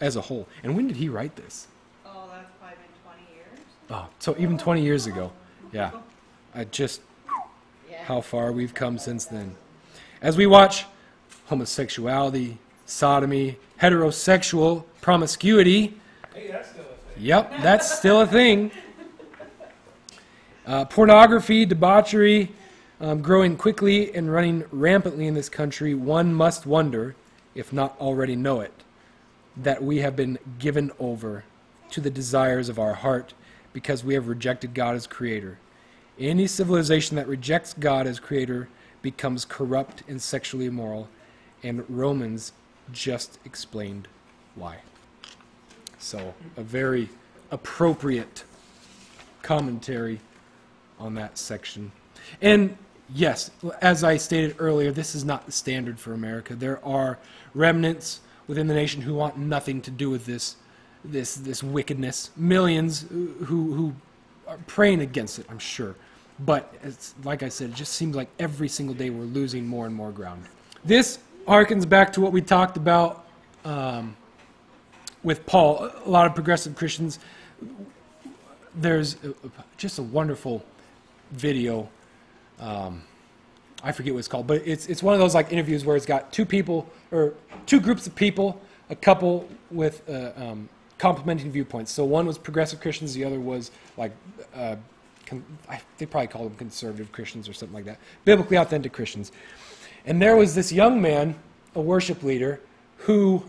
as 0.00 0.16
a 0.16 0.20
whole. 0.22 0.48
And 0.62 0.76
when 0.76 0.86
did 0.86 0.96
he 0.96 1.08
write 1.08 1.36
this? 1.36 1.68
Oh, 2.06 2.28
that's 2.32 2.50
probably 2.58 2.76
been 2.76 3.02
twenty 3.04 3.34
years. 3.34 3.58
Oh, 3.90 4.08
so 4.18 4.34
even 4.38 4.58
20 4.58 4.82
years 4.82 5.06
ago. 5.06 5.32
Yeah. 5.72 5.90
I 6.54 6.64
just. 6.64 7.00
How 8.10 8.20
far 8.20 8.50
we've 8.50 8.74
come 8.74 8.98
since 8.98 9.24
then. 9.24 9.54
As 10.20 10.36
we 10.36 10.44
watch 10.44 10.84
homosexuality, 11.48 12.58
sodomy, 12.84 13.56
heterosexual 13.80 14.82
promiscuity, 15.00 15.94
Hey, 16.34 16.48
that's. 16.50 16.70
Yep, 17.16 17.52
that's 17.62 17.98
still 17.98 18.22
a 18.22 18.26
thing. 18.26 18.72
Uh, 20.66 20.86
pornography, 20.86 21.64
debauchery, 21.64 22.50
um, 23.00 23.22
growing 23.22 23.56
quickly 23.56 24.12
and 24.12 24.32
running 24.32 24.64
rampantly 24.72 25.28
in 25.28 25.34
this 25.34 25.48
country, 25.48 25.94
one 25.94 26.34
must 26.34 26.66
wonder, 26.66 27.14
if 27.54 27.72
not 27.72 27.96
already 28.00 28.34
know 28.34 28.60
it, 28.60 28.72
that 29.56 29.84
we 29.84 29.98
have 29.98 30.16
been 30.16 30.36
given 30.58 30.90
over 30.98 31.44
to 31.90 32.00
the 32.00 32.10
desires 32.10 32.68
of 32.68 32.76
our 32.76 32.94
heart 32.94 33.34
because 33.72 34.02
we 34.02 34.14
have 34.14 34.26
rejected 34.26 34.74
God 34.74 34.96
as 34.96 35.06
creator. 35.06 35.58
Any 36.20 36.46
civilization 36.46 37.16
that 37.16 37.26
rejects 37.26 37.72
God 37.72 38.06
as 38.06 38.20
creator 38.20 38.68
becomes 39.00 39.46
corrupt 39.46 40.02
and 40.06 40.20
sexually 40.20 40.66
immoral, 40.66 41.08
and 41.62 41.82
Romans 41.88 42.52
just 42.92 43.38
explained 43.46 44.06
why. 44.54 44.78
So, 45.98 46.34
a 46.58 46.62
very 46.62 47.08
appropriate 47.50 48.44
commentary 49.42 50.20
on 50.98 51.14
that 51.14 51.38
section. 51.38 51.90
And 52.42 52.76
yes, 53.14 53.50
as 53.80 54.04
I 54.04 54.18
stated 54.18 54.56
earlier, 54.58 54.92
this 54.92 55.14
is 55.14 55.24
not 55.24 55.46
the 55.46 55.52
standard 55.52 55.98
for 55.98 56.12
America. 56.12 56.54
There 56.54 56.84
are 56.84 57.18
remnants 57.54 58.20
within 58.46 58.66
the 58.66 58.74
nation 58.74 59.00
who 59.00 59.14
want 59.14 59.38
nothing 59.38 59.80
to 59.82 59.90
do 59.90 60.10
with 60.10 60.26
this, 60.26 60.56
this, 61.02 61.34
this 61.34 61.62
wickedness. 61.62 62.30
Millions 62.36 63.06
who, 63.08 63.26
who 63.44 63.94
are 64.46 64.58
praying 64.66 65.00
against 65.00 65.38
it, 65.38 65.46
I'm 65.48 65.58
sure. 65.58 65.94
But 66.44 66.72
it's, 66.82 67.14
like 67.24 67.42
I 67.42 67.48
said, 67.48 67.70
it 67.70 67.76
just 67.76 67.92
seems 67.92 68.16
like 68.16 68.28
every 68.38 68.68
single 68.68 68.94
day 68.94 69.10
we're 69.10 69.24
losing 69.24 69.66
more 69.66 69.86
and 69.86 69.94
more 69.94 70.10
ground. 70.10 70.44
This 70.84 71.18
harkens 71.46 71.88
back 71.88 72.12
to 72.14 72.20
what 72.20 72.32
we 72.32 72.40
talked 72.40 72.76
about 72.76 73.26
um, 73.64 74.16
with 75.22 75.44
Paul. 75.46 75.90
A 76.04 76.08
lot 76.08 76.26
of 76.26 76.34
progressive 76.34 76.74
Christians, 76.74 77.18
there's 78.74 79.16
just 79.76 79.98
a 79.98 80.02
wonderful 80.02 80.64
video. 81.32 81.88
Um, 82.58 83.02
I 83.82 83.92
forget 83.92 84.12
what 84.12 84.20
it's 84.20 84.28
called, 84.28 84.46
but 84.46 84.62
it's 84.66 84.86
it's 84.86 85.02
one 85.02 85.14
of 85.14 85.20
those 85.20 85.34
like 85.34 85.52
interviews 85.52 85.84
where 85.84 85.96
it's 85.96 86.06
got 86.06 86.32
two 86.32 86.44
people 86.44 86.88
or 87.10 87.34
two 87.66 87.80
groups 87.80 88.06
of 88.06 88.14
people, 88.14 88.60
a 88.90 88.94
couple 88.94 89.48
with 89.70 90.08
uh, 90.08 90.32
um, 90.36 90.68
complementing 90.98 91.50
viewpoints. 91.50 91.90
So 91.90 92.04
one 92.04 92.26
was 92.26 92.36
progressive 92.36 92.80
Christians, 92.80 93.14
the 93.14 93.24
other 93.24 93.40
was 93.40 93.70
like 93.96 94.12
uh, 94.54 94.76
I, 95.68 95.80
they 95.98 96.06
probably 96.06 96.28
call 96.28 96.44
them 96.44 96.56
conservative 96.56 97.12
Christians 97.12 97.48
or 97.48 97.52
something 97.52 97.74
like 97.74 97.84
that, 97.84 97.98
biblically 98.24 98.56
authentic 98.56 98.92
Christians. 98.92 99.32
And 100.04 100.20
there 100.20 100.36
was 100.36 100.54
this 100.54 100.72
young 100.72 101.00
man, 101.00 101.36
a 101.74 101.80
worship 101.80 102.22
leader, 102.22 102.60
who 102.98 103.44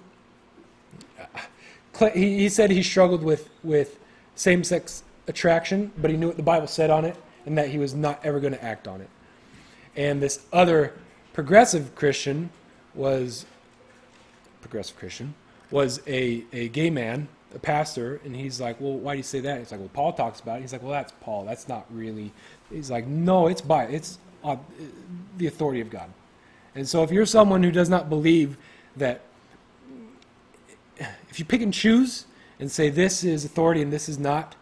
uh, 1.19 1.25
cl- 1.93 2.11
he, 2.11 2.39
he 2.39 2.49
said 2.49 2.71
he 2.71 2.83
struggled 2.83 3.23
with, 3.23 3.49
with 3.63 3.99
same 4.35 4.63
sex 4.63 5.03
attraction, 5.27 5.91
but 5.97 6.11
he 6.11 6.17
knew 6.17 6.27
what 6.27 6.37
the 6.37 6.43
Bible 6.43 6.67
said 6.67 6.89
on 6.89 7.05
it 7.05 7.15
and 7.45 7.57
that 7.57 7.69
he 7.69 7.77
was 7.77 7.93
not 7.93 8.23
ever 8.23 8.39
going 8.39 8.53
to 8.53 8.63
act 8.63 8.87
on 8.87 9.01
it. 9.01 9.09
And 9.95 10.21
this 10.21 10.45
other 10.53 10.93
progressive 11.33 11.95
Christian 11.95 12.49
was 12.93 13.45
progressive 14.61 14.97
Christian 14.97 15.33
was 15.71 16.01
a, 16.05 16.43
a 16.51 16.67
gay 16.69 16.89
man, 16.89 17.27
a 17.53 17.59
pastor, 17.59 18.21
and 18.23 18.35
he's 18.35 18.59
like, 18.61 18.79
Well, 18.79 18.93
why 18.93 19.13
do 19.13 19.17
you 19.17 19.23
say 19.23 19.39
that? 19.41 19.59
He's 19.59 19.71
like, 19.71 19.79
Well, 19.79 19.89
Paul 19.93 20.13
talks 20.13 20.39
about 20.39 20.59
it. 20.59 20.61
He's 20.61 20.73
like, 20.73 20.83
Well, 20.83 20.91
that's 20.91 21.13
Paul. 21.21 21.45
That's 21.45 21.67
not 21.67 21.85
really. 21.91 22.31
He's 22.71 22.91
like, 22.91 23.07
No, 23.07 23.47
it's 23.47 23.61
by 23.61 23.85
it's 23.85 24.17
uh, 24.43 24.57
the 25.37 25.47
authority 25.47 25.81
of 25.81 25.89
God. 25.89 26.09
And 26.75 26.87
so 26.87 27.03
if 27.03 27.11
you're 27.11 27.25
someone 27.25 27.63
who 27.63 27.71
does 27.71 27.89
not 27.89 28.09
believe 28.09 28.57
that 28.95 29.21
if 31.29 31.39
you 31.39 31.45
pick 31.45 31.61
and 31.61 31.73
choose 31.73 32.25
and 32.59 32.71
say 32.71 32.89
this 32.89 33.23
is 33.23 33.43
authority 33.43 33.81
and 33.81 33.91
this 33.91 34.07
is 34.07 34.19
not, 34.19 34.55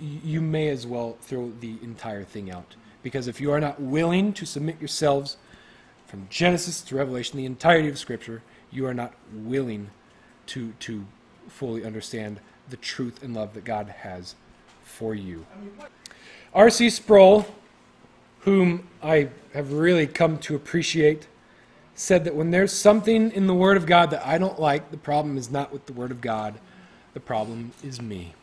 you 0.00 0.40
may 0.40 0.68
as 0.68 0.86
well 0.86 1.16
throw 1.22 1.52
the 1.60 1.76
entire 1.82 2.24
thing 2.24 2.50
out. 2.50 2.76
Because 3.02 3.26
if 3.26 3.40
you 3.40 3.52
are 3.52 3.60
not 3.60 3.80
willing 3.80 4.32
to 4.34 4.44
submit 4.44 4.80
yourselves 4.80 5.36
from 6.06 6.26
Genesis 6.30 6.80
to 6.82 6.96
Revelation, 6.96 7.38
the 7.38 7.46
entirety 7.46 7.88
of 7.88 7.98
Scripture, 7.98 8.42
you 8.70 8.86
are 8.86 8.94
not 8.94 9.14
willing 9.32 9.90
to, 10.46 10.72
to 10.80 11.04
fully 11.48 11.84
understand 11.84 12.40
the 12.70 12.76
truth 12.76 13.22
and 13.22 13.34
love 13.34 13.54
that 13.54 13.64
God 13.64 13.88
has 13.88 14.34
for 14.84 15.14
you. 15.14 15.46
R.C. 16.54 16.90
Sproul, 16.90 17.46
whom 18.40 18.88
I 19.02 19.28
have 19.54 19.72
really 19.72 20.06
come 20.06 20.38
to 20.38 20.54
appreciate, 20.54 21.26
said 21.94 22.24
that 22.24 22.34
when 22.34 22.50
there's 22.50 22.72
something 22.72 23.30
in 23.32 23.46
the 23.46 23.54
Word 23.54 23.76
of 23.76 23.86
God 23.86 24.10
that 24.10 24.24
I 24.26 24.38
don't 24.38 24.58
like, 24.58 24.90
the 24.90 24.96
problem 24.96 25.36
is 25.36 25.50
not 25.50 25.72
with 25.72 25.86
the 25.86 25.92
Word 25.92 26.10
of 26.10 26.20
God, 26.20 26.54
the 27.14 27.20
problem 27.20 27.72
is 27.82 28.00
me. 28.00 28.34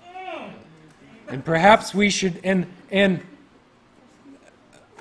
And 1.27 1.43
perhaps 1.43 1.93
we 1.93 2.09
should, 2.09 2.39
and, 2.43 2.67
and 2.91 3.21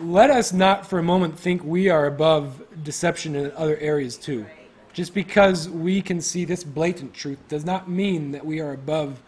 let 0.00 0.30
us 0.30 0.52
not 0.52 0.86
for 0.86 0.98
a 0.98 1.02
moment 1.02 1.38
think 1.38 1.62
we 1.62 1.88
are 1.88 2.07
above 2.07 2.62
deception 2.82 3.34
in 3.36 3.52
other 3.52 3.76
areas 3.76 4.16
too. 4.16 4.46
Just 4.95 5.12
because 5.12 5.68
we 5.68 6.01
can 6.01 6.20
see 6.20 6.45
this 6.45 6.62
blatant 6.62 7.12
truth 7.14 7.38
does 7.49 7.64
not 7.64 7.90
mean 7.90 8.30
that 8.30 8.47
we 8.47 8.61
are 8.61 8.72
above 8.72 9.20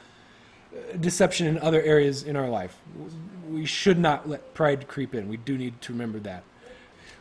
uh, 0.72 0.96
deception 0.96 1.48
in 1.48 1.58
other 1.58 1.82
areas 1.82 2.22
in 2.22 2.36
our 2.36 2.48
life. 2.48 2.78
We 3.50 3.66
should 3.66 3.98
not 3.98 4.28
let 4.28 4.54
pride 4.54 4.86
creep 4.86 5.12
in. 5.12 5.28
We 5.28 5.36
do 5.36 5.58
need 5.58 5.82
to 5.82 5.92
remember 5.92 6.20
that. 6.20 6.44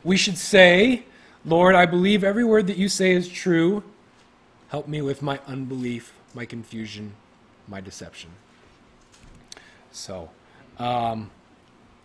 We 0.04 0.16
should 0.16 0.38
say, 0.38 1.06
Lord, 1.44 1.74
I 1.74 1.88
believe 1.88 2.24
every 2.24 2.44
word 2.44 2.68
that 2.68 2.78
you 2.78 2.88
say 2.88 3.14
is 3.14 3.28
true. 3.28 3.84
Help 4.68 4.88
me 4.88 5.02
with 5.02 5.24
my 5.24 5.40
unbelief, 5.48 6.14
my 6.36 6.46
confusion, 6.46 7.14
my 7.68 7.82
deception. 7.82 8.30
So, 9.92 10.30
um, 10.78 11.32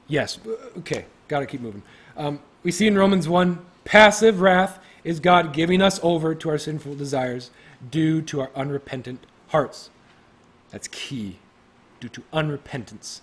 yes, 0.09 0.39
okay, 0.79 1.05
got 1.29 1.41
to 1.41 1.47
keep 1.47 1.61
moving. 1.61 1.83
Um, 2.17 2.41
we 2.63 2.73
see 2.73 2.87
in 2.87 2.97
Romans 2.97 3.29
1 3.29 3.59
passive 3.85 4.41
wrath 4.41 4.79
is 5.05 5.21
God 5.21 5.53
giving 5.53 5.81
us 5.81 6.01
over 6.03 6.35
to 6.35 6.49
our 6.51 6.59
sinful 6.59 6.95
desires 6.95 7.51
due 7.91 8.23
to 8.23 8.41
our 8.41 8.51
unrepentant 8.55 9.27
hearts. 9.49 9.91
That's 10.71 10.89
key, 10.89 11.39
due 12.01 12.09
to 12.11 12.23
unrepentance. 12.33 13.21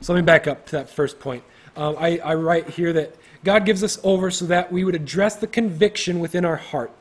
So 0.00 0.12
let 0.12 0.20
me 0.20 0.24
back 0.24 0.46
up 0.46 0.66
to 0.66 0.72
that 0.72 0.90
first 0.90 1.18
point. 1.18 1.42
Um, 1.76 1.96
I, 1.98 2.18
I 2.18 2.34
write 2.34 2.70
here 2.70 2.92
that 2.94 3.16
God 3.44 3.64
gives 3.64 3.82
us 3.82 3.98
over 4.02 4.30
so 4.30 4.46
that 4.46 4.72
we 4.72 4.84
would 4.84 4.94
address 4.94 5.36
the 5.36 5.46
conviction 5.46 6.20
within 6.20 6.44
our 6.44 6.56
heart. 6.56 6.92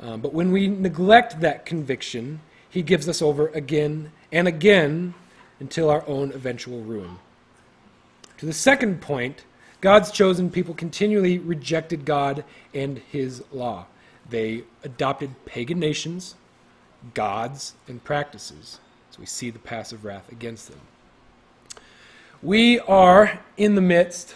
Um, 0.00 0.20
but 0.20 0.32
when 0.32 0.52
we 0.52 0.66
neglect 0.66 1.40
that 1.40 1.66
conviction, 1.66 2.40
He 2.68 2.82
gives 2.82 3.08
us 3.08 3.20
over 3.22 3.48
again 3.48 4.12
and 4.32 4.48
again 4.48 5.14
until 5.60 5.90
our 5.90 6.06
own 6.06 6.32
eventual 6.32 6.80
ruin. 6.80 7.18
To 8.38 8.46
the 8.46 8.52
second 8.52 9.00
point, 9.00 9.44
God's 9.80 10.10
chosen 10.10 10.50
people 10.50 10.74
continually 10.74 11.38
rejected 11.38 12.04
God 12.04 12.44
and 12.74 12.98
His 12.98 13.42
law. 13.52 13.86
They 14.28 14.64
adopted 14.82 15.30
pagan 15.46 15.78
nations, 15.78 16.34
gods, 17.14 17.74
and 17.86 18.02
practices. 18.02 18.80
So 19.10 19.20
we 19.20 19.26
see 19.26 19.50
the 19.50 19.58
passive 19.58 20.04
wrath 20.04 20.30
against 20.30 20.68
them. 20.68 20.80
We 22.42 22.78
are 22.80 23.40
in 23.56 23.74
the 23.74 23.80
midst 23.80 24.34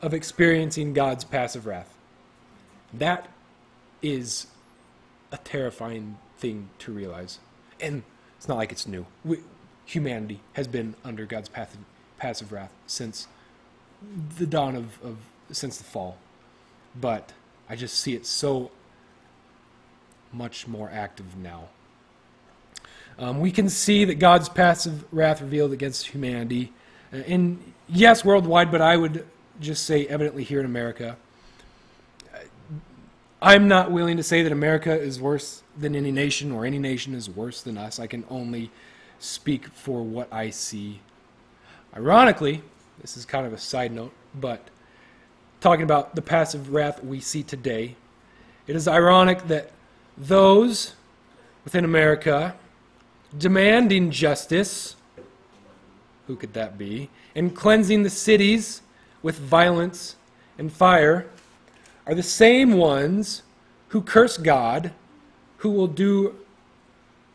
of 0.00 0.12
experiencing 0.12 0.92
God's 0.92 1.24
passive 1.24 1.66
wrath. 1.66 1.94
That 2.92 3.28
is 4.02 4.48
a 5.30 5.38
terrifying 5.38 6.18
thing 6.38 6.68
to 6.80 6.92
realize. 6.92 7.38
And 7.80 8.02
it's 8.36 8.48
not 8.48 8.56
like 8.56 8.72
it's 8.72 8.86
new. 8.86 9.06
We, 9.24 9.38
humanity 9.86 10.40
has 10.54 10.66
been 10.66 10.94
under 11.04 11.24
God's 11.24 11.48
passive, 11.48 11.80
passive 12.18 12.52
wrath 12.52 12.72
since 12.86 13.28
the 14.38 14.46
dawn 14.46 14.76
of, 14.76 15.02
of, 15.02 15.16
since 15.50 15.78
the 15.78 15.84
fall. 15.84 16.16
But 17.00 17.32
I 17.68 17.76
just 17.76 17.98
see 17.98 18.14
it 18.14 18.26
so 18.26 18.70
much 20.32 20.66
more 20.66 20.90
active 20.92 21.36
now. 21.36 21.68
Um, 23.18 23.40
we 23.40 23.50
can 23.50 23.68
see 23.68 24.04
that 24.04 24.14
God's 24.16 24.48
passive 24.48 25.04
wrath 25.12 25.40
revealed 25.40 25.72
against 25.72 26.08
humanity. 26.08 26.72
Uh, 27.12 27.16
and 27.18 27.72
yes, 27.88 28.24
worldwide, 28.24 28.70
but 28.70 28.80
I 28.80 28.96
would 28.96 29.26
just 29.60 29.84
say 29.84 30.06
evidently 30.06 30.44
here 30.44 30.60
in 30.60 30.66
America. 30.66 31.16
I'm 33.40 33.66
not 33.66 33.90
willing 33.90 34.16
to 34.18 34.22
say 34.22 34.42
that 34.44 34.52
America 34.52 34.96
is 34.98 35.20
worse 35.20 35.62
than 35.76 35.96
any 35.96 36.12
nation 36.12 36.52
or 36.52 36.64
any 36.64 36.78
nation 36.78 37.14
is 37.14 37.28
worse 37.28 37.60
than 37.62 37.76
us. 37.76 37.98
I 37.98 38.06
can 38.06 38.24
only 38.30 38.70
speak 39.18 39.66
for 39.68 40.02
what 40.02 40.32
I 40.32 40.50
see. 40.50 41.00
Ironically, 41.96 42.62
this 43.02 43.16
is 43.16 43.26
kind 43.26 43.44
of 43.44 43.52
a 43.52 43.58
side 43.58 43.92
note, 43.92 44.12
but 44.34 44.60
talking 45.60 45.82
about 45.82 46.14
the 46.14 46.22
passive 46.22 46.72
wrath 46.72 47.02
we 47.02 47.20
see 47.20 47.42
today, 47.42 47.96
it 48.66 48.76
is 48.76 48.86
ironic 48.86 49.48
that 49.48 49.72
those 50.16 50.94
within 51.64 51.84
America 51.84 52.54
demanding 53.36 54.10
justice, 54.10 54.94
who 56.28 56.36
could 56.36 56.54
that 56.54 56.78
be, 56.78 57.10
and 57.34 57.56
cleansing 57.56 58.04
the 58.04 58.10
cities 58.10 58.82
with 59.20 59.36
violence 59.36 60.14
and 60.56 60.72
fire, 60.72 61.26
are 62.06 62.14
the 62.14 62.22
same 62.22 62.74
ones 62.74 63.42
who 63.88 64.00
curse 64.00 64.36
God, 64.36 64.92
who 65.58 65.70
will 65.70 65.88
do 65.88 66.36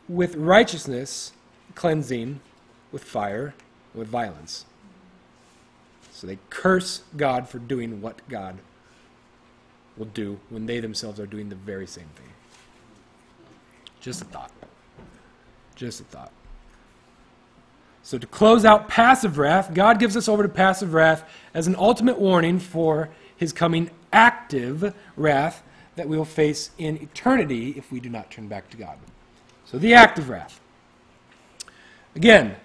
with 0.07 0.35
righteousness 0.35 1.33
cleansing 1.75 2.39
with 2.91 3.03
fire, 3.03 3.53
with 3.93 4.07
violence. 4.07 4.65
So 6.17 6.25
they 6.25 6.39
curse 6.49 7.03
God 7.15 7.47
for 7.47 7.59
doing 7.59 8.01
what 8.01 8.27
God 8.27 8.57
will 9.95 10.07
do 10.07 10.39
when 10.49 10.65
they 10.65 10.79
themselves 10.79 11.19
are 11.19 11.27
doing 11.27 11.49
the 11.49 11.55
very 11.55 11.85
same 11.85 12.09
thing. 12.15 12.33
Just 14.01 14.23
a 14.23 14.25
thought. 14.25 14.51
Just 15.75 16.01
a 16.01 16.05
thought. 16.05 16.31
So, 18.01 18.17
to 18.17 18.25
close 18.25 18.65
out 18.65 18.87
passive 18.87 19.37
wrath, 19.37 19.75
God 19.75 19.99
gives 19.99 20.17
us 20.17 20.27
over 20.27 20.41
to 20.41 20.49
passive 20.49 20.95
wrath 20.95 21.29
as 21.53 21.67
an 21.67 21.75
ultimate 21.77 22.17
warning 22.17 22.57
for 22.57 23.09
his 23.35 23.53
coming 23.53 23.91
active 24.11 24.95
wrath 25.15 25.61
that 25.97 26.09
we 26.09 26.17
will 26.17 26.25
face 26.25 26.71
in 26.79 26.97
eternity 26.97 27.75
if 27.77 27.91
we 27.91 27.99
do 27.99 28.09
not 28.09 28.31
turn 28.31 28.47
back 28.47 28.71
to 28.71 28.77
God. 28.77 28.97
So, 29.65 29.77
the 29.77 29.93
active 29.93 30.29
wrath. 30.29 30.59
Again, 32.15 32.55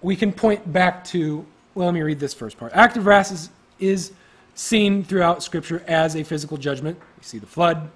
we 0.00 0.14
can 0.14 0.32
point 0.32 0.72
back 0.72 1.02
to 1.06 1.44
well, 1.74 1.86
let 1.86 1.94
me 1.94 2.02
read 2.02 2.20
this 2.20 2.34
first 2.34 2.56
part. 2.56 2.72
Active 2.74 3.06
wrath 3.06 3.32
is, 3.32 3.50
is 3.78 4.12
seen 4.54 5.02
throughout 5.02 5.42
Scripture 5.42 5.82
as 5.86 6.14
a 6.14 6.22
physical 6.22 6.56
judgment. 6.56 6.98
We 7.18 7.24
see 7.24 7.38
the 7.38 7.46
flood, 7.46 7.90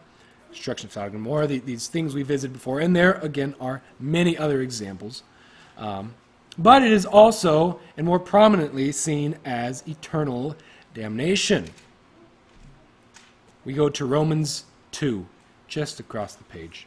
destruction 0.51 0.89
of 0.89 0.93
Sodom 0.93 1.15
and 1.15 1.25
Gomorrah, 1.25 1.47
the, 1.47 1.59
these 1.61 1.89
things 1.89 2.15
we 2.15 2.23
visited 2.23 2.53
before, 2.53 2.81
and 2.81 2.95
there 2.95 3.15
again 3.15 3.55
are 3.61 3.83
many 4.01 4.37
other 4.37 4.61
examples. 4.61 5.23
Um, 5.77 6.15
but 6.59 6.83
it 6.83 6.91
is 6.91 7.07
also 7.07 7.79
and 7.97 8.05
more 8.05 8.19
prominently 8.19 8.91
seen 8.91 9.37
as 9.45 9.87
eternal 9.87 10.57
damnation. 10.93 11.71
We 13.65 13.75
go 13.75 13.89
to 13.91 14.05
Romans 14.05 14.65
2, 14.93 15.25
just 15.69 16.01
across 16.01 16.35
the 16.35 16.45
page. 16.45 16.87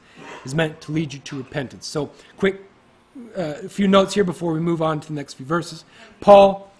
is 0.45 0.55
meant 0.55 0.81
to 0.81 0.91
lead 0.91 1.13
you 1.13 1.19
to 1.19 1.37
repentance? 1.37 1.87
So, 1.87 2.11
quick, 2.37 2.61
uh, 3.37 3.55
a 3.63 3.69
few 3.69 3.87
notes 3.87 4.13
here 4.13 4.23
before 4.23 4.53
we 4.53 4.59
move 4.59 4.81
on 4.81 4.99
to 4.99 5.07
the 5.07 5.13
next 5.13 5.35
few 5.35 5.45
verses. 5.45 5.83
Paul, 6.19 6.71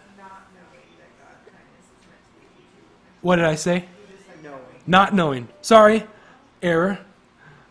what 3.21 3.35
did 3.35 3.45
I 3.45 3.55
say? 3.55 3.85
Not 4.87 5.13
knowing. 5.13 5.47
Sorry, 5.61 6.03
error. 6.61 6.99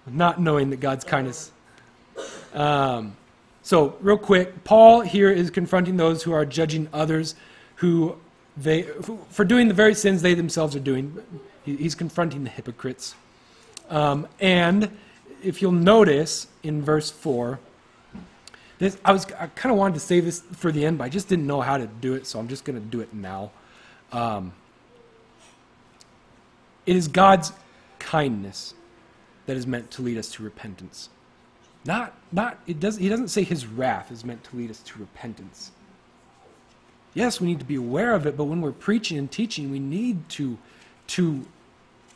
Not 0.06 0.40
knowing 0.40 0.70
that 0.70 0.80
God's 0.80 1.04
kindness. 1.04 1.50
Um, 2.54 3.16
so, 3.62 3.96
real 4.00 4.18
quick, 4.18 4.64
Paul 4.64 5.02
here 5.02 5.30
is 5.30 5.50
confronting 5.50 5.96
those 5.96 6.22
who 6.22 6.32
are 6.32 6.44
judging 6.44 6.88
others 6.92 7.34
who 7.76 8.16
they 8.56 8.82
for 9.30 9.44
doing 9.44 9.68
the 9.68 9.74
very 9.74 9.94
sins 9.94 10.22
they 10.22 10.34
themselves 10.34 10.74
are 10.76 10.80
doing. 10.80 11.16
He's 11.64 11.94
confronting 11.94 12.44
the 12.44 12.50
hypocrites. 12.50 13.14
Um, 13.88 14.26
and 14.40 14.96
if 15.42 15.62
you'll 15.62 15.72
notice 15.72 16.46
in 16.62 16.82
verse 16.82 17.10
4, 17.10 17.58
this, 18.78 18.96
I 19.04 19.12
was 19.12 19.26
I 19.38 19.46
kind 19.48 19.72
of 19.72 19.78
wanted 19.78 19.94
to 19.94 20.00
save 20.00 20.24
this 20.24 20.40
for 20.40 20.72
the 20.72 20.86
end, 20.86 20.98
but 20.98 21.04
I 21.04 21.08
just 21.10 21.28
didn't 21.28 21.46
know 21.46 21.60
how 21.60 21.76
to 21.76 21.86
do 21.86 22.14
it, 22.14 22.26
so 22.26 22.38
I'm 22.38 22.48
just 22.48 22.64
going 22.64 22.80
to 22.80 22.84
do 22.84 23.00
it 23.00 23.12
now. 23.12 23.50
Um, 24.10 24.52
it 26.86 26.96
is 26.96 27.06
God's 27.06 27.52
kindness 27.98 28.74
that 29.46 29.56
is 29.56 29.66
meant 29.66 29.90
to 29.92 30.02
lead 30.02 30.16
us 30.16 30.32
to 30.32 30.42
repentance. 30.42 31.10
Not, 31.84 32.14
not, 32.32 32.58
it 32.66 32.80
does, 32.80 32.96
he 32.96 33.08
doesn't 33.08 33.28
say 33.28 33.42
his 33.42 33.66
wrath 33.66 34.10
is 34.10 34.24
meant 34.24 34.44
to 34.44 34.56
lead 34.56 34.70
us 34.70 34.80
to 34.80 34.98
repentance. 34.98 35.72
Yes, 37.14 37.40
we 37.40 37.48
need 37.48 37.58
to 37.58 37.64
be 37.64 37.76
aware 37.76 38.14
of 38.14 38.26
it, 38.26 38.36
but 38.36 38.44
when 38.44 38.60
we're 38.60 38.72
preaching 38.72 39.18
and 39.18 39.30
teaching, 39.30 39.70
we 39.70 39.78
need 39.78 40.28
to, 40.30 40.58
to 41.08 41.46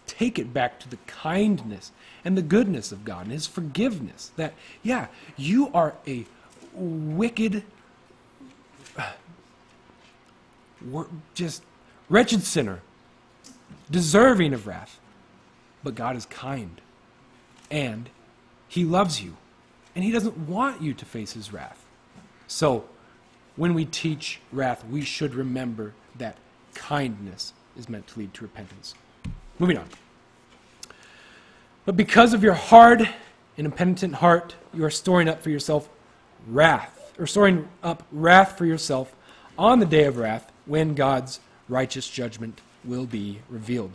take 0.07 0.39
it 0.39 0.53
back 0.53 0.79
to 0.81 0.89
the 0.89 0.99
kindness 1.07 1.93
and 2.25 2.37
the 2.37 2.43
goodness 2.43 2.91
of 2.91 3.05
God 3.05 3.25
and 3.25 3.33
his 3.33 3.47
forgiveness. 3.47 4.33
That, 4.37 4.55
yeah, 4.83 5.09
you 5.37 5.71
are 5.73 5.95
a 6.07 6.25
wicked, 6.73 7.63
uh, 8.97 9.13
just 11.35 11.63
wretched 12.09 12.43
sinner, 12.43 12.81
deserving 13.91 14.55
of 14.55 14.67
wrath. 14.67 14.99
But 15.83 15.95
God 15.95 16.17
is 16.17 16.25
kind, 16.27 16.81
and 17.71 18.09
he 18.69 18.85
loves 18.85 19.23
you, 19.23 19.37
and 19.95 20.03
he 20.03 20.11
doesn't 20.11 20.49
want 20.49 20.81
you 20.81 20.95
to 20.95 21.05
face 21.05 21.35
his 21.35 21.53
wrath. 21.53 21.85
So, 22.47 22.85
when 23.57 23.75
we 23.75 23.85
teach 23.85 24.41
wrath, 24.51 24.85
we 24.87 25.03
should 25.03 25.35
remember 25.35 25.93
that 26.17 26.39
kindness 26.75 27.53
is 27.77 27.89
meant 27.89 28.07
to 28.09 28.19
lead 28.21 28.35
to 28.35 28.43
repentance. 28.43 28.95
Moving 29.59 29.79
on. 29.79 29.89
But 31.85 31.97
because 31.97 32.33
of 32.33 32.43
your 32.43 32.55
hard 32.55 33.09
and 33.57 33.67
impenitent 33.67 34.17
heart, 34.17 34.55
you 34.73 34.85
are 34.85 34.91
storing 34.91 35.29
up 35.29 35.43
for 35.43 35.51
yourself 35.51 35.89
wrath, 36.47 37.13
or 37.19 37.27
storing 37.27 37.69
up 37.83 38.03
wrath 38.11 38.57
for 38.57 38.65
yourself 38.65 39.15
on 39.59 39.81
the 39.81 39.87
day 39.87 40.05
of 40.05 40.17
wrath 40.17 40.51
when 40.67 40.95
God's 40.95 41.41
righteous 41.69 42.09
judgment 42.09 42.61
will 42.85 43.07
be 43.07 43.41
revealed. 43.49 43.93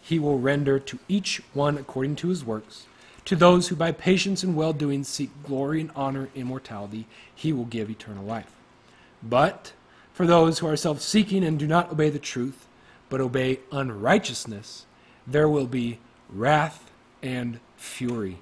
He 0.00 0.18
will 0.18 0.38
render 0.38 0.78
to 0.78 0.98
each 1.08 1.42
one 1.52 1.78
according 1.78 2.16
to 2.16 2.28
his 2.28 2.44
works. 2.44 2.86
To 3.26 3.36
those 3.36 3.68
who 3.68 3.76
by 3.76 3.90
patience 3.90 4.42
and 4.42 4.54
well 4.54 4.72
doing 4.72 5.02
seek 5.02 5.30
glory 5.42 5.80
and 5.80 5.90
honor, 5.96 6.28
immortality, 6.34 7.06
he 7.34 7.52
will 7.52 7.64
give 7.64 7.90
eternal 7.90 8.24
life. 8.24 8.52
But 9.22 9.72
for 10.12 10.26
those 10.26 10.58
who 10.58 10.66
are 10.66 10.76
self 10.76 11.00
seeking 11.00 11.42
and 11.42 11.58
do 11.58 11.66
not 11.66 11.90
obey 11.90 12.10
the 12.10 12.18
truth, 12.18 12.66
but 13.08 13.20
obey 13.20 13.60
unrighteousness, 13.72 14.86
there 15.26 15.48
will 15.48 15.66
be 15.66 15.98
wrath 16.28 16.83
and 17.24 17.58
fury. 17.76 18.38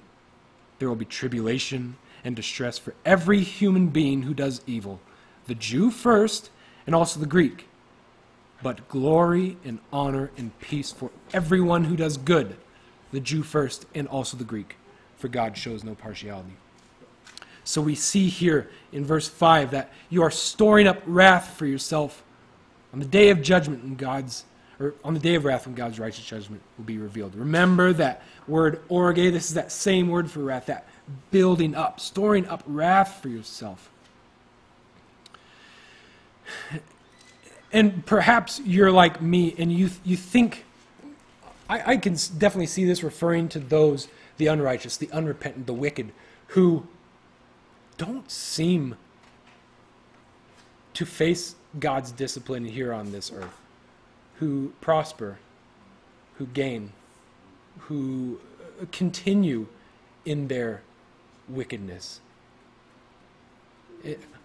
There 0.77 0.89
will 0.89 0.95
be 0.95 1.05
tribulation 1.05 1.95
and 2.23 2.35
distress 2.35 2.77
for 2.77 2.93
every 3.05 3.39
human 3.39 3.87
being 3.87 4.23
who 4.23 4.33
does 4.33 4.61
evil, 4.67 4.99
the 5.47 5.55
Jew 5.55 5.89
first, 5.89 6.51
and 6.85 6.93
also 6.93 7.19
the 7.19 7.25
Greek. 7.25 7.67
But 8.61 8.87
glory 8.89 9.57
and 9.65 9.79
honor 9.91 10.31
and 10.37 10.57
peace 10.59 10.91
for 10.91 11.09
everyone 11.33 11.85
who 11.85 11.95
does 11.95 12.17
good, 12.17 12.57
the 13.11 13.19
Jew 13.19 13.41
first, 13.41 13.85
and 13.95 14.07
also 14.07 14.37
the 14.37 14.43
Greek, 14.43 14.75
for 15.17 15.29
God 15.29 15.57
shows 15.57 15.83
no 15.83 15.95
partiality. 15.95 16.57
So 17.63 17.81
we 17.81 17.95
see 17.95 18.27
here 18.27 18.69
in 18.91 19.05
verse 19.05 19.27
5 19.27 19.71
that 19.71 19.91
you 20.09 20.21
are 20.23 20.31
storing 20.31 20.87
up 20.87 21.01
wrath 21.05 21.55
for 21.57 21.65
yourself 21.65 22.21
on 22.91 22.99
the 22.99 23.05
day 23.05 23.29
of 23.29 23.41
judgment 23.41 23.83
when 23.83 23.95
God's 23.95 24.43
or 24.79 24.95
on 25.03 25.13
the 25.13 25.19
day 25.19 25.35
of 25.35 25.45
wrath 25.45 25.65
when 25.65 25.75
God's 25.75 25.99
righteous 25.99 26.25
judgment 26.25 26.61
will 26.77 26.85
be 26.85 26.97
revealed. 26.97 27.35
Remember 27.35 27.93
that 27.93 28.23
word 28.47 28.81
orge, 28.89 29.17
this 29.17 29.49
is 29.49 29.53
that 29.55 29.71
same 29.71 30.09
word 30.09 30.29
for 30.29 30.39
wrath, 30.39 30.65
that 30.67 30.87
building 31.31 31.75
up, 31.75 31.99
storing 31.99 32.47
up 32.47 32.63
wrath 32.65 33.19
for 33.21 33.29
yourself. 33.29 33.89
And 37.71 38.05
perhaps 38.05 38.61
you're 38.63 38.91
like 38.91 39.21
me 39.21 39.55
and 39.57 39.71
you 39.71 39.89
you 40.03 40.15
think 40.15 40.65
I, 41.69 41.93
I 41.93 41.97
can 41.97 42.13
definitely 42.37 42.67
see 42.67 42.85
this 42.85 43.03
referring 43.03 43.49
to 43.49 43.59
those, 43.59 44.07
the 44.37 44.47
unrighteous, 44.47 44.97
the 44.97 45.11
unrepentant, 45.11 45.65
the 45.65 45.73
wicked, 45.73 46.11
who 46.47 46.87
don't 47.97 48.29
seem 48.29 48.95
to 50.93 51.05
face 51.05 51.55
God's 51.79 52.11
discipline 52.11 52.65
here 52.65 52.93
on 52.93 53.11
this 53.11 53.31
earth, 53.31 53.57
who 54.39 54.73
prosper, 54.81 55.37
who 56.35 56.45
gain, 56.47 56.91
who 57.79 58.39
continue 58.91 59.67
in 60.25 60.47
their 60.47 60.81
wickedness. 61.47 62.19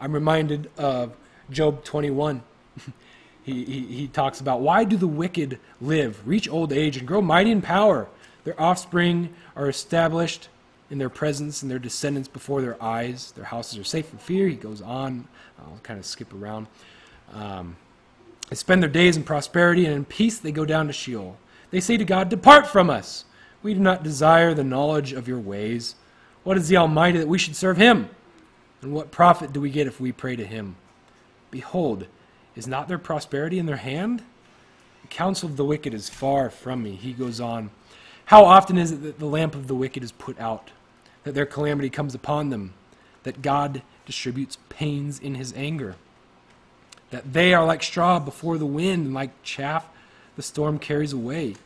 I'm 0.01 0.13
reminded 0.13 0.71
of 0.79 1.17
Job 1.51 1.85
21. 1.85 2.43
he, 3.43 3.65
he, 3.65 3.81
he 3.87 4.09
talks 4.09 4.41
about 4.41 4.61
why 4.61 4.85
do 4.85 4.97
the 4.97 5.09
wicked 5.09 5.59
live, 5.81 6.27
reach 6.27 6.49
old 6.49 6.73
age, 6.73 6.97
and 6.97 7.07
grow 7.07 7.21
mighty 7.21 7.51
in 7.51 7.63
power? 7.63 8.09
Their 8.45 8.61
offspring 8.61 9.35
are 9.57 9.69
established 9.69 10.49
in 10.91 10.99
their 10.99 11.11
presence 11.11 11.63
and 11.63 11.71
their 11.71 11.79
descendants 11.79 12.29
before 12.29 12.63
their 12.63 12.83
eyes. 12.83 13.33
Their 13.33 13.45
houses 13.45 13.79
are 13.79 13.85
safe 13.85 14.07
from 14.07 14.19
fear. 14.19 14.49
He 14.49 14.57
goes 14.57 14.81
on. 14.81 15.27
I'll 15.59 15.81
kind 15.83 15.99
of 15.99 16.07
skip 16.07 16.33
around. 16.33 16.67
Um, 17.33 17.77
they 18.49 18.57
spend 18.57 18.83
their 18.83 18.91
days 18.91 19.17
in 19.17 19.25
prosperity, 19.25 19.85
and 19.85 19.95
in 19.95 20.05
peace 20.05 20.39
they 20.39 20.53
go 20.53 20.65
down 20.65 20.87
to 20.87 20.93
Sheol. 20.93 21.37
They 21.71 21.81
say 21.81 21.97
to 21.97 22.05
God, 22.05 22.29
Depart 22.29 22.67
from 22.67 22.89
us. 22.89 23.25
We 23.63 23.75
do 23.75 23.81
not 23.81 24.03
desire 24.03 24.55
the 24.55 24.65
knowledge 24.65 25.13
of 25.13 25.29
your 25.29 25.41
ways. 25.41 25.97
What 26.45 26.57
is 26.57 26.69
the 26.69 26.77
Almighty 26.77 27.19
that 27.19 27.29
we 27.29 27.39
should 27.39 27.57
serve 27.57 27.77
him? 27.77 28.09
And 28.81 28.93
what 28.93 29.11
profit 29.11 29.53
do 29.53 29.61
we 29.61 29.71
get 29.71 29.87
if 29.87 30.01
we 30.01 30.13
pray 30.13 30.37
to 30.37 30.47
him? 30.47 30.77
Behold, 31.51 32.07
is 32.55 32.67
not 32.67 32.89
their 32.89 32.99
prosperity 32.99 33.59
in 33.59 33.67
their 33.67 33.77
hand? 33.77 34.23
The 35.03 35.09
counsel 35.09 35.49
of 35.49 35.57
the 35.57 35.65
wicked 35.65 35.93
is 35.93 36.09
far 36.09 36.49
from 36.49 36.83
me. 36.83 36.95
He 36.95 37.13
goes 37.13 37.41
on. 37.41 37.71
How 38.27 38.45
often 38.45 38.79
is 38.79 38.93
it 38.93 39.03
that 39.03 39.19
the 39.19 39.27
lamp 39.27 39.55
of 39.55 39.67
the 39.67 39.75
wicked 39.75 40.03
is 40.03 40.13
put 40.13 40.39
out, 40.39 40.71
that 41.25 41.35
their 41.35 41.47
calamity 41.47 41.91
comes 41.91 42.15
upon 42.15 42.51
them, 42.51 42.75
that 43.25 43.43
God 43.43 43.83
distributes 44.07 44.59
pains 44.69 45.19
in 45.19 45.35
his 45.35 45.53
anger? 45.55 45.97
That 47.11 47.33
they 47.33 47.55
are 47.55 47.65
like 47.65 47.83
straw 47.83 48.19
before 48.19 48.59
the 48.59 48.67
wind, 48.67 49.07
and 49.07 49.15
like 49.15 49.43
chaff 49.43 49.89
the 50.37 50.43
storm 50.43 50.79
carries 50.79 51.13
away. 51.13 51.57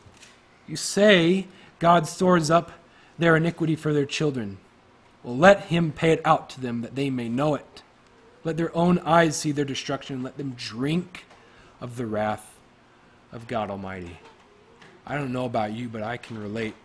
You 0.67 0.75
say, 0.75 1.47
God 1.79 2.07
stores 2.07 2.49
up 2.49 2.71
their 3.17 3.35
iniquity 3.35 3.75
for 3.75 3.93
their 3.93 4.05
children. 4.05 4.57
Well, 5.21 5.37
let 5.37 5.65
him 5.65 5.91
pay 5.91 6.11
it 6.11 6.21
out 6.25 6.49
to 6.51 6.61
them 6.61 6.81
that 6.81 6.95
they 6.95 7.09
may 7.09 7.29
know 7.29 7.55
it. 7.55 7.83
Let 8.43 8.57
their 8.57 8.75
own 8.75 8.99
eyes 8.99 9.35
see 9.35 9.51
their 9.51 9.65
destruction, 9.65 10.15
and 10.15 10.23
let 10.23 10.37
them 10.37 10.55
drink 10.57 11.25
of 11.79 11.97
the 11.97 12.05
wrath 12.05 12.55
of 13.31 13.47
God 13.47 13.69
Almighty. 13.69 14.19
I 15.05 15.15
don't 15.15 15.33
know 15.33 15.45
about 15.45 15.73
you, 15.73 15.89
but 15.89 16.01
I 16.01 16.17
can 16.17 16.41
relate 16.41 16.75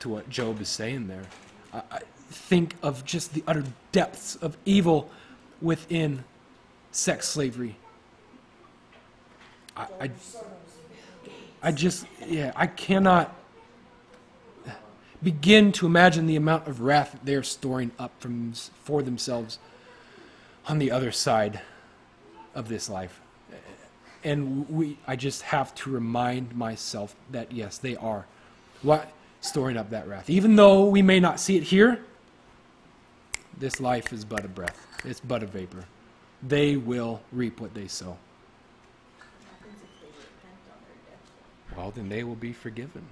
to 0.00 0.08
what 0.08 0.30
Job 0.30 0.60
is 0.60 0.68
saying 0.68 1.08
there. 1.08 1.24
I, 1.72 2.00
think 2.30 2.76
of 2.80 3.04
just 3.04 3.34
the 3.34 3.42
utter 3.46 3.64
depths 3.90 4.36
of 4.36 4.56
evil 4.64 5.10
within 5.60 6.22
sex 6.92 7.28
slavery. 7.28 7.76
I, 9.76 9.86
I, 10.00 10.10
I 11.62 11.72
just, 11.72 12.06
yeah, 12.26 12.52
I 12.56 12.66
cannot 12.66 13.36
begin 15.22 15.72
to 15.72 15.86
imagine 15.86 16.26
the 16.26 16.36
amount 16.36 16.66
of 16.66 16.80
wrath 16.80 17.18
they're 17.22 17.42
storing 17.42 17.90
up 17.98 18.12
from, 18.20 18.52
for 18.82 19.02
themselves 19.02 19.58
on 20.66 20.78
the 20.78 20.90
other 20.90 21.12
side 21.12 21.60
of 22.54 22.68
this 22.68 22.88
life. 22.88 23.20
And 24.22 24.68
we, 24.68 24.98
I 25.06 25.16
just 25.16 25.42
have 25.42 25.74
to 25.76 25.90
remind 25.90 26.54
myself 26.54 27.14
that 27.30 27.52
yes, 27.52 27.78
they 27.78 27.96
are 27.96 28.26
what 28.82 29.10
storing 29.40 29.76
up 29.76 29.90
that 29.90 30.06
wrath. 30.06 30.28
Even 30.28 30.56
though 30.56 30.84
we 30.86 31.00
may 31.00 31.20
not 31.20 31.40
see 31.40 31.56
it 31.56 31.62
here, 31.62 32.04
this 33.56 33.80
life 33.80 34.12
is 34.12 34.24
but 34.24 34.44
a 34.44 34.48
breath. 34.48 34.86
It's 35.04 35.20
but 35.20 35.42
a 35.42 35.46
vapor. 35.46 35.84
They 36.42 36.76
will 36.76 37.20
reap 37.32 37.60
what 37.60 37.74
they 37.74 37.86
sow. 37.86 38.16
What 38.16 38.18
happens 39.50 39.78
if 39.82 40.00
they 40.00 40.06
repent 40.06 40.56
on 40.70 40.78
their 40.86 41.12
deathbed? 41.12 41.76
Well, 41.76 41.90
then 41.90 42.08
they 42.08 42.24
will 42.24 42.34
be 42.34 42.52
forgiven. 42.52 43.04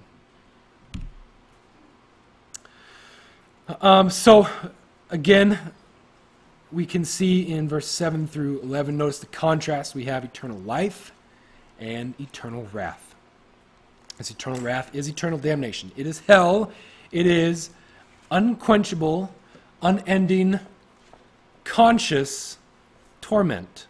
Um, 3.81 4.09
so, 4.09 4.47
again, 5.11 5.59
we 6.71 6.85
can 6.85 7.05
see 7.05 7.47
in 7.51 7.69
verse 7.69 7.87
7 7.87 8.27
through 8.27 8.61
11, 8.61 8.97
notice 8.97 9.19
the 9.19 9.27
contrast. 9.27 9.93
We 9.93 10.05
have 10.05 10.23
eternal 10.23 10.57
life 10.57 11.11
and 11.79 12.19
eternal 12.19 12.67
wrath. 12.73 13.15
This 14.17 14.31
eternal 14.31 14.59
wrath 14.59 14.93
is 14.93 15.07
eternal 15.07 15.37
damnation. 15.37 15.91
It 15.95 16.05
is 16.05 16.19
hell. 16.27 16.71
It 17.11 17.25
is 17.25 17.69
unquenchable, 18.31 19.33
unending, 19.81 20.59
conscious 21.63 22.57
torment. 23.29 23.85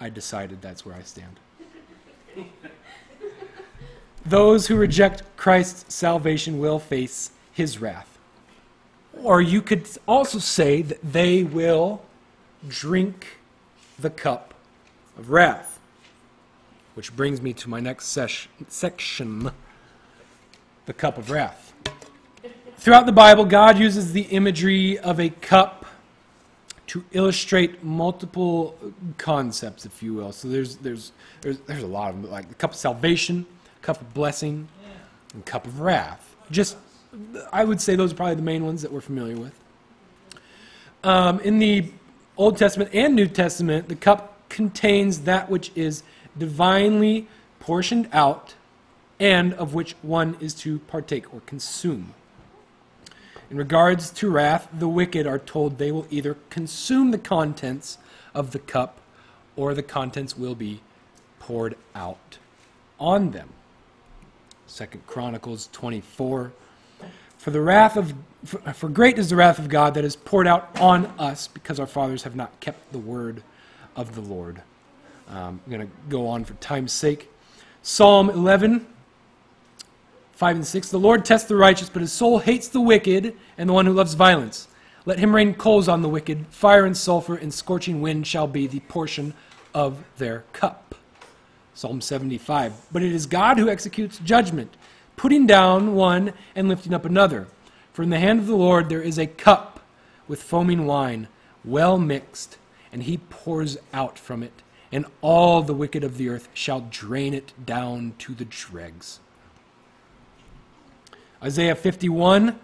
I 0.00 0.08
decided 0.08 0.62
that's 0.62 0.86
where 0.86 0.94
I 0.94 1.02
stand. 1.02 1.38
Those 4.24 4.68
who 4.68 4.76
reject 4.76 5.22
Christ's 5.36 5.94
salvation 5.94 6.58
will 6.58 6.78
face 6.78 7.32
his 7.52 7.82
wrath. 7.82 8.18
Or 9.22 9.42
you 9.42 9.60
could 9.60 9.86
also 10.08 10.38
say 10.38 10.80
that 10.80 11.00
they 11.02 11.42
will 11.42 12.02
drink 12.66 13.36
the 13.98 14.08
cup 14.08 14.54
of 15.18 15.28
wrath. 15.28 15.78
Which 16.94 17.14
brings 17.14 17.42
me 17.42 17.52
to 17.52 17.68
my 17.68 17.80
next 17.80 18.18
section 18.68 19.50
the 20.86 20.94
cup 20.94 21.18
of 21.18 21.30
wrath. 21.30 21.74
Throughout 22.78 23.04
the 23.04 23.12
Bible, 23.12 23.44
God 23.44 23.78
uses 23.78 24.14
the 24.14 24.22
imagery 24.22 24.98
of 24.98 25.20
a 25.20 25.28
cup 25.28 25.81
to 26.92 27.02
illustrate 27.12 27.82
multiple 27.82 28.76
concepts, 29.16 29.86
if 29.86 30.02
you 30.02 30.12
will. 30.12 30.30
So 30.30 30.46
there's, 30.46 30.76
there's, 30.76 31.12
there's, 31.40 31.56
there's 31.60 31.82
a 31.82 31.86
lot 31.86 32.10
of 32.10 32.20
them, 32.20 32.30
like 32.30 32.48
the 32.50 32.54
cup 32.54 32.72
of 32.72 32.76
salvation, 32.76 33.46
cup 33.80 33.98
of 34.02 34.12
blessing, 34.12 34.68
and 35.32 35.42
cup 35.46 35.66
of 35.66 35.80
wrath. 35.80 36.36
Just, 36.50 36.76
I 37.50 37.64
would 37.64 37.80
say 37.80 37.96
those 37.96 38.12
are 38.12 38.16
probably 38.16 38.34
the 38.34 38.42
main 38.42 38.66
ones 38.66 38.82
that 38.82 38.92
we're 38.92 39.00
familiar 39.00 39.38
with. 39.38 39.58
Um, 41.02 41.40
in 41.40 41.60
the 41.60 41.90
Old 42.36 42.58
Testament 42.58 42.90
and 42.92 43.16
New 43.16 43.26
Testament, 43.26 43.88
the 43.88 43.96
cup 43.96 44.50
contains 44.50 45.20
that 45.20 45.48
which 45.48 45.72
is 45.74 46.02
divinely 46.36 47.26
portioned 47.58 48.06
out 48.12 48.52
and 49.18 49.54
of 49.54 49.72
which 49.72 49.94
one 50.02 50.36
is 50.40 50.52
to 50.56 50.78
partake 50.80 51.32
or 51.32 51.40
consume. 51.46 52.12
In 53.52 53.58
regards 53.58 54.08
to 54.12 54.30
wrath, 54.30 54.66
the 54.72 54.88
wicked 54.88 55.26
are 55.26 55.38
told 55.38 55.76
they 55.76 55.92
will 55.92 56.06
either 56.08 56.38
consume 56.48 57.10
the 57.10 57.18
contents 57.18 57.98
of 58.34 58.52
the 58.52 58.58
cup 58.58 58.98
or 59.56 59.74
the 59.74 59.82
contents 59.82 60.38
will 60.38 60.54
be 60.54 60.80
poured 61.38 61.76
out 61.94 62.38
on 62.98 63.32
them. 63.32 63.50
Second 64.66 65.06
Chronicles 65.06 65.68
24. 65.70 66.50
For 67.36 67.50
the 67.50 67.60
wrath 67.60 67.98
of 67.98 68.14
for, 68.42 68.58
for 68.72 68.88
great 68.88 69.18
is 69.18 69.28
the 69.28 69.36
wrath 69.36 69.58
of 69.58 69.68
God 69.68 69.92
that 69.94 70.04
is 70.06 70.16
poured 70.16 70.46
out 70.46 70.74
on 70.80 71.04
us 71.18 71.46
because 71.46 71.78
our 71.78 71.86
fathers 71.86 72.22
have 72.22 72.34
not 72.34 72.58
kept 72.60 72.90
the 72.90 72.98
word 72.98 73.42
of 73.94 74.14
the 74.14 74.22
Lord. 74.22 74.62
Um, 75.28 75.60
I'm 75.66 75.70
going 75.70 75.86
to 75.86 75.92
go 76.08 76.26
on 76.26 76.46
for 76.46 76.54
time's 76.54 76.92
sake. 76.92 77.28
Psalm 77.82 78.30
11, 78.30 78.86
5 80.42 80.56
and 80.56 80.66
6. 80.66 80.88
The 80.88 80.98
Lord 80.98 81.24
tests 81.24 81.46
the 81.46 81.54
righteous, 81.54 81.88
but 81.88 82.02
his 82.02 82.10
soul 82.10 82.40
hates 82.40 82.66
the 82.66 82.80
wicked 82.80 83.36
and 83.56 83.68
the 83.68 83.72
one 83.72 83.86
who 83.86 83.92
loves 83.92 84.14
violence. 84.14 84.66
Let 85.06 85.20
him 85.20 85.36
rain 85.36 85.54
coals 85.54 85.86
on 85.86 86.02
the 86.02 86.08
wicked. 86.08 86.48
Fire 86.48 86.84
and 86.84 86.96
sulfur 86.96 87.36
and 87.36 87.54
scorching 87.54 88.02
wind 88.02 88.26
shall 88.26 88.48
be 88.48 88.66
the 88.66 88.80
portion 88.80 89.34
of 89.72 90.02
their 90.16 90.42
cup. 90.52 90.96
Psalm 91.74 92.00
75. 92.00 92.72
But 92.90 93.04
it 93.04 93.12
is 93.12 93.26
God 93.26 93.56
who 93.56 93.68
executes 93.68 94.18
judgment, 94.18 94.76
putting 95.14 95.46
down 95.46 95.94
one 95.94 96.32
and 96.56 96.68
lifting 96.68 96.92
up 96.92 97.04
another. 97.04 97.46
For 97.92 98.02
in 98.02 98.10
the 98.10 98.18
hand 98.18 98.40
of 98.40 98.48
the 98.48 98.56
Lord 98.56 98.88
there 98.88 99.00
is 99.00 99.20
a 99.20 99.28
cup 99.28 99.78
with 100.26 100.42
foaming 100.42 100.86
wine, 100.86 101.28
well 101.64 101.98
mixed, 101.98 102.58
and 102.92 103.04
he 103.04 103.18
pours 103.30 103.78
out 103.94 104.18
from 104.18 104.42
it, 104.42 104.60
and 104.90 105.06
all 105.20 105.62
the 105.62 105.72
wicked 105.72 106.02
of 106.02 106.18
the 106.18 106.28
earth 106.28 106.48
shall 106.52 106.80
drain 106.80 107.32
it 107.32 107.52
down 107.64 108.14
to 108.18 108.34
the 108.34 108.44
dregs. 108.44 109.20
Isaiah 111.42 111.74
51 111.74 112.58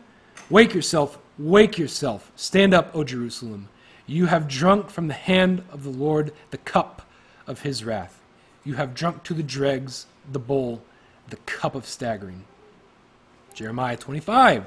Wake 0.51 0.73
yourself, 0.73 1.19
wake 1.39 1.77
yourself, 1.77 2.33
stand 2.35 2.73
up, 2.73 2.95
O 2.95 3.05
Jerusalem. 3.05 3.69
You 4.07 4.27
have 4.27 4.49
drunk 4.49 4.89
from 4.89 5.09
the 5.09 5.15
hand 5.15 5.63
of 5.71 5.85
the 5.85 5.91
Lord 5.91 6.33
the 6.51 6.59
cup 6.59 7.03
of 7.47 7.63
his 7.63 7.85
wrath. 7.85 8.21
You 8.65 8.75
have 8.75 8.95
drunk 8.95 9.25
to 9.25 9.35
the 9.35 9.43
dregs 9.43 10.07
the 10.31 10.39
bowl, 10.39 10.83
the 11.29 11.37
cup 11.37 11.75
of 11.75 11.87
staggering. 11.87 12.45
Jeremiah 13.53 13.97
25 13.97 14.65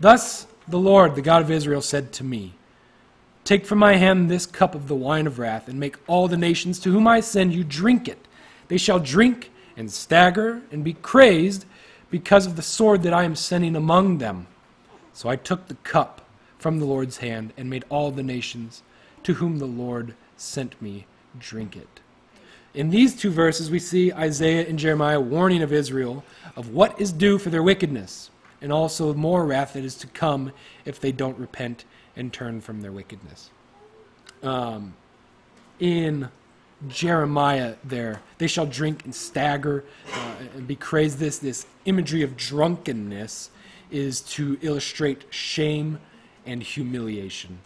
Thus 0.00 0.46
the 0.66 0.78
Lord, 0.78 1.14
the 1.14 1.22
God 1.22 1.42
of 1.42 1.50
Israel, 1.50 1.82
said 1.82 2.12
to 2.14 2.24
me, 2.24 2.54
Take 3.44 3.66
from 3.66 3.78
my 3.78 3.96
hand 3.96 4.30
this 4.30 4.46
cup 4.46 4.74
of 4.74 4.88
the 4.88 4.94
wine 4.94 5.26
of 5.26 5.38
wrath, 5.38 5.68
and 5.68 5.78
make 5.78 5.96
all 6.06 6.28
the 6.28 6.36
nations 6.36 6.78
to 6.80 6.90
whom 6.90 7.06
I 7.06 7.20
send 7.20 7.54
you 7.54 7.62
drink 7.62 8.08
it. 8.08 8.26
They 8.68 8.78
shall 8.78 8.98
drink 8.98 9.50
and 9.76 9.92
stagger 9.92 10.62
and 10.72 10.82
be 10.82 10.94
crazed 10.94 11.66
because 12.10 12.46
of 12.46 12.56
the 12.56 12.62
sword 12.62 13.02
that 13.02 13.14
I 13.14 13.24
am 13.24 13.36
sending 13.36 13.76
among 13.76 14.18
them. 14.18 14.46
So 15.12 15.28
I 15.28 15.36
took 15.36 15.68
the 15.68 15.74
cup 15.76 16.22
from 16.58 16.78
the 16.78 16.86
Lord's 16.86 17.18
hand 17.18 17.52
and 17.56 17.68
made 17.68 17.84
all 17.88 18.10
the 18.10 18.22
nations 18.22 18.82
to 19.22 19.34
whom 19.34 19.58
the 19.58 19.66
Lord 19.66 20.14
sent 20.36 20.80
me 20.80 21.06
drink 21.38 21.76
it. 21.76 22.00
In 22.74 22.90
these 22.90 23.14
two 23.14 23.30
verses, 23.30 23.70
we 23.70 23.78
see 23.78 24.12
Isaiah 24.12 24.66
and 24.68 24.78
Jeremiah 24.78 25.20
warning 25.20 25.62
of 25.62 25.72
Israel 25.72 26.24
of 26.56 26.70
what 26.70 27.00
is 27.00 27.12
due 27.12 27.38
for 27.38 27.50
their 27.50 27.62
wickedness, 27.62 28.30
and 28.60 28.72
also 28.72 29.14
more 29.14 29.46
wrath 29.46 29.74
that 29.74 29.84
is 29.84 29.94
to 29.96 30.08
come 30.08 30.52
if 30.84 30.98
they 30.98 31.12
don't 31.12 31.38
repent 31.38 31.84
and 32.16 32.32
turn 32.32 32.60
from 32.60 32.80
their 32.80 32.92
wickedness. 32.92 33.50
Um, 34.42 34.94
in 35.78 36.28
Jeremiah, 36.88 37.74
there, 37.84 38.22
they 38.38 38.46
shall 38.46 38.66
drink 38.66 39.04
and 39.04 39.14
stagger 39.14 39.84
uh, 40.12 40.34
and 40.56 40.66
be 40.66 40.76
crazed. 40.76 41.18
This, 41.18 41.38
this 41.38 41.66
imagery 41.84 42.22
of 42.22 42.36
drunkenness 42.36 43.50
is 43.90 44.20
to 44.20 44.58
illustrate 44.62 45.24
shame 45.30 45.98
and 46.46 46.62
humiliation. 46.62 47.58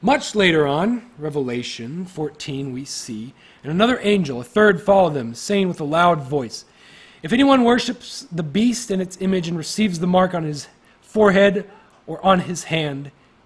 Much 0.00 0.34
later 0.34 0.66
on, 0.66 1.10
Revelation 1.16 2.04
14, 2.04 2.72
we 2.72 2.84
see, 2.84 3.32
and 3.62 3.72
another 3.72 3.98
angel, 4.02 4.40
a 4.40 4.44
third, 4.44 4.82
followed 4.82 5.14
them, 5.14 5.34
saying 5.34 5.66
with 5.66 5.80
a 5.80 5.84
loud 5.84 6.20
voice, 6.22 6.66
If 7.22 7.32
anyone 7.32 7.64
worships 7.64 8.26
the 8.30 8.42
beast 8.42 8.90
and 8.90 9.00
its 9.00 9.16
image 9.22 9.48
and 9.48 9.56
receives 9.56 9.98
the 9.98 10.06
mark 10.06 10.34
on 10.34 10.42
his 10.42 10.68
forehead 11.00 11.70
or 12.06 12.24
on 12.24 12.40
his 12.40 12.64
hand, 12.64 13.12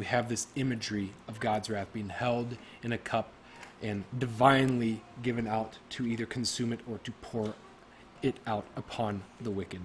we 0.00 0.06
have 0.06 0.30
this 0.30 0.46
imagery 0.56 1.12
of 1.28 1.38
God's 1.40 1.68
wrath 1.68 1.92
being 1.92 2.08
held 2.08 2.56
in 2.82 2.90
a 2.90 2.96
cup 2.96 3.34
and 3.82 4.02
divinely 4.18 5.02
given 5.22 5.46
out 5.46 5.76
to 5.90 6.06
either 6.06 6.24
consume 6.24 6.72
it 6.72 6.80
or 6.90 6.96
to 7.04 7.12
pour 7.20 7.52
it 8.22 8.38
out 8.46 8.64
upon 8.76 9.22
the 9.42 9.50
wicked. 9.50 9.82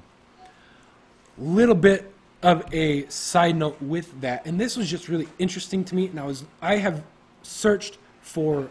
Little 1.37 1.75
bit 1.75 2.13
of 2.41 2.63
a 2.73 3.05
side 3.09 3.57
note 3.57 3.75
with 3.81 4.21
that, 4.21 4.45
and 4.45 4.57
this 4.57 4.77
was 4.77 4.89
just 4.89 5.09
really 5.09 5.27
interesting 5.37 5.83
to 5.83 5.93
me, 5.93 6.07
and 6.07 6.17
I 6.17 6.23
was 6.23 6.45
I 6.61 6.77
have 6.77 7.03
searched 7.43 7.97
for 8.21 8.69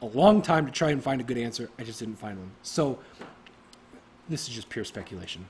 a 0.00 0.06
long 0.06 0.42
time 0.42 0.64
to 0.64 0.70
try 0.70 0.90
and 0.90 1.02
find 1.02 1.20
a 1.20 1.24
good 1.24 1.38
answer. 1.38 1.70
I 1.76 1.82
just 1.82 1.98
didn't 1.98 2.20
find 2.20 2.38
one. 2.38 2.52
So 2.62 3.00
this 4.28 4.46
is 4.46 4.54
just 4.54 4.68
pure 4.68 4.84
speculation. 4.84 5.46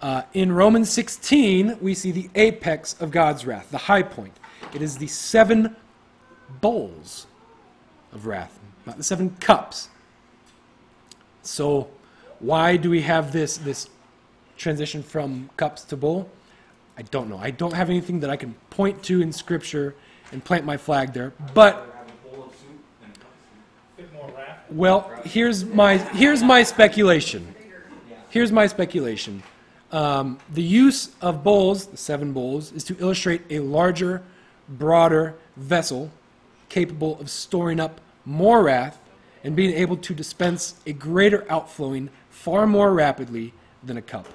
Uh, 0.00 0.22
in 0.34 0.52
Romans 0.52 0.90
16, 0.90 1.78
we 1.80 1.94
see 1.94 2.12
the 2.12 2.30
apex 2.36 3.00
of 3.00 3.10
God's 3.10 3.44
wrath, 3.44 3.68
the 3.72 3.78
high 3.78 4.02
point. 4.02 4.36
It 4.74 4.82
is 4.82 4.98
the 4.98 5.06
seven 5.06 5.76
bowls 6.60 7.26
of 8.12 8.26
wrath, 8.26 8.58
not 8.86 8.96
the 8.96 9.04
seven 9.04 9.30
cups. 9.40 9.88
So, 11.42 11.88
why 12.38 12.76
do 12.76 12.90
we 12.90 13.02
have 13.02 13.32
this, 13.32 13.56
this 13.58 13.88
transition 14.56 15.02
from 15.02 15.50
cups 15.56 15.82
to 15.84 15.96
bowl? 15.96 16.28
I 16.96 17.02
don't 17.02 17.28
know. 17.28 17.38
I 17.38 17.50
don't 17.50 17.72
have 17.72 17.90
anything 17.90 18.20
that 18.20 18.30
I 18.30 18.36
can 18.36 18.54
point 18.70 19.02
to 19.04 19.22
in 19.22 19.32
Scripture 19.32 19.94
and 20.30 20.44
plant 20.44 20.64
my 20.64 20.76
flag 20.76 21.12
there. 21.12 21.32
But 21.54 21.88
well, 24.70 25.10
here's 25.24 25.64
my 25.64 25.98
here's 25.98 26.42
my 26.42 26.62
speculation. 26.62 27.54
Here's 28.30 28.50
my 28.50 28.66
speculation. 28.66 29.42
Um, 29.90 30.38
the 30.50 30.62
use 30.62 31.10
of 31.20 31.44
bowls, 31.44 31.86
the 31.86 31.98
seven 31.98 32.32
bowls, 32.32 32.72
is 32.72 32.82
to 32.84 32.96
illustrate 32.98 33.42
a 33.50 33.58
larger, 33.58 34.22
broader 34.78 35.34
vessel 35.56 36.10
capable 36.68 37.20
of 37.20 37.30
storing 37.30 37.78
up 37.78 38.00
more 38.24 38.62
wrath 38.62 38.98
and 39.44 39.54
being 39.54 39.74
able 39.74 39.96
to 39.96 40.14
dispense 40.14 40.74
a 40.86 40.92
greater 40.92 41.44
outflowing 41.50 42.08
far 42.30 42.66
more 42.66 42.92
rapidly 42.94 43.52
than 43.82 43.96
a 43.96 44.02
cup. 44.02 44.28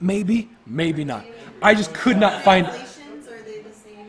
Maybe, 0.00 0.50
maybe 0.66 1.04
not. 1.04 1.24
I 1.62 1.74
just 1.74 1.92
could 1.94 2.16
not 2.18 2.42
find. 2.42 2.66
Translations, 2.66 3.28
are 3.28 3.42
they 3.42 3.60
the 3.60 3.72
same? 3.72 3.98
Like, 3.98 4.08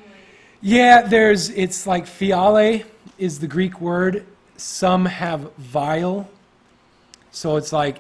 Yeah, 0.61 1.01
there's, 1.01 1.49
it's 1.49 1.85
like 1.87 2.05
phiale 2.05 2.83
is 3.17 3.39
the 3.39 3.47
Greek 3.47 3.79
word. 3.81 4.25
Some 4.57 5.05
have 5.05 5.53
vial. 5.55 6.29
So 7.31 7.57
it's 7.57 7.73
like, 7.73 7.99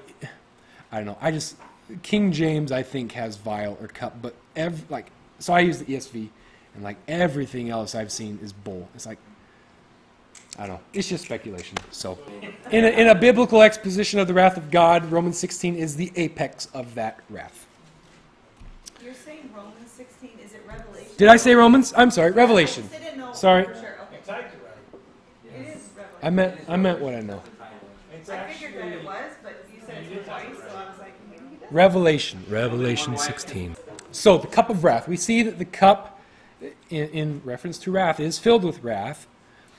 I 0.91 0.97
don't 0.97 1.05
know. 1.05 1.17
I 1.21 1.31
just, 1.31 1.55
King 2.03 2.31
James, 2.31 2.71
I 2.71 2.83
think, 2.83 3.11
has 3.13 3.37
vial 3.37 3.77
or 3.81 3.87
cup, 3.87 4.21
but 4.21 4.33
ev- 4.55 4.89
like, 4.89 5.07
so 5.39 5.53
I 5.53 5.59
use 5.59 5.79
the 5.79 5.85
ESV, 5.85 6.29
and 6.75 6.83
like 6.83 6.97
everything 7.07 7.69
else 7.69 7.95
I've 7.95 8.11
seen 8.11 8.39
is 8.41 8.53
bull. 8.53 8.87
It's 8.93 9.05
like, 9.05 9.17
I 10.57 10.67
don't 10.67 10.75
know. 10.75 10.81
It's 10.93 11.09
just 11.09 11.25
speculation. 11.25 11.77
So, 11.91 12.17
in 12.71 12.85
a, 12.85 12.89
in 12.89 13.07
a 13.07 13.15
biblical 13.15 13.61
exposition 13.61 14.19
of 14.19 14.27
the 14.27 14.33
wrath 14.33 14.55
of 14.57 14.71
God, 14.71 15.11
Romans 15.11 15.37
16 15.37 15.75
is 15.75 15.95
the 15.95 16.11
apex 16.15 16.67
of 16.73 16.95
that 16.95 17.19
wrath. 17.29 17.65
You're 19.03 19.13
saying 19.13 19.49
Romans 19.53 19.91
16, 19.91 20.29
is 20.43 20.53
it 20.53 20.63
Revelation? 20.67 21.11
Did 21.17 21.27
I 21.27 21.37
say 21.37 21.55
Romans? 21.55 21.93
I'm 21.97 22.11
sorry, 22.11 22.31
Revelation. 22.31 22.89
I. 22.93 23.33
Sorry. 23.33 23.65
Sure, 23.65 23.73
okay. 23.73 24.19
Tied. 24.25 24.45
It 25.43 25.67
is 25.67 25.89
Revelation. 25.95 26.19
I 26.23 26.29
meant, 26.29 26.59
I 26.69 26.77
meant 26.77 26.99
what 27.01 27.15
I 27.15 27.19
know. 27.19 27.41
I 28.31 28.53
figured 28.53 28.81
that 28.81 28.91
it 28.91 29.05
was, 29.05 29.31
but 29.43 29.65
you 29.73 29.81
said 29.85 30.03
it 30.03 30.25
twice, 30.25 30.45
so 30.57 30.75
I 30.75 30.89
was 30.89 30.99
like, 30.99 31.13
maybe 31.29 31.43
he 31.51 31.55
does. 31.57 31.71
Revelation. 31.71 32.43
Revelation 32.49 33.17
16. 33.17 33.75
So 34.11 34.37
the 34.37 34.47
cup 34.47 34.69
of 34.69 34.85
wrath. 34.85 35.07
We 35.07 35.17
see 35.17 35.43
that 35.43 35.59
the 35.59 35.65
cup, 35.65 36.14
in, 36.61 36.73
in 37.09 37.41
reference 37.43 37.77
to 37.79 37.91
wrath, 37.91 38.19
is 38.19 38.39
filled 38.39 38.63
with 38.63 38.83
wrath. 38.83 39.27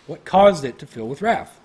What 0.06 0.24
caused 0.24 0.64
it 0.64 0.78
to 0.78 0.86
fill 0.86 1.08
with 1.08 1.22
wrath? 1.22 1.58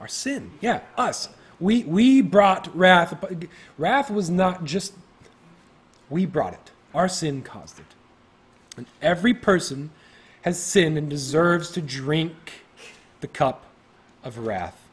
Our 0.00 0.08
sin. 0.08 0.52
Yeah, 0.60 0.80
us. 0.96 1.28
We, 1.58 1.84
we 1.84 2.22
brought 2.22 2.74
wrath. 2.74 3.22
Wrath 3.76 4.10
was 4.10 4.30
not 4.30 4.64
just, 4.64 4.94
we 6.08 6.26
brought 6.26 6.54
it. 6.54 6.70
Our 6.94 7.08
sin 7.08 7.42
caused 7.42 7.78
it. 7.78 7.86
And 8.76 8.86
every 9.02 9.34
person 9.34 9.90
has 10.42 10.60
sinned 10.60 10.96
and 10.96 11.10
deserves 11.10 11.70
to 11.72 11.82
drink 11.82 12.64
the 13.20 13.28
cup 13.28 13.64
of 14.24 14.38
wrath. 14.38 14.88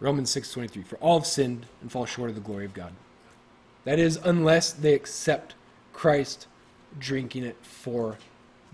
Romans 0.00 0.34
6:23 0.34 0.84
For 0.84 0.96
all 0.96 1.18
have 1.20 1.26
sinned 1.26 1.66
and 1.80 1.92
fall 1.92 2.06
short 2.06 2.30
of 2.30 2.34
the 2.34 2.42
glory 2.42 2.64
of 2.64 2.74
God. 2.74 2.92
That 3.84 3.98
is 3.98 4.18
unless 4.22 4.72
they 4.72 4.94
accept 4.94 5.54
Christ 5.92 6.46
drinking 6.98 7.44
it 7.44 7.56
for 7.62 8.18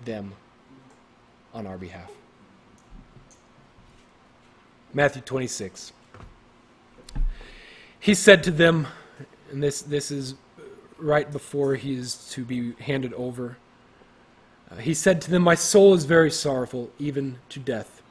them 0.05 0.33
on 1.53 1.67
our 1.67 1.79
behalf. 1.79 2.11
Matthew 4.93 5.23
26. 5.23 5.93
He 8.01 8.14
said 8.14 8.43
to 8.45 8.51
them, 8.51 8.87
and 9.51 9.62
this, 9.62 9.83
this 9.83 10.11
is 10.11 10.35
right 10.99 11.31
before 11.31 11.75
he 11.75 11.95
is 11.95 12.29
to 12.31 12.45
be 12.45 12.73
handed 12.75 13.12
over. 13.14 13.57
uh, 14.71 14.77
he 14.77 14.95
said 14.95 15.21
to 15.23 15.31
them, 15.31 15.43
My 15.43 15.55
soul 15.55 15.95
is 15.95 16.05
very 16.05 16.31
sorrowful, 16.31 16.91
even 16.99 17.39
to 17.51 17.61
death. 17.61 18.03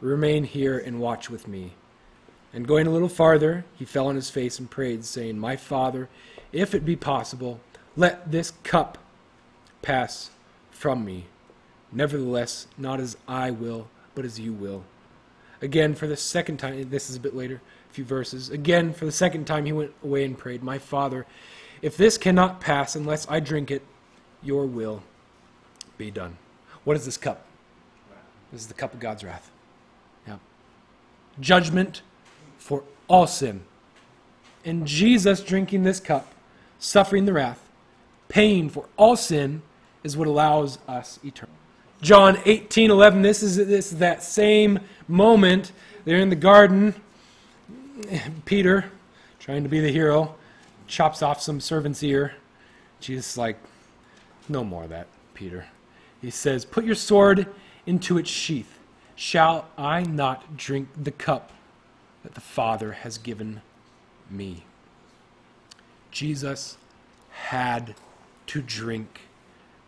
Remain 0.00 0.44
here 0.44 0.78
and 0.78 1.00
watch 1.00 1.30
with 1.30 1.48
me. 1.48 1.72
And 2.52 2.68
going 2.68 2.86
a 2.86 2.90
little 2.90 3.08
farther, 3.08 3.64
he 3.74 3.84
fell 3.84 4.06
on 4.06 4.14
his 4.14 4.30
face 4.30 4.58
and 4.58 4.70
prayed, 4.70 5.04
saying, 5.04 5.38
My 5.38 5.56
Father, 5.56 6.08
if 6.52 6.74
it 6.74 6.84
be 6.84 6.96
possible, 6.96 7.60
let 7.96 8.30
this 8.30 8.52
cup 8.62 8.98
pass 9.82 10.30
from 10.70 11.04
me. 11.04 11.26
Nevertheless, 11.92 12.66
not 12.78 13.00
as 13.00 13.16
I 13.28 13.50
will, 13.50 13.88
but 14.14 14.24
as 14.24 14.40
you 14.40 14.52
will. 14.52 14.84
Again, 15.60 15.94
for 15.94 16.06
the 16.06 16.16
second 16.16 16.56
time, 16.56 16.88
this 16.90 17.10
is 17.10 17.16
a 17.16 17.20
bit 17.20 17.36
later, 17.36 17.60
a 17.90 17.92
few 17.92 18.04
verses. 18.04 18.50
Again, 18.50 18.92
for 18.92 19.04
the 19.04 19.12
second 19.12 19.46
time, 19.46 19.66
he 19.66 19.72
went 19.72 19.92
away 20.02 20.24
and 20.24 20.36
prayed, 20.36 20.62
My 20.62 20.78
Father, 20.78 21.26
if 21.82 21.96
this 21.96 22.18
cannot 22.18 22.60
pass 22.60 22.96
unless 22.96 23.28
I 23.28 23.40
drink 23.40 23.70
it, 23.70 23.82
your 24.42 24.66
will 24.66 25.02
be 25.98 26.10
done. 26.10 26.36
What 26.84 26.96
is 26.96 27.04
this 27.04 27.16
cup? 27.16 27.44
This 28.50 28.62
is 28.62 28.66
the 28.66 28.74
cup 28.74 28.92
of 28.92 29.00
God's 29.00 29.22
wrath. 29.22 29.50
Yeah. 30.26 30.38
Judgment 31.40 32.02
for 32.58 32.82
all 33.08 33.26
sin. 33.26 33.62
And 34.64 34.86
Jesus 34.86 35.42
drinking 35.42 35.82
this 35.82 36.00
cup, 36.00 36.32
suffering 36.78 37.24
the 37.24 37.32
wrath, 37.32 37.68
paying 38.28 38.68
for 38.68 38.86
all 38.96 39.16
sin, 39.16 39.62
is 40.02 40.16
what 40.16 40.28
allows 40.28 40.78
us 40.88 41.18
eternal. 41.24 41.54
John 42.00 42.38
18, 42.44 42.90
11, 42.90 43.22
this 43.22 43.42
is, 43.42 43.56
this 43.56 43.92
is 43.92 43.98
that 43.98 44.22
same 44.22 44.80
moment. 45.06 45.72
They're 46.04 46.18
in 46.18 46.30
the 46.30 46.36
garden. 46.36 46.94
Peter, 48.44 48.86
trying 49.38 49.62
to 49.62 49.68
be 49.68 49.80
the 49.80 49.92
hero, 49.92 50.34
chops 50.88 51.22
off 51.22 51.40
some 51.40 51.60
servant's 51.60 52.02
ear. 52.02 52.34
Jesus 52.98 53.36
like, 53.36 53.56
no 54.48 54.64
more 54.64 54.84
of 54.84 54.90
that, 54.90 55.06
Peter. 55.34 55.66
He 56.20 56.30
says, 56.30 56.64
Put 56.64 56.84
your 56.84 56.94
sword 56.94 57.46
into 57.86 58.18
its 58.18 58.30
sheath. 58.30 58.78
Shall 59.14 59.68
I 59.76 60.02
not 60.02 60.56
drink 60.56 60.88
the 61.00 61.10
cup 61.10 61.52
that 62.22 62.34
the 62.34 62.40
Father 62.40 62.92
has 62.92 63.18
given 63.18 63.60
me? 64.30 64.64
Jesus 66.10 66.76
had 67.30 67.94
to 68.46 68.60
drink 68.60 69.20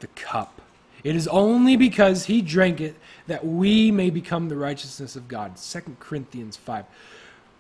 the 0.05 0.21
cup. 0.21 0.61
It 1.03 1.17
is 1.17 1.27
only 1.29 1.77
because 1.77 2.27
he 2.27 2.43
drank 2.43 2.79
it 2.79 2.95
that 3.27 3.47
we 3.47 3.91
may 3.91 4.11
become 4.11 4.51
the 4.51 4.57
righteousness 4.57 5.17
of 5.17 5.29
God. 5.29 5.57
2 5.57 5.97
Corinthians 5.99 6.59
5. 6.59 6.85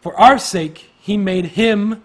For 0.03 0.15
our 0.21 0.39
sake, 0.39 0.91
he 1.01 1.17
made 1.17 1.47
him 1.47 2.05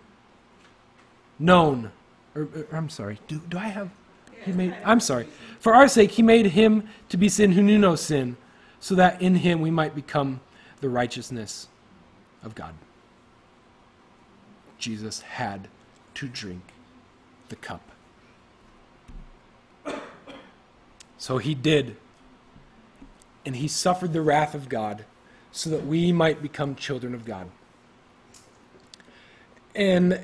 known. 1.37 1.91
Or, 2.35 2.43
or- 2.43 2.67
I'm 2.71 2.87
sorry. 2.87 3.19
Do, 3.27 3.41
do 3.49 3.57
I 3.57 3.67
have? 3.67 3.89
He 4.45 4.53
made. 4.53 4.73
I'm 4.85 5.01
sorry. 5.01 5.27
For 5.59 5.75
our 5.75 5.89
sake, 5.89 6.11
he 6.11 6.23
made 6.23 6.45
him 6.45 6.87
to 7.09 7.17
be 7.17 7.27
sin 7.27 7.51
who 7.51 7.61
knew 7.61 7.77
no 7.77 7.95
sin, 7.95 8.37
so 8.79 8.95
that 8.95 9.21
in 9.21 9.35
him 9.35 9.59
we 9.59 9.71
might 9.71 9.93
become 9.93 10.39
the 10.79 10.87
righteousness 10.87 11.67
of 12.41 12.55
God. 12.55 12.73
Jesus 14.77 15.19
had 15.19 15.67
to 16.13 16.29
drink 16.29 16.61
the 17.49 17.57
cup. 17.57 17.81
So 21.19 21.37
he 21.37 21.53
did. 21.53 21.97
And 23.45 23.57
he 23.57 23.67
suffered 23.67 24.13
the 24.13 24.21
wrath 24.21 24.55
of 24.55 24.69
God 24.69 25.05
so 25.51 25.69
that 25.69 25.85
we 25.85 26.11
might 26.11 26.41
become 26.41 26.75
children 26.75 27.13
of 27.13 27.25
God. 27.25 27.49
And 29.75 30.19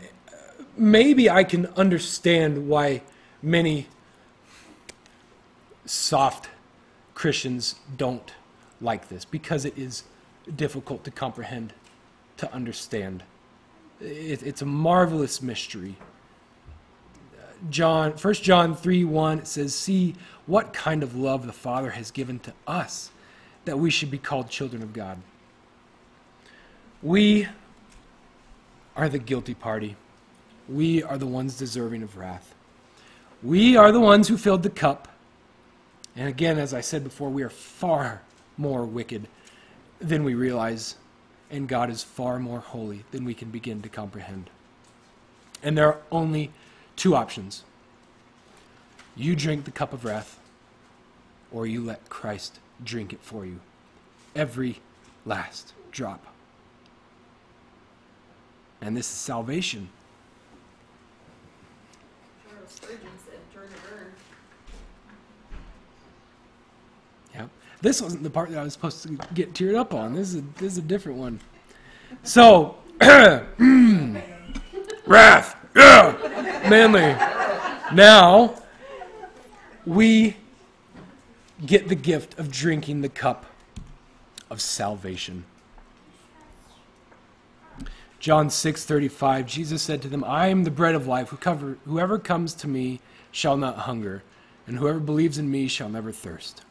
maybe 0.76 1.30
I 1.30 1.44
can 1.44 1.68
understand 1.78 2.68
why 2.68 3.04
many 3.42 3.88
soft 5.86 6.50
Christians 7.14 7.76
don't 7.96 8.34
like 8.82 9.10
this 9.10 9.26
because 9.26 9.66
it 9.66 9.78
is 9.78 10.04
difficult 10.56 11.04
to 11.04 11.12
comprehend, 11.12 11.74
to 12.38 12.52
understand. 12.54 13.24
It, 14.00 14.44
it's 14.44 14.62
a 14.62 14.66
marvelous 14.66 15.42
mystery. 15.42 15.96
John, 17.70 18.12
1 18.12 18.34
John 18.36 18.76
3 18.76 19.04
1 19.04 19.46
says, 19.46 19.74
See 19.74 20.16
what 20.46 20.74
kind 20.74 21.04
of 21.04 21.16
love 21.16 21.46
the 21.46 21.54
Father 21.54 21.92
has 21.92 22.12
given 22.12 22.40
to 22.40 22.54
us, 22.68 23.12
that 23.66 23.80
we 23.80 23.90
should 23.90 24.12
be 24.12 24.18
called 24.18 24.50
children 24.50 24.82
of 24.82 24.94
God. 24.94 25.20
We 27.02 27.48
are 28.96 29.10
the 29.10 29.20
guilty 29.20 29.54
party. 29.54 29.96
We 30.68 31.04
are 31.04 31.18
the 31.18 31.28
ones 31.28 31.58
deserving 31.58 32.04
of 32.04 32.18
wrath. 32.18 32.56
We 33.44 33.78
are 33.78 33.92
the 33.92 34.00
ones 34.00 34.28
who 34.28 34.38
filled 34.38 34.64
the 34.64 34.70
cup. 34.70 35.08
And 36.16 36.28
again, 36.28 36.58
as 36.58 36.74
I 36.74 36.82
said 36.82 37.04
before, 37.04 37.30
we 37.30 37.44
are 37.44 37.50
far 37.50 38.22
more 38.58 38.86
wicked 38.86 39.28
than 40.00 40.24
we 40.24 40.34
realize, 40.34 40.96
and 41.52 41.68
God 41.68 41.90
is 41.90 42.04
far 42.04 42.40
more 42.40 42.60
holy 42.60 43.04
than 43.12 43.26
we 43.26 43.34
can 43.34 43.50
begin 43.50 43.82
to 43.82 43.90
comprehend. 43.90 44.50
And 45.62 45.78
there 45.78 45.88
are 45.88 46.00
only 46.12 46.52
two 46.96 47.16
options 47.16 47.64
you 49.16 49.36
drink 49.36 49.64
the 49.64 49.72
cup 49.72 49.94
of 49.94 50.04
wrath, 50.04 50.40
or 51.52 51.66
you 51.66 51.82
let 51.82 52.10
Christ 52.10 52.60
drink 52.84 53.14
it 53.14 53.22
for 53.22 53.46
you. 53.46 53.62
Every 54.36 54.82
last 55.26 55.74
drop. 55.92 56.26
And 58.82 58.98
this 58.98 59.06
is 59.06 59.14
salvation. 59.14 59.90
Yep. 67.34 67.50
This 67.82 68.02
wasn't 68.02 68.24
the 68.24 68.30
part 68.30 68.50
that 68.50 68.60
I 68.60 68.64
was 68.64 68.74
supposed 68.74 69.02
to 69.04 69.18
get 69.34 69.54
teared 69.54 69.76
up 69.76 69.94
on. 69.94 70.14
This 70.14 70.34
is 70.34 70.44
this 70.58 70.74
is 70.74 70.78
a 70.78 70.82
different 70.82 71.18
one. 71.18 71.40
So, 72.24 72.76
wrath, 75.06 75.55
yeah, 75.76 76.68
manly. 76.70 77.16
Now, 77.96 78.56
we 79.86 80.38
get 81.66 81.88
the 81.88 81.96
gift 81.96 82.38
of 82.40 82.52
drinking 82.52 83.02
the 83.02 83.10
cup 83.10 83.46
of 84.50 84.62
salvation. 84.62 85.46
John 88.20 88.50
6:35 88.50 89.46
Jesus 89.46 89.82
said 89.84 90.02
to 90.02 90.08
them, 90.08 90.24
"I 90.24 90.48
am 90.48 90.64
the 90.64 90.72
bread 90.72 90.96
of 90.96 91.06
life. 91.06 91.30
Whoever, 91.30 91.78
whoever 91.86 92.18
comes 92.18 92.54
to 92.56 92.68
me 92.68 93.00
shall 93.32 93.58
not 93.58 93.80
hunger, 93.80 94.24
and 94.66 94.78
whoever 94.78 95.00
believes 95.00 95.38
in 95.38 95.52
me 95.52 95.68
shall 95.68 95.90
never 95.90 96.12
thirst." 96.12 96.64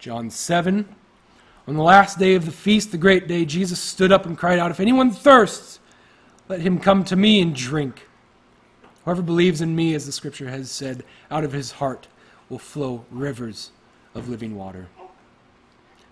John 0.00 0.30
7. 0.30 0.88
On 1.68 1.76
the 1.76 1.82
last 1.82 2.18
day 2.18 2.34
of 2.34 2.46
the 2.46 2.52
feast, 2.52 2.90
the 2.90 2.98
great 2.98 3.28
day, 3.28 3.44
Jesus 3.44 3.78
stood 3.78 4.10
up 4.10 4.24
and 4.26 4.36
cried 4.36 4.58
out, 4.58 4.70
If 4.70 4.80
anyone 4.80 5.10
thirsts, 5.10 5.78
let 6.50 6.62
him 6.62 6.80
come 6.80 7.04
to 7.04 7.14
me 7.14 7.40
and 7.40 7.54
drink. 7.54 8.08
Whoever 9.04 9.22
believes 9.22 9.60
in 9.60 9.76
me, 9.76 9.94
as 9.94 10.04
the 10.04 10.10
scripture 10.10 10.48
has 10.48 10.68
said, 10.68 11.04
out 11.30 11.44
of 11.44 11.52
his 11.52 11.70
heart 11.70 12.08
will 12.48 12.58
flow 12.58 13.04
rivers 13.08 13.70
of 14.16 14.28
living 14.28 14.56
water. 14.56 14.88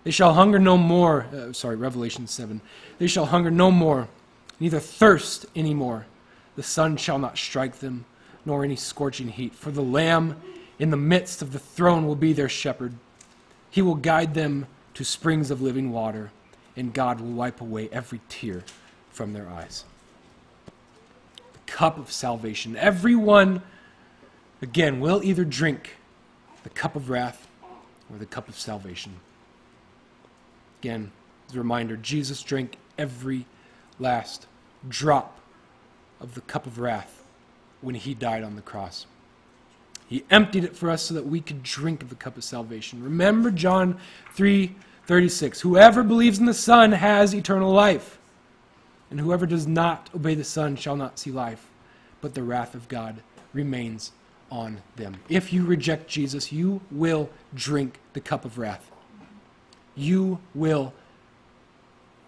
They 0.05 0.11
shall 0.11 0.35
hunger 0.35 0.57
no 0.57 0.77
more. 0.77 1.23
Uh, 1.23 1.51
sorry, 1.51 1.75
Revelation 1.75 2.25
7. 2.25 2.61
They 2.99 3.07
shall 3.07 3.25
hunger 3.25 3.51
no 3.51 3.69
more, 3.69 4.07
neither 4.61 4.79
thirst 4.79 5.45
any 5.57 5.73
more. 5.73 6.05
The 6.55 6.63
sun 6.63 6.95
shall 6.95 7.19
not 7.19 7.37
strike 7.37 7.79
them, 7.79 8.05
nor 8.45 8.63
any 8.63 8.77
scorching 8.77 9.27
heat. 9.27 9.53
For 9.53 9.71
the 9.71 9.83
Lamb 9.83 10.41
in 10.79 10.89
the 10.89 10.95
midst 10.95 11.41
of 11.41 11.51
the 11.51 11.59
throne 11.59 12.07
will 12.07 12.15
be 12.15 12.31
their 12.31 12.47
shepherd. 12.47 12.93
He 13.69 13.81
will 13.81 13.95
guide 13.95 14.35
them 14.35 14.67
to 14.93 15.03
springs 15.03 15.51
of 15.51 15.61
living 15.61 15.91
water, 15.91 16.31
and 16.77 16.93
God 16.93 17.19
will 17.19 17.33
wipe 17.33 17.59
away 17.59 17.89
every 17.91 18.21
tear 18.29 18.63
from 19.11 19.33
their 19.33 19.49
eyes. 19.49 19.83
Cup 21.69 21.99
of 21.99 22.11
salvation. 22.11 22.75
Everyone, 22.75 23.61
again, 24.61 24.99
will 24.99 25.23
either 25.23 25.45
drink 25.45 25.97
the 26.63 26.69
cup 26.69 26.95
of 26.95 27.09
wrath 27.09 27.47
or 28.11 28.17
the 28.17 28.25
cup 28.25 28.49
of 28.49 28.59
salvation. 28.59 29.17
Again, 30.81 31.11
as 31.47 31.55
a 31.55 31.59
reminder, 31.59 31.95
Jesus 31.95 32.41
drank 32.41 32.77
every 32.97 33.45
last 33.99 34.47
drop 34.87 35.39
of 36.19 36.33
the 36.33 36.41
cup 36.41 36.65
of 36.65 36.79
wrath 36.79 37.23
when 37.81 37.95
he 37.95 38.13
died 38.13 38.43
on 38.43 38.55
the 38.55 38.61
cross. 38.61 39.05
He 40.07 40.25
emptied 40.31 40.63
it 40.63 40.75
for 40.75 40.89
us 40.89 41.03
so 41.03 41.13
that 41.13 41.27
we 41.27 41.39
could 41.39 41.63
drink 41.63 42.01
of 42.01 42.09
the 42.09 42.15
cup 42.15 42.35
of 42.35 42.43
salvation. 42.43 43.03
Remember 43.03 43.51
John 43.51 43.99
3:36. 44.35 45.61
Whoever 45.61 46.03
believes 46.03 46.39
in 46.39 46.45
the 46.45 46.53
Son 46.53 46.93
has 46.93 47.33
eternal 47.33 47.71
life. 47.71 48.18
And 49.09 49.19
whoever 49.19 49.45
does 49.45 49.67
not 49.67 50.09
obey 50.13 50.35
the 50.35 50.43
Son 50.43 50.75
shall 50.75 50.95
not 50.95 51.17
see 51.17 51.31
life, 51.31 51.67
but 52.21 52.33
the 52.33 52.43
wrath 52.43 52.75
of 52.75 52.87
God 52.87 53.21
remains 53.53 54.11
on 54.51 54.81
them. 54.95 55.17
If 55.29 55.51
you 55.53 55.65
reject 55.65 56.07
Jesus, 56.07 56.51
you 56.51 56.81
will 56.91 57.29
drink 57.53 57.99
the 58.13 58.21
cup 58.21 58.45
of 58.45 58.57
wrath. 58.57 58.91
You 59.95 60.39
will 60.53 60.93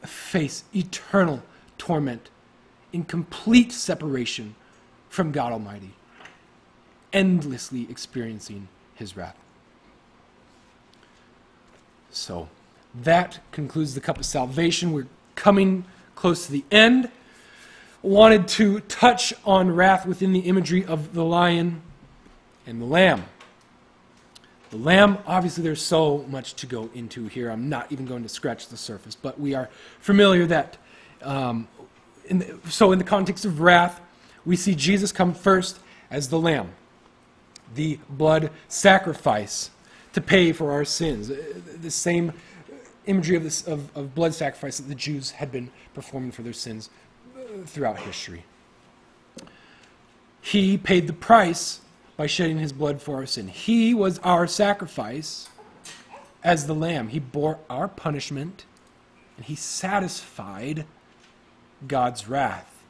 face 0.04 0.64
eternal 0.76 1.44
torment 1.78 2.30
in 2.92 3.04
complete 3.04 3.72
separation 3.72 4.56
from 5.10 5.32
God 5.32 5.52
Almighty 5.52 5.92
endlessly 7.14 7.88
experiencing 7.90 8.68
his 8.96 9.18
wrath. 9.18 9.36
So, 12.10 12.50
that 12.94 13.40
concludes 13.52 13.96
the 13.96 14.02
cup 14.02 14.18
of 14.18 14.26
salvation. 14.26 14.92
We're 14.92 15.08
coming 15.36 15.86
close 16.22 16.46
to 16.46 16.52
the 16.52 16.64
end. 16.70 17.10
Wanted 18.04 18.48
to 18.50 18.80
touch 18.82 19.34
on 19.44 19.76
wrath 19.76 20.06
within 20.06 20.34
the 20.34 20.42
imagery 20.42 20.86
of 20.86 21.14
the 21.14 21.24
lion 21.24 21.82
and 22.68 22.80
the 22.80 22.86
lamb. 22.86 23.26
The 24.70 24.78
lamb, 24.78 25.18
obviously, 25.26 25.64
there's 25.64 25.82
so 25.82 26.20
much 26.30 26.54
to 26.56 26.68
go 26.68 26.90
into 26.94 27.28
here. 27.28 27.50
I'm 27.50 27.70
not 27.70 27.92
even 27.92 28.06
going 28.06 28.24
to 28.24 28.30
scratch 28.30 28.68
the 28.68 28.78
surface, 28.78 29.16
but 29.16 29.40
we 29.40 29.56
are 29.56 29.70
familiar 30.00 30.46
that. 30.46 30.78
Um, 31.24 31.68
in 32.26 32.40
the, 32.40 32.60
so, 32.70 32.92
in 32.92 33.00
the 33.00 33.04
context 33.04 33.44
of 33.44 33.60
wrath, 33.60 34.00
we 34.46 34.56
see 34.56 34.76
Jesus 34.76 35.12
come 35.12 35.34
first 35.34 35.80
as 36.10 36.30
the 36.30 36.40
lamb 36.40 36.70
the 37.76 37.98
blood 38.10 38.52
sacrifice 38.68 39.72
to 40.14 40.22
pay 40.22 40.52
for 40.52 40.72
our 40.72 40.86
sins. 40.86 41.32
Uh, 41.32 41.38
The 41.82 41.92
same 41.92 42.34
imagery 43.06 43.36
of, 43.36 43.44
this, 43.44 43.68
of, 43.68 43.96
of 43.96 44.14
blood 44.14 44.34
sacrifice 44.34 44.78
that 44.78 44.88
the 44.88 44.96
Jews 44.96 45.32
had 45.32 45.52
been 45.52 45.72
performing 45.94 46.32
for 46.32 46.42
their 46.42 46.54
sins 46.54 46.90
uh, 47.36 47.66
throughout 47.66 48.00
history. 48.00 48.44
He 50.42 50.78
paid 50.78 51.08
the 51.08 51.14
price 51.14 51.82
by 52.18 52.28
shedding 52.28 52.60
his 52.60 52.74
blood 52.74 53.02
for 53.02 53.16
our 53.16 53.26
sin. 53.26 53.48
He 53.48 53.94
was 53.94 54.20
our 54.20 54.48
sacrifice 54.48 55.50
as 56.44 56.68
the 56.68 56.76
lamb. 56.76 57.10
He 57.10 57.20
bore 57.20 57.60
our 57.70 57.88
punishment 57.88 58.66
and 59.38 59.46
he 59.46 59.56
satisfied 59.56 60.86
God's 61.88 62.28
wrath 62.28 62.84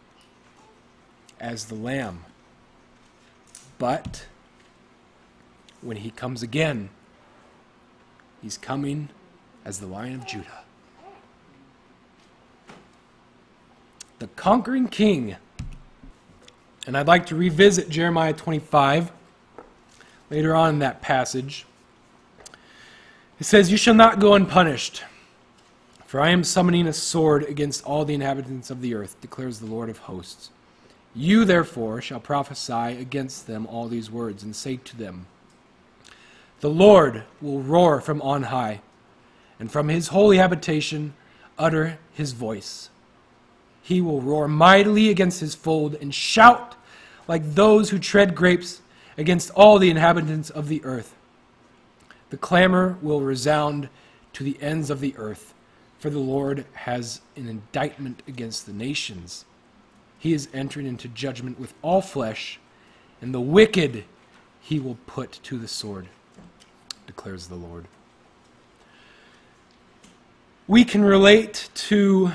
as 1.40 1.66
the 1.66 1.76
lamb. 1.76 2.26
But 3.78 4.26
when 5.82 5.98
he 5.98 6.12
comes 6.12 6.44
again, 6.44 6.90
he's 8.42 8.58
coming 8.58 9.10
as 9.66 9.80
the 9.80 9.88
Lion 9.88 10.16
of 10.16 10.26
Judah. 10.26 10.64
The 14.20 14.28
conquering 14.28 14.88
king. 14.88 15.36
And 16.88 16.98
I'd 16.98 17.08
like 17.08 17.26
to 17.28 17.36
revisit 17.36 17.90
Jeremiah 17.90 18.34
25 18.34 19.12
later 20.30 20.56
on 20.56 20.76
in 20.76 20.80
that 20.80 21.02
passage. 21.02 21.66
It 23.40 23.46
says, 23.46 23.72
You 23.72 23.78
shall 23.78 23.94
not 23.94 24.20
go 24.20 24.34
unpunished, 24.34 25.04
for 26.06 26.20
I 26.22 26.30
am 26.30 26.44
summoning 26.44 26.88
a 26.88 26.94
sword 26.94 27.44
against 27.44 27.84
all 27.86 28.06
the 28.06 28.14
inhabitants 28.14 28.70
of 28.70 28.82
the 28.82 28.94
earth, 28.96 29.20
declares 29.22 29.60
the 29.60 29.66
Lord 29.66 29.90
of 29.90 30.00
hosts. 30.00 30.50
You, 31.14 31.46
therefore, 31.46 32.02
shall 32.02 32.20
prophesy 32.20 32.98
against 33.00 33.48
them 33.48 33.68
all 33.68 33.88
these 33.88 34.10
words, 34.10 34.44
and 34.44 34.56
say 34.56 34.78
to 34.78 34.98
them, 34.98 35.26
the 36.62 36.70
Lord 36.70 37.24
will 37.42 37.60
roar 37.60 38.00
from 38.02 38.22
on 38.22 38.44
high, 38.44 38.82
and 39.62 39.72
from 39.72 39.90
his 39.90 40.08
holy 40.08 40.38
habitation 40.38 41.14
utter 41.56 42.00
his 42.14 42.32
voice. 42.32 42.90
He 43.84 44.02
will 44.02 44.20
roar 44.20 44.48
mightily 44.48 45.10
against 45.10 45.40
his 45.40 45.54
fold 45.54 45.94
and 46.02 46.14
shout 46.14 46.76
like 47.28 47.54
those 47.54 47.92
who 47.92 48.00
tread 48.00 48.34
grapes 48.34 48.82
against 49.20 49.52
all 49.52 49.78
the 49.78 49.92
inhabitants 49.92 50.50
of 50.50 50.68
the 50.68 50.84
earth. 50.84 51.16
The 52.32 52.38
clamor 52.38 52.98
will 53.04 53.22
resound 53.22 53.88
to 54.34 54.44
the 54.44 54.58
ends 54.62 54.90
of 54.90 55.00
the 55.00 55.14
earth, 55.16 55.54
for 56.00 56.10
the 56.10 56.18
Lord 56.18 56.66
has 56.74 57.22
an 57.36 57.48
indictment 57.48 58.24
against 58.28 58.66
the 58.66 58.74
nations. 58.74 59.46
He 60.18 60.34
is 60.34 60.50
entering 60.56 60.88
into 60.88 61.08
judgment 61.08 61.60
with 61.60 61.76
all 61.84 62.02
flesh, 62.02 62.60
and 63.22 63.32
the 63.32 63.40
wicked 63.40 64.06
he 64.60 64.80
will 64.80 64.98
put 65.06 65.34
to 65.44 65.60
the 65.60 65.68
sword 65.68 66.08
declares 67.06 67.46
the 67.46 67.56
Lord. 67.56 67.86
We 70.72 70.86
can 70.86 71.04
relate 71.04 71.68
to 71.74 72.32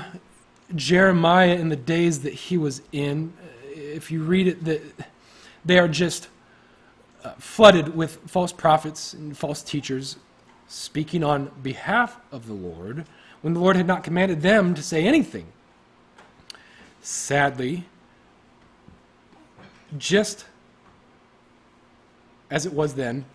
Jeremiah 0.75 1.55
in 1.55 1.69
the 1.69 1.75
days 1.75 2.19
that 2.19 2.35
he 2.35 2.55
was 2.55 2.83
in. 2.91 3.33
If 3.65 4.11
you 4.11 4.21
read 4.21 4.47
it, 4.47 4.93
they 5.65 5.79
are 5.79 5.87
just 5.87 6.27
uh, 7.23 7.31
flooded 7.39 7.95
with 7.95 8.17
false 8.27 8.51
prophets 8.51 9.11
and 9.13 9.35
false 9.35 9.63
teachers 9.63 10.17
speaking 10.67 11.23
on 11.23 11.49
behalf 11.63 12.19
of 12.31 12.45
the 12.45 12.53
Lord 12.53 13.07
when 13.41 13.55
the 13.55 13.59
Lord 13.59 13.75
had 13.75 13.87
not 13.87 14.03
commanded 14.03 14.43
them 14.43 14.75
to 14.75 14.83
say 14.83 15.03
anything. 15.03 15.47
Sadly, 17.01 17.85
just 19.97 20.45
as 22.51 22.67
it 22.67 22.73
was 22.73 22.93
then, 22.93 23.25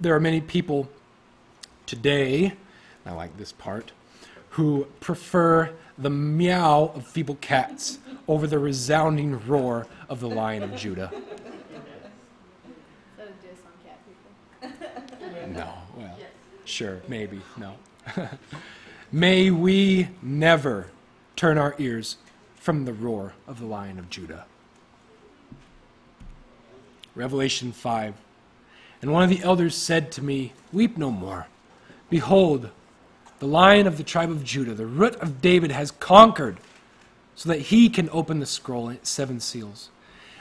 there 0.00 0.14
are 0.14 0.20
many 0.20 0.40
people 0.40 0.88
today, 1.84 2.54
I 3.04 3.12
like 3.12 3.36
this 3.36 3.52
part, 3.52 3.92
who 4.50 4.86
prefer 5.00 5.70
the 5.96 6.10
meow 6.10 6.92
of 6.94 7.06
feeble 7.06 7.36
cats 7.36 7.98
over 8.26 8.46
the 8.46 8.58
resounding 8.58 9.44
roar 9.46 9.86
of 10.08 10.20
the 10.20 10.28
Lion 10.28 10.62
of 10.62 10.74
Judah. 10.76 11.10
Is 11.14 11.20
that 13.16 13.26
a 13.26 13.46
diss 13.46 13.58
on 13.64 13.72
cat 13.84 13.98
people? 14.06 15.52
No, 15.54 15.72
well, 15.96 16.16
sure, 16.66 17.00
maybe, 17.08 17.40
no. 17.56 17.74
May 19.12 19.50
we 19.50 20.08
never 20.20 20.88
turn 21.36 21.56
our 21.56 21.74
ears 21.78 22.18
from 22.54 22.84
the 22.84 22.92
roar 22.92 23.32
of 23.46 23.58
the 23.58 23.64
Lion 23.64 23.98
of 23.98 24.10
Judah. 24.10 24.44
Revelation 27.14 27.72
5. 27.72 28.14
And 29.00 29.12
one 29.12 29.22
of 29.22 29.30
the 29.30 29.42
elders 29.42 29.74
said 29.74 30.12
to 30.12 30.22
me, 30.22 30.52
Weep 30.72 30.98
no 30.98 31.10
more. 31.10 31.46
Behold, 32.10 32.70
the 33.38 33.46
Lion 33.46 33.86
of 33.86 33.96
the 33.96 34.02
tribe 34.02 34.30
of 34.30 34.44
Judah, 34.44 34.74
the 34.74 34.86
root 34.86 35.14
of 35.16 35.40
David, 35.40 35.70
has 35.70 35.90
conquered, 35.90 36.58
so 37.34 37.48
that 37.48 37.60
he 37.60 37.88
can 37.88 38.08
open 38.10 38.40
the 38.40 38.46
scroll 38.46 38.88
and 38.88 38.98
its 38.98 39.10
seven 39.10 39.38
seals. 39.38 39.90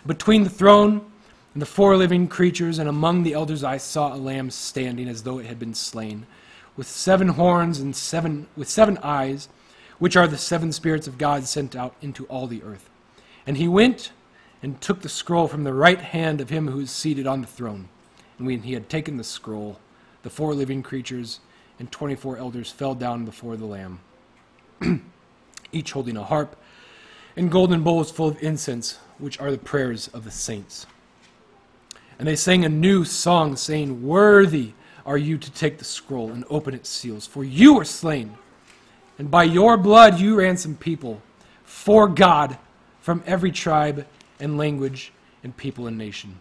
Between 0.05 0.43
the 0.43 0.49
throne 0.49 1.11
and 1.53 1.61
the 1.61 1.67
four 1.67 1.95
living 1.95 2.27
creatures, 2.27 2.79
and 2.79 2.89
among 2.89 3.23
the 3.23 3.33
elders, 3.33 3.63
I 3.63 3.77
saw 3.77 4.13
a 4.13 4.17
lamb 4.17 4.49
standing 4.49 5.07
as 5.07 5.23
though 5.23 5.37
it 5.37 5.45
had 5.45 5.59
been 5.59 5.75
slain, 5.75 6.25
with 6.75 6.87
seven 6.87 7.29
horns 7.29 7.79
and 7.79 7.95
seven 7.95 8.47
with 8.55 8.69
seven 8.69 8.97
eyes, 9.03 9.49
which 9.99 10.15
are 10.15 10.27
the 10.27 10.37
seven 10.37 10.71
spirits 10.71 11.07
of 11.07 11.17
God 11.17 11.45
sent 11.45 11.75
out 11.75 11.95
into 12.01 12.25
all 12.25 12.47
the 12.47 12.63
earth. 12.63 12.89
And 13.45 13.57
he 13.57 13.67
went 13.67 14.11
and 14.61 14.79
took 14.81 15.01
the 15.01 15.09
scroll 15.09 15.47
from 15.47 15.63
the 15.63 15.73
right 15.73 16.01
hand 16.01 16.41
of 16.41 16.49
him 16.49 16.67
who 16.67 16.79
is 16.79 16.91
seated 16.91 17.27
on 17.27 17.41
the 17.41 17.47
throne. 17.47 17.89
And 18.37 18.47
when 18.47 18.63
he 18.63 18.73
had 18.73 18.89
taken 18.89 19.17
the 19.17 19.23
scroll, 19.23 19.79
the 20.23 20.29
four 20.29 20.53
living 20.53 20.83
creatures 20.83 21.39
and 21.79 21.91
twenty 21.91 22.15
four 22.15 22.37
elders 22.37 22.71
fell 22.71 22.95
down 22.95 23.25
before 23.25 23.55
the 23.57 23.65
Lamb, 23.65 23.99
each 25.71 25.91
holding 25.91 26.17
a 26.17 26.23
harp 26.23 26.55
and 27.37 27.51
golden 27.51 27.83
bowls 27.83 28.09
full 28.09 28.27
of 28.27 28.41
incense, 28.41 28.97
which 29.19 29.39
are 29.39 29.51
the 29.51 29.57
prayers 29.57 30.07
of 30.09 30.23
the 30.23 30.31
saints. 30.31 30.87
And 32.17 32.27
they 32.27 32.35
sang 32.35 32.65
a 32.65 32.69
new 32.69 33.05
song, 33.05 33.55
saying, 33.55 34.03
Worthy 34.03 34.73
are 35.05 35.19
you 35.19 35.37
to 35.37 35.51
take 35.51 35.77
the 35.77 35.85
scroll 35.85 36.31
and 36.31 36.43
open 36.49 36.73
its 36.73 36.89
seals, 36.89 37.27
for 37.27 37.43
you 37.43 37.75
were 37.75 37.85
slain. 37.85 38.37
And 39.19 39.29
by 39.29 39.43
your 39.43 39.77
blood 39.77 40.19
you 40.19 40.35
ransomed 40.35 40.79
people 40.79 41.21
for 41.63 42.07
God 42.07 42.57
from 42.99 43.23
every 43.25 43.51
tribe 43.51 44.05
and 44.39 44.57
language 44.57 45.13
and 45.43 45.55
people 45.55 45.85
and 45.85 45.97
nation. 45.97 46.39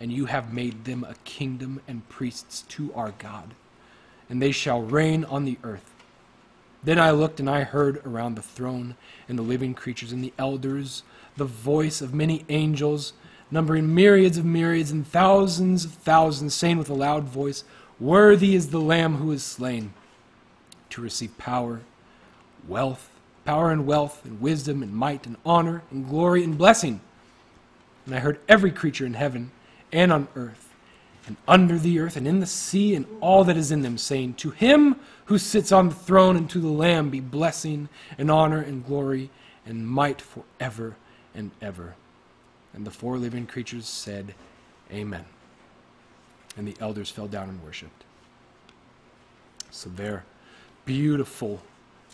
And 0.00 0.12
you 0.12 0.26
have 0.26 0.52
made 0.52 0.84
them 0.84 1.04
a 1.04 1.14
kingdom 1.24 1.80
and 1.86 2.06
priests 2.08 2.62
to 2.70 2.92
our 2.94 3.12
God, 3.18 3.54
and 4.28 4.40
they 4.40 4.52
shall 4.52 4.82
reign 4.82 5.24
on 5.24 5.44
the 5.44 5.58
earth. 5.62 5.90
Then 6.82 6.98
I 6.98 7.10
looked 7.12 7.40
and 7.40 7.48
I 7.48 7.62
heard 7.62 8.02
around 8.04 8.34
the 8.34 8.42
throne 8.42 8.96
and 9.28 9.38
the 9.38 9.42
living 9.42 9.74
creatures 9.74 10.12
and 10.12 10.22
the 10.22 10.34
elders 10.38 11.02
the 11.36 11.44
voice 11.44 12.00
of 12.00 12.14
many 12.14 12.44
angels, 12.48 13.12
numbering 13.50 13.94
myriads 13.94 14.38
of 14.38 14.44
myriads 14.44 14.90
and 14.90 15.06
thousands 15.06 15.84
of 15.84 15.92
thousands, 15.92 16.54
saying 16.54 16.78
with 16.78 16.88
a 16.88 16.94
loud 16.94 17.24
voice, 17.24 17.64
Worthy 18.00 18.54
is 18.54 18.70
the 18.70 18.80
Lamb 18.80 19.16
who 19.16 19.32
is 19.32 19.42
slain 19.42 19.92
to 20.90 21.00
receive 21.00 21.36
power, 21.38 21.80
wealth, 22.68 23.10
power 23.44 23.70
and 23.70 23.86
wealth, 23.86 24.24
and 24.24 24.40
wisdom 24.40 24.82
and 24.82 24.94
might 24.94 25.26
and 25.26 25.36
honor 25.44 25.82
and 25.90 26.08
glory 26.08 26.44
and 26.44 26.56
blessing. 26.56 27.00
And 28.06 28.14
I 28.14 28.20
heard 28.20 28.40
every 28.48 28.70
creature 28.70 29.06
in 29.06 29.14
heaven 29.14 29.50
and 29.92 30.12
on 30.12 30.28
earth 30.36 30.63
and 31.26 31.36
under 31.48 31.78
the 31.78 31.98
earth 31.98 32.16
and 32.16 32.28
in 32.28 32.40
the 32.40 32.46
sea 32.46 32.94
and 32.94 33.06
all 33.20 33.44
that 33.44 33.56
is 33.56 33.72
in 33.72 33.82
them, 33.82 33.96
saying, 33.96 34.34
To 34.34 34.50
him 34.50 34.96
who 35.26 35.38
sits 35.38 35.72
on 35.72 35.88
the 35.88 35.94
throne 35.94 36.36
and 36.36 36.50
to 36.50 36.60
the 36.60 36.68
Lamb 36.68 37.10
be 37.10 37.20
blessing 37.20 37.88
and 38.18 38.30
honor 38.30 38.60
and 38.60 38.84
glory 38.84 39.30
and 39.64 39.88
might 39.88 40.20
forever 40.20 40.96
and 41.34 41.50
ever. 41.62 41.94
And 42.74 42.86
the 42.86 42.90
four 42.90 43.16
living 43.16 43.46
creatures 43.46 43.86
said, 43.86 44.34
Amen. 44.92 45.24
And 46.56 46.68
the 46.68 46.76
elders 46.80 47.10
fell 47.10 47.26
down 47.26 47.48
and 47.48 47.62
worshiped. 47.64 48.04
So 49.70 49.90
there, 49.90 50.24
beautiful 50.84 51.62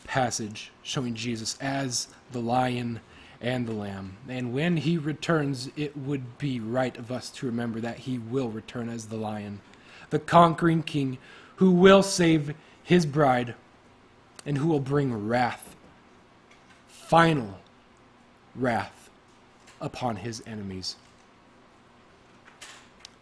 passage 0.05 0.71
showing 0.83 1.15
Jesus 1.15 1.59
as 1.61 2.09
the 2.33 2.41
lion 2.41 3.01
and 3.41 3.67
the 3.67 3.73
lamb. 3.73 4.17
And 4.29 4.53
when 4.53 4.77
he 4.77 4.99
returns, 4.99 5.71
it 5.77 5.97
would 5.97 6.39
be 6.39 6.61
right 6.61 6.97
of 6.97 7.11
us 7.11 7.31
to 7.31 7.47
remember 7.47 7.81
that 7.81 8.01
he 8.01 8.19
will 8.19 8.49
return 8.49 8.89
as 8.89 9.07
the 9.07 9.17
lion, 9.17 9.61
the 10.11 10.19
conquering 10.19 10.83
king 10.83 11.19
who 11.57 11.71
will 11.71 12.03
save 12.03 12.55
his 12.83 13.07
bride 13.07 13.55
and 14.45 14.59
who 14.59 14.69
will 14.69 14.81
bring 14.81 15.29
wrath, 15.29 15.75
final 16.89 17.59
wrath, 18.55 19.11
upon 19.81 20.17
his 20.17 20.43
enemies. 20.47 20.97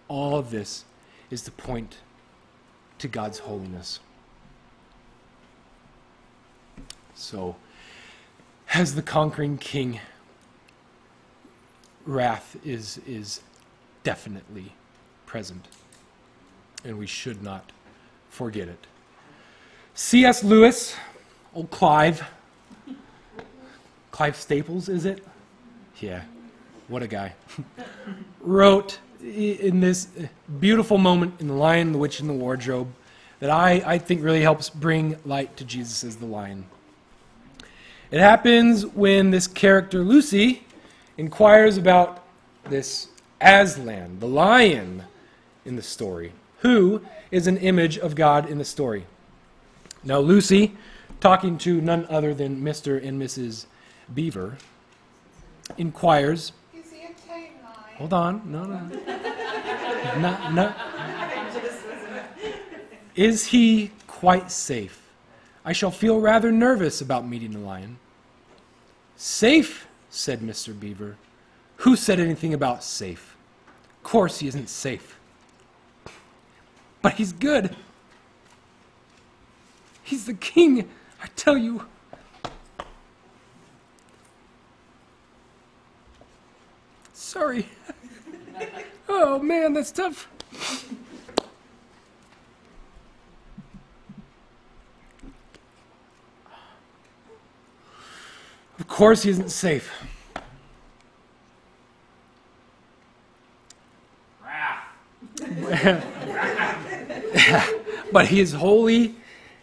All 0.08 0.36
of 0.36 0.50
this 0.50 0.84
is 1.30 1.42
to 1.42 1.52
point 1.52 1.98
to 2.98 3.06
God's 3.06 3.40
holiness. 3.40 4.00
So, 7.14 7.56
as 8.74 8.94
the 8.94 9.02
conquering 9.02 9.58
king, 9.58 10.00
wrath 12.04 12.56
is, 12.64 13.00
is 13.06 13.40
definitely 14.02 14.72
present, 15.26 15.68
and 16.84 16.98
we 16.98 17.06
should 17.06 17.42
not 17.42 17.70
forget 18.28 18.68
it. 18.68 18.86
C.S. 19.94 20.44
Lewis, 20.44 20.94
old 21.54 21.70
Clive, 21.70 22.24
Clive 24.10 24.36
Staples, 24.36 24.88
is 24.88 25.04
it? 25.04 25.24
Yeah, 26.00 26.22
what 26.88 27.02
a 27.02 27.08
guy. 27.08 27.34
Wrote 28.40 28.98
in 29.20 29.80
this 29.80 30.08
beautiful 30.60 30.98
moment 30.98 31.40
in 31.40 31.48
The 31.48 31.54
Lion, 31.54 31.92
the 31.92 31.98
Witch, 31.98 32.20
and 32.20 32.28
the 32.28 32.34
Wardrobe 32.34 32.88
that 33.40 33.50
I, 33.50 33.82
I 33.84 33.98
think 33.98 34.22
really 34.22 34.42
helps 34.42 34.70
bring 34.70 35.16
light 35.24 35.56
to 35.56 35.64
Jesus 35.64 36.04
as 36.04 36.16
the 36.16 36.26
lion. 36.26 36.64
It 38.10 38.20
happens 38.20 38.86
when 38.86 39.30
this 39.30 39.46
character, 39.46 40.02
Lucy, 40.02 40.62
inquires 41.18 41.76
about 41.76 42.24
this 42.70 43.08
Aslan, 43.40 44.18
the 44.18 44.26
lion 44.26 45.04
in 45.66 45.76
the 45.76 45.82
story, 45.82 46.32
who 46.60 47.02
is 47.30 47.46
an 47.46 47.58
image 47.58 47.98
of 47.98 48.14
God 48.14 48.48
in 48.48 48.56
the 48.56 48.64
story. 48.64 49.04
Now, 50.02 50.20
Lucy, 50.20 50.74
talking 51.20 51.58
to 51.58 51.82
none 51.82 52.06
other 52.08 52.32
than 52.32 52.62
Mr. 52.62 53.06
and 53.06 53.20
Mrs. 53.20 53.66
Beaver, 54.14 54.56
inquires. 55.76 56.52
Is 56.74 56.90
he 56.90 57.02
a 57.02 57.12
tame 57.28 57.52
lion? 57.62 57.96
Hold 57.96 58.14
on, 58.14 58.40
no, 58.50 58.64
no. 58.64 58.78
no, 60.18 60.50
no. 60.50 60.74
Is 63.14 63.46
he 63.46 63.90
quite 64.06 64.50
safe? 64.50 65.07
I 65.68 65.72
shall 65.72 65.90
feel 65.90 66.18
rather 66.18 66.50
nervous 66.50 67.02
about 67.02 67.28
meeting 67.28 67.52
the 67.52 67.58
lion. 67.58 67.98
Safe, 69.16 69.86
said 70.08 70.40
Mr. 70.40 70.72
Beaver. 70.72 71.18
Who 71.84 71.94
said 71.94 72.18
anything 72.18 72.54
about 72.54 72.82
safe? 72.82 73.36
Of 73.98 74.02
course 74.02 74.38
he 74.38 74.48
isn't 74.48 74.70
safe. 74.70 75.20
But 77.02 77.12
he's 77.12 77.32
good. 77.32 77.76
He's 80.02 80.24
the 80.24 80.32
king, 80.32 80.88
I 81.22 81.26
tell 81.36 81.58
you. 81.58 81.84
Sorry. 87.12 87.68
oh 89.10 89.38
man, 89.40 89.74
that's 89.74 89.92
tough. 89.92 90.30
Course, 98.98 99.22
he 99.22 99.30
isn't 99.30 99.50
safe. 99.50 99.92
but 108.12 108.26
he 108.26 108.40
is 108.40 108.54
holy 108.54 109.14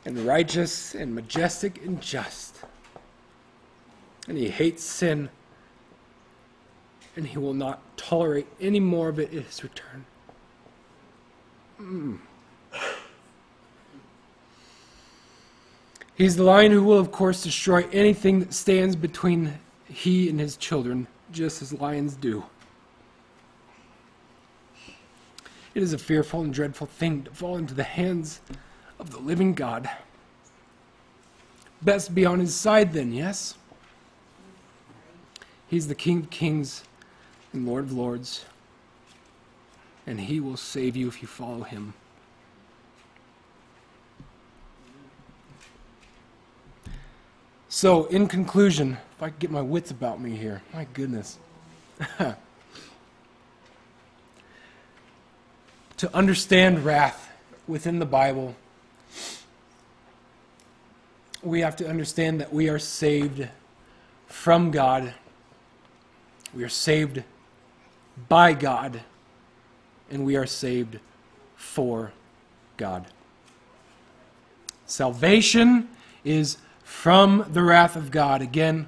and 0.05 0.19
righteous 0.19 0.95
and 0.95 1.13
majestic 1.13 1.83
and 1.83 1.99
just. 1.99 2.61
And 4.29 4.37
he 4.37 4.47
hates 4.47 4.85
sin. 4.85 5.27
And 7.17 7.27
he 7.27 7.37
will 7.37 7.53
not 7.53 7.81
tolerate 7.97 8.47
any 8.61 8.79
more 8.79 9.09
of 9.09 9.19
it 9.19 9.33
at 9.33 9.43
his 9.43 9.61
return. 9.61 10.05
Mm. 11.81 12.19
He's 16.15 16.37
the 16.37 16.43
lion 16.43 16.71
who 16.71 16.81
will, 16.81 16.97
of 16.97 17.11
course, 17.11 17.43
destroy 17.43 17.85
anything 17.91 18.39
that 18.39 18.53
stands 18.53 18.95
between 18.95 19.59
he 19.85 20.29
and 20.29 20.39
his 20.39 20.55
children, 20.55 21.07
just 21.31 21.61
as 21.61 21.73
lions 21.73 22.15
do. 22.15 22.45
It 25.73 25.83
is 25.83 25.91
a 25.91 25.97
fearful 25.97 26.41
and 26.41 26.53
dreadful 26.53 26.87
thing 26.87 27.23
to 27.23 27.31
fall 27.31 27.57
into 27.57 27.73
the 27.73 27.83
hands 27.83 28.39
of 28.97 29.11
the 29.11 29.19
living 29.19 29.53
God. 29.53 29.89
Best 31.81 32.15
be 32.15 32.25
on 32.25 32.39
his 32.39 32.55
side, 32.55 32.93
then, 32.93 33.11
yes? 33.11 33.55
He's 35.67 35.89
the 35.89 35.95
King 35.95 36.19
of 36.19 36.29
kings 36.29 36.85
and 37.51 37.67
Lord 37.67 37.85
of 37.85 37.91
lords, 37.91 38.45
and 40.07 40.21
he 40.21 40.39
will 40.39 40.55
save 40.55 40.95
you 40.95 41.09
if 41.09 41.21
you 41.21 41.27
follow 41.27 41.63
him. 41.63 41.93
So, 47.75 48.05
in 48.05 48.29
conclusion, 48.29 48.97
if 49.17 49.21
I 49.21 49.29
could 49.31 49.39
get 49.39 49.51
my 49.51 49.61
wits 49.61 49.91
about 49.91 50.21
me 50.21 50.37
here, 50.37 50.61
my 50.73 50.87
goodness. 50.93 51.37
to 55.97 56.15
understand 56.15 56.85
wrath 56.85 57.29
within 57.67 57.99
the 57.99 58.05
Bible, 58.05 58.55
we 61.43 61.59
have 61.59 61.75
to 61.75 61.85
understand 61.89 62.39
that 62.39 62.53
we 62.53 62.69
are 62.69 62.79
saved 62.79 63.45
from 64.27 64.71
God, 64.71 65.13
we 66.53 66.63
are 66.63 66.69
saved 66.69 67.23
by 68.29 68.53
God, 68.53 69.01
and 70.09 70.23
we 70.25 70.37
are 70.37 70.47
saved 70.47 70.99
for 71.57 72.13
God. 72.77 73.05
Salvation 74.85 75.89
is 76.23 76.55
from 76.85 77.43
the 77.49 77.63
wrath 77.63 77.95
of 77.95 78.11
God. 78.11 78.43
Again, 78.43 78.87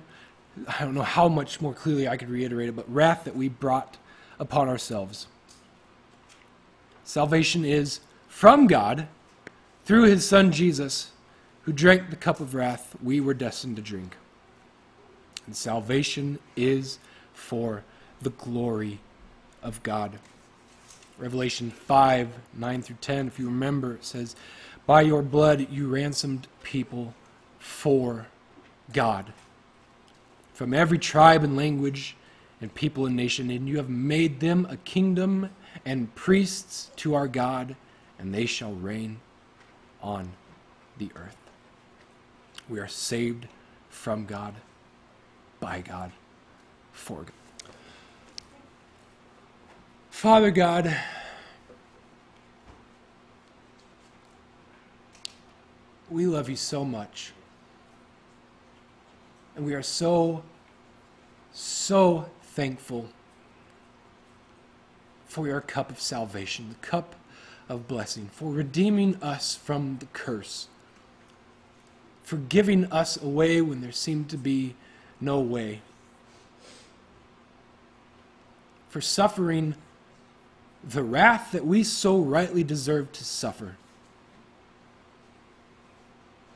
I 0.67 0.85
don't 0.85 0.93
know 0.93 1.01
how 1.01 1.27
much 1.27 1.59
more 1.59 1.73
clearly 1.73 2.07
I 2.07 2.15
could 2.15 2.29
reiterate 2.29 2.69
it, 2.69 2.75
but 2.75 2.89
wrath 2.93 3.23
that 3.25 3.35
we 3.35 3.49
brought 3.49 3.97
upon 4.39 4.69
ourselves. 4.69 5.25
Salvation 7.03 7.65
is 7.65 7.99
from 8.27 8.67
God 8.67 9.07
through 9.83 10.03
his 10.03 10.27
Son 10.27 10.51
Jesus, 10.51 11.11
who 11.63 11.73
drank 11.73 12.11
the 12.11 12.15
cup 12.15 12.39
of 12.39 12.53
wrath 12.53 12.95
we 13.01 13.19
were 13.19 13.33
destined 13.33 13.75
to 13.77 13.81
drink. 13.81 14.15
And 15.47 15.55
salvation 15.55 16.37
is 16.55 16.99
for 17.33 17.83
the 18.21 18.29
glory 18.29 18.99
of 19.63 19.81
God. 19.81 20.19
Revelation 21.17 21.71
5 21.71 22.29
9 22.53 22.81
through 22.83 22.97
10, 23.01 23.27
if 23.27 23.39
you 23.39 23.47
remember, 23.47 23.95
it 23.95 24.05
says, 24.05 24.35
By 24.85 25.01
your 25.01 25.23
blood 25.23 25.67
you 25.71 25.87
ransomed 25.87 26.47
people 26.61 27.15
for 27.67 28.27
God 28.93 29.33
from 30.53 30.73
every 30.73 30.97
tribe 30.97 31.43
and 31.43 31.55
language 31.57 32.15
and 32.61 32.73
people 32.73 33.05
and 33.05 33.15
nation, 33.15 33.51
and 33.51 33.67
you 33.67 33.77
have 33.77 33.89
made 33.89 34.39
them 34.39 34.65
a 34.69 34.77
kingdom 34.77 35.49
and 35.85 36.15
priests 36.15 36.89
to 36.95 37.13
our 37.13 37.27
God, 37.27 37.75
and 38.17 38.33
they 38.33 38.45
shall 38.45 38.71
reign 38.71 39.19
on 40.01 40.31
the 40.97 41.11
earth. 41.15 41.37
We 42.67 42.79
are 42.79 42.87
saved 42.87 43.47
from 43.89 44.25
God, 44.25 44.55
by 45.59 45.81
God, 45.81 46.11
for 46.93 47.17
God. 47.17 47.31
Father 50.09 50.49
God, 50.49 50.97
we 56.09 56.25
love 56.25 56.49
you 56.49 56.55
so 56.55 56.83
much. 56.83 57.33
And 59.57 59.65
we 59.65 59.73
are 59.73 59.81
so, 59.81 60.43
so 61.51 62.29
thankful 62.43 63.09
for 65.25 65.47
your 65.47 65.61
cup 65.61 65.89
of 65.89 65.99
salvation, 65.99 66.69
the 66.69 66.87
cup 66.87 67.15
of 67.67 67.87
blessing, 67.87 68.29
for 68.31 68.51
redeeming 68.51 69.15
us 69.15 69.55
from 69.55 69.97
the 69.97 70.05
curse, 70.13 70.67
for 72.21 72.37
giving 72.37 72.85
us 72.91 73.19
a 73.19 73.27
way 73.27 73.59
when 73.59 73.81
there 73.81 73.91
seemed 73.91 74.29
to 74.29 74.37
be 74.37 74.75
no 75.19 75.39
way, 75.39 75.81
for 78.89 79.01
suffering 79.01 79.73
the 80.83 81.01
wrath 81.01 81.51
that 81.51 81.65
we 81.65 81.81
so 81.81 82.19
rightly 82.19 82.63
deserve 82.63 83.11
to 83.11 83.25
suffer. 83.25 83.75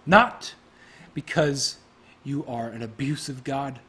Not 0.06 0.54
because 1.16 1.78
you 2.24 2.46
are 2.48 2.68
an 2.68 2.82
abusive 2.82 3.44
God, 3.44 3.80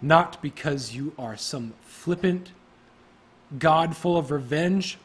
not 0.00 0.40
because 0.40 0.94
you 0.94 1.12
are 1.18 1.36
some 1.36 1.74
flippant 1.84 2.52
God 3.58 3.96
full 3.96 4.16
of 4.16 4.30
revenge, 4.30 4.98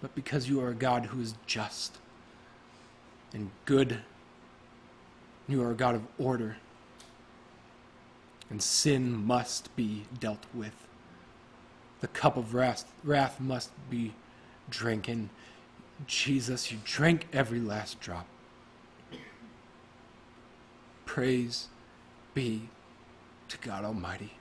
but 0.00 0.14
because 0.14 0.48
you 0.48 0.60
are 0.60 0.68
a 0.68 0.74
God 0.74 1.06
who 1.06 1.20
is 1.20 1.34
just 1.46 1.98
and 3.32 3.50
good. 3.64 4.00
You 5.48 5.62
are 5.62 5.72
a 5.72 5.74
God 5.74 5.94
of 5.94 6.02
order, 6.18 6.56
and 8.48 8.62
sin 8.62 9.12
must 9.26 9.74
be 9.76 10.04
dealt 10.18 10.46
with. 10.54 10.72
The 12.00 12.08
cup 12.08 12.36
of 12.36 12.54
wrath, 12.54 12.90
wrath 13.02 13.40
must 13.40 13.70
be 13.90 14.14
drinking. 14.70 15.30
Jesus, 16.06 16.72
you 16.72 16.78
drank 16.84 17.26
every 17.32 17.60
last 17.60 18.00
drop. 18.00 18.26
Praise 21.14 21.68
be 22.34 22.62
to 23.46 23.56
God 23.58 23.84
Almighty. 23.84 24.32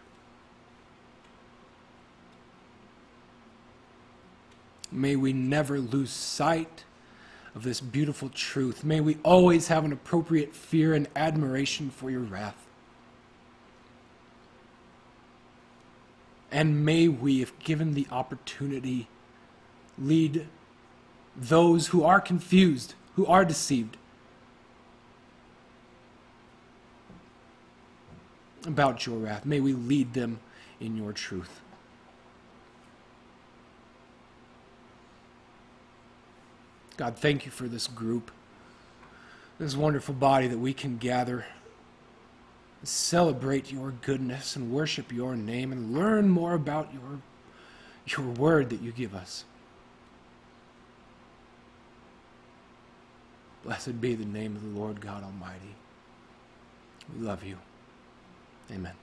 May 4.92 5.16
we 5.16 5.34
never 5.34 5.80
lose 5.80 6.10
sight 6.10 6.84
of 7.54 7.62
this 7.62 7.80
beautiful 7.80 8.28
truth. 8.30 8.84
May 8.84 9.02
we 9.02 9.20
always 9.22 9.68
have 9.68 9.86
an 9.86 9.94
appropriate 9.94 10.56
fear 10.56 10.96
and 10.96 11.08
admiration 11.16 11.92
for 11.92 12.10
your 12.10 12.22
wrath. 12.22 12.66
And 16.52 16.84
may 16.84 17.08
we, 17.08 17.44
if 17.44 17.60
given 17.60 17.94
the 17.94 18.08
opportunity, 18.10 19.10
lead 20.00 20.48
those 21.36 21.90
who 21.90 22.04
are 22.04 22.20
confused, 22.20 22.96
who 23.16 23.28
are 23.28 23.46
deceived, 23.46 23.96
about 28.66 29.06
your 29.06 29.18
wrath. 29.18 29.46
May 29.46 29.60
we 29.60 29.74
lead 29.74 30.14
them 30.14 30.40
in 30.80 30.96
your 30.96 31.14
truth. 31.14 31.62
God, 36.98 37.18
thank 37.18 37.46
you 37.46 37.52
for 37.52 37.68
this 37.68 37.88
group, 37.88 38.32
this 39.60 39.76
wonderful 39.76 40.14
body 40.14 40.48
that 40.48 40.60
we 40.60 40.74
can 40.74 40.98
gather, 40.98 41.46
celebrate 42.84 43.72
your 43.72 43.92
goodness, 43.92 44.56
and 44.56 44.72
worship 44.72 45.12
your 45.12 45.36
name, 45.36 45.72
and 45.72 45.94
learn 45.94 46.30
more 46.30 46.54
about 46.54 46.94
your, 46.94 47.20
your 48.06 48.34
word 48.34 48.70
that 48.70 48.82
you 48.82 48.92
give 48.92 49.16
us. 49.16 49.46
Blessed 53.64 54.00
be 54.00 54.14
the 54.14 54.26
name 54.26 54.56
of 54.56 54.62
the 54.62 54.80
Lord 54.80 55.02
God 55.02 55.24
Almighty. 55.24 55.76
We 57.18 57.26
love 57.26 57.44
you. 57.44 57.58
Amen. 58.72 59.03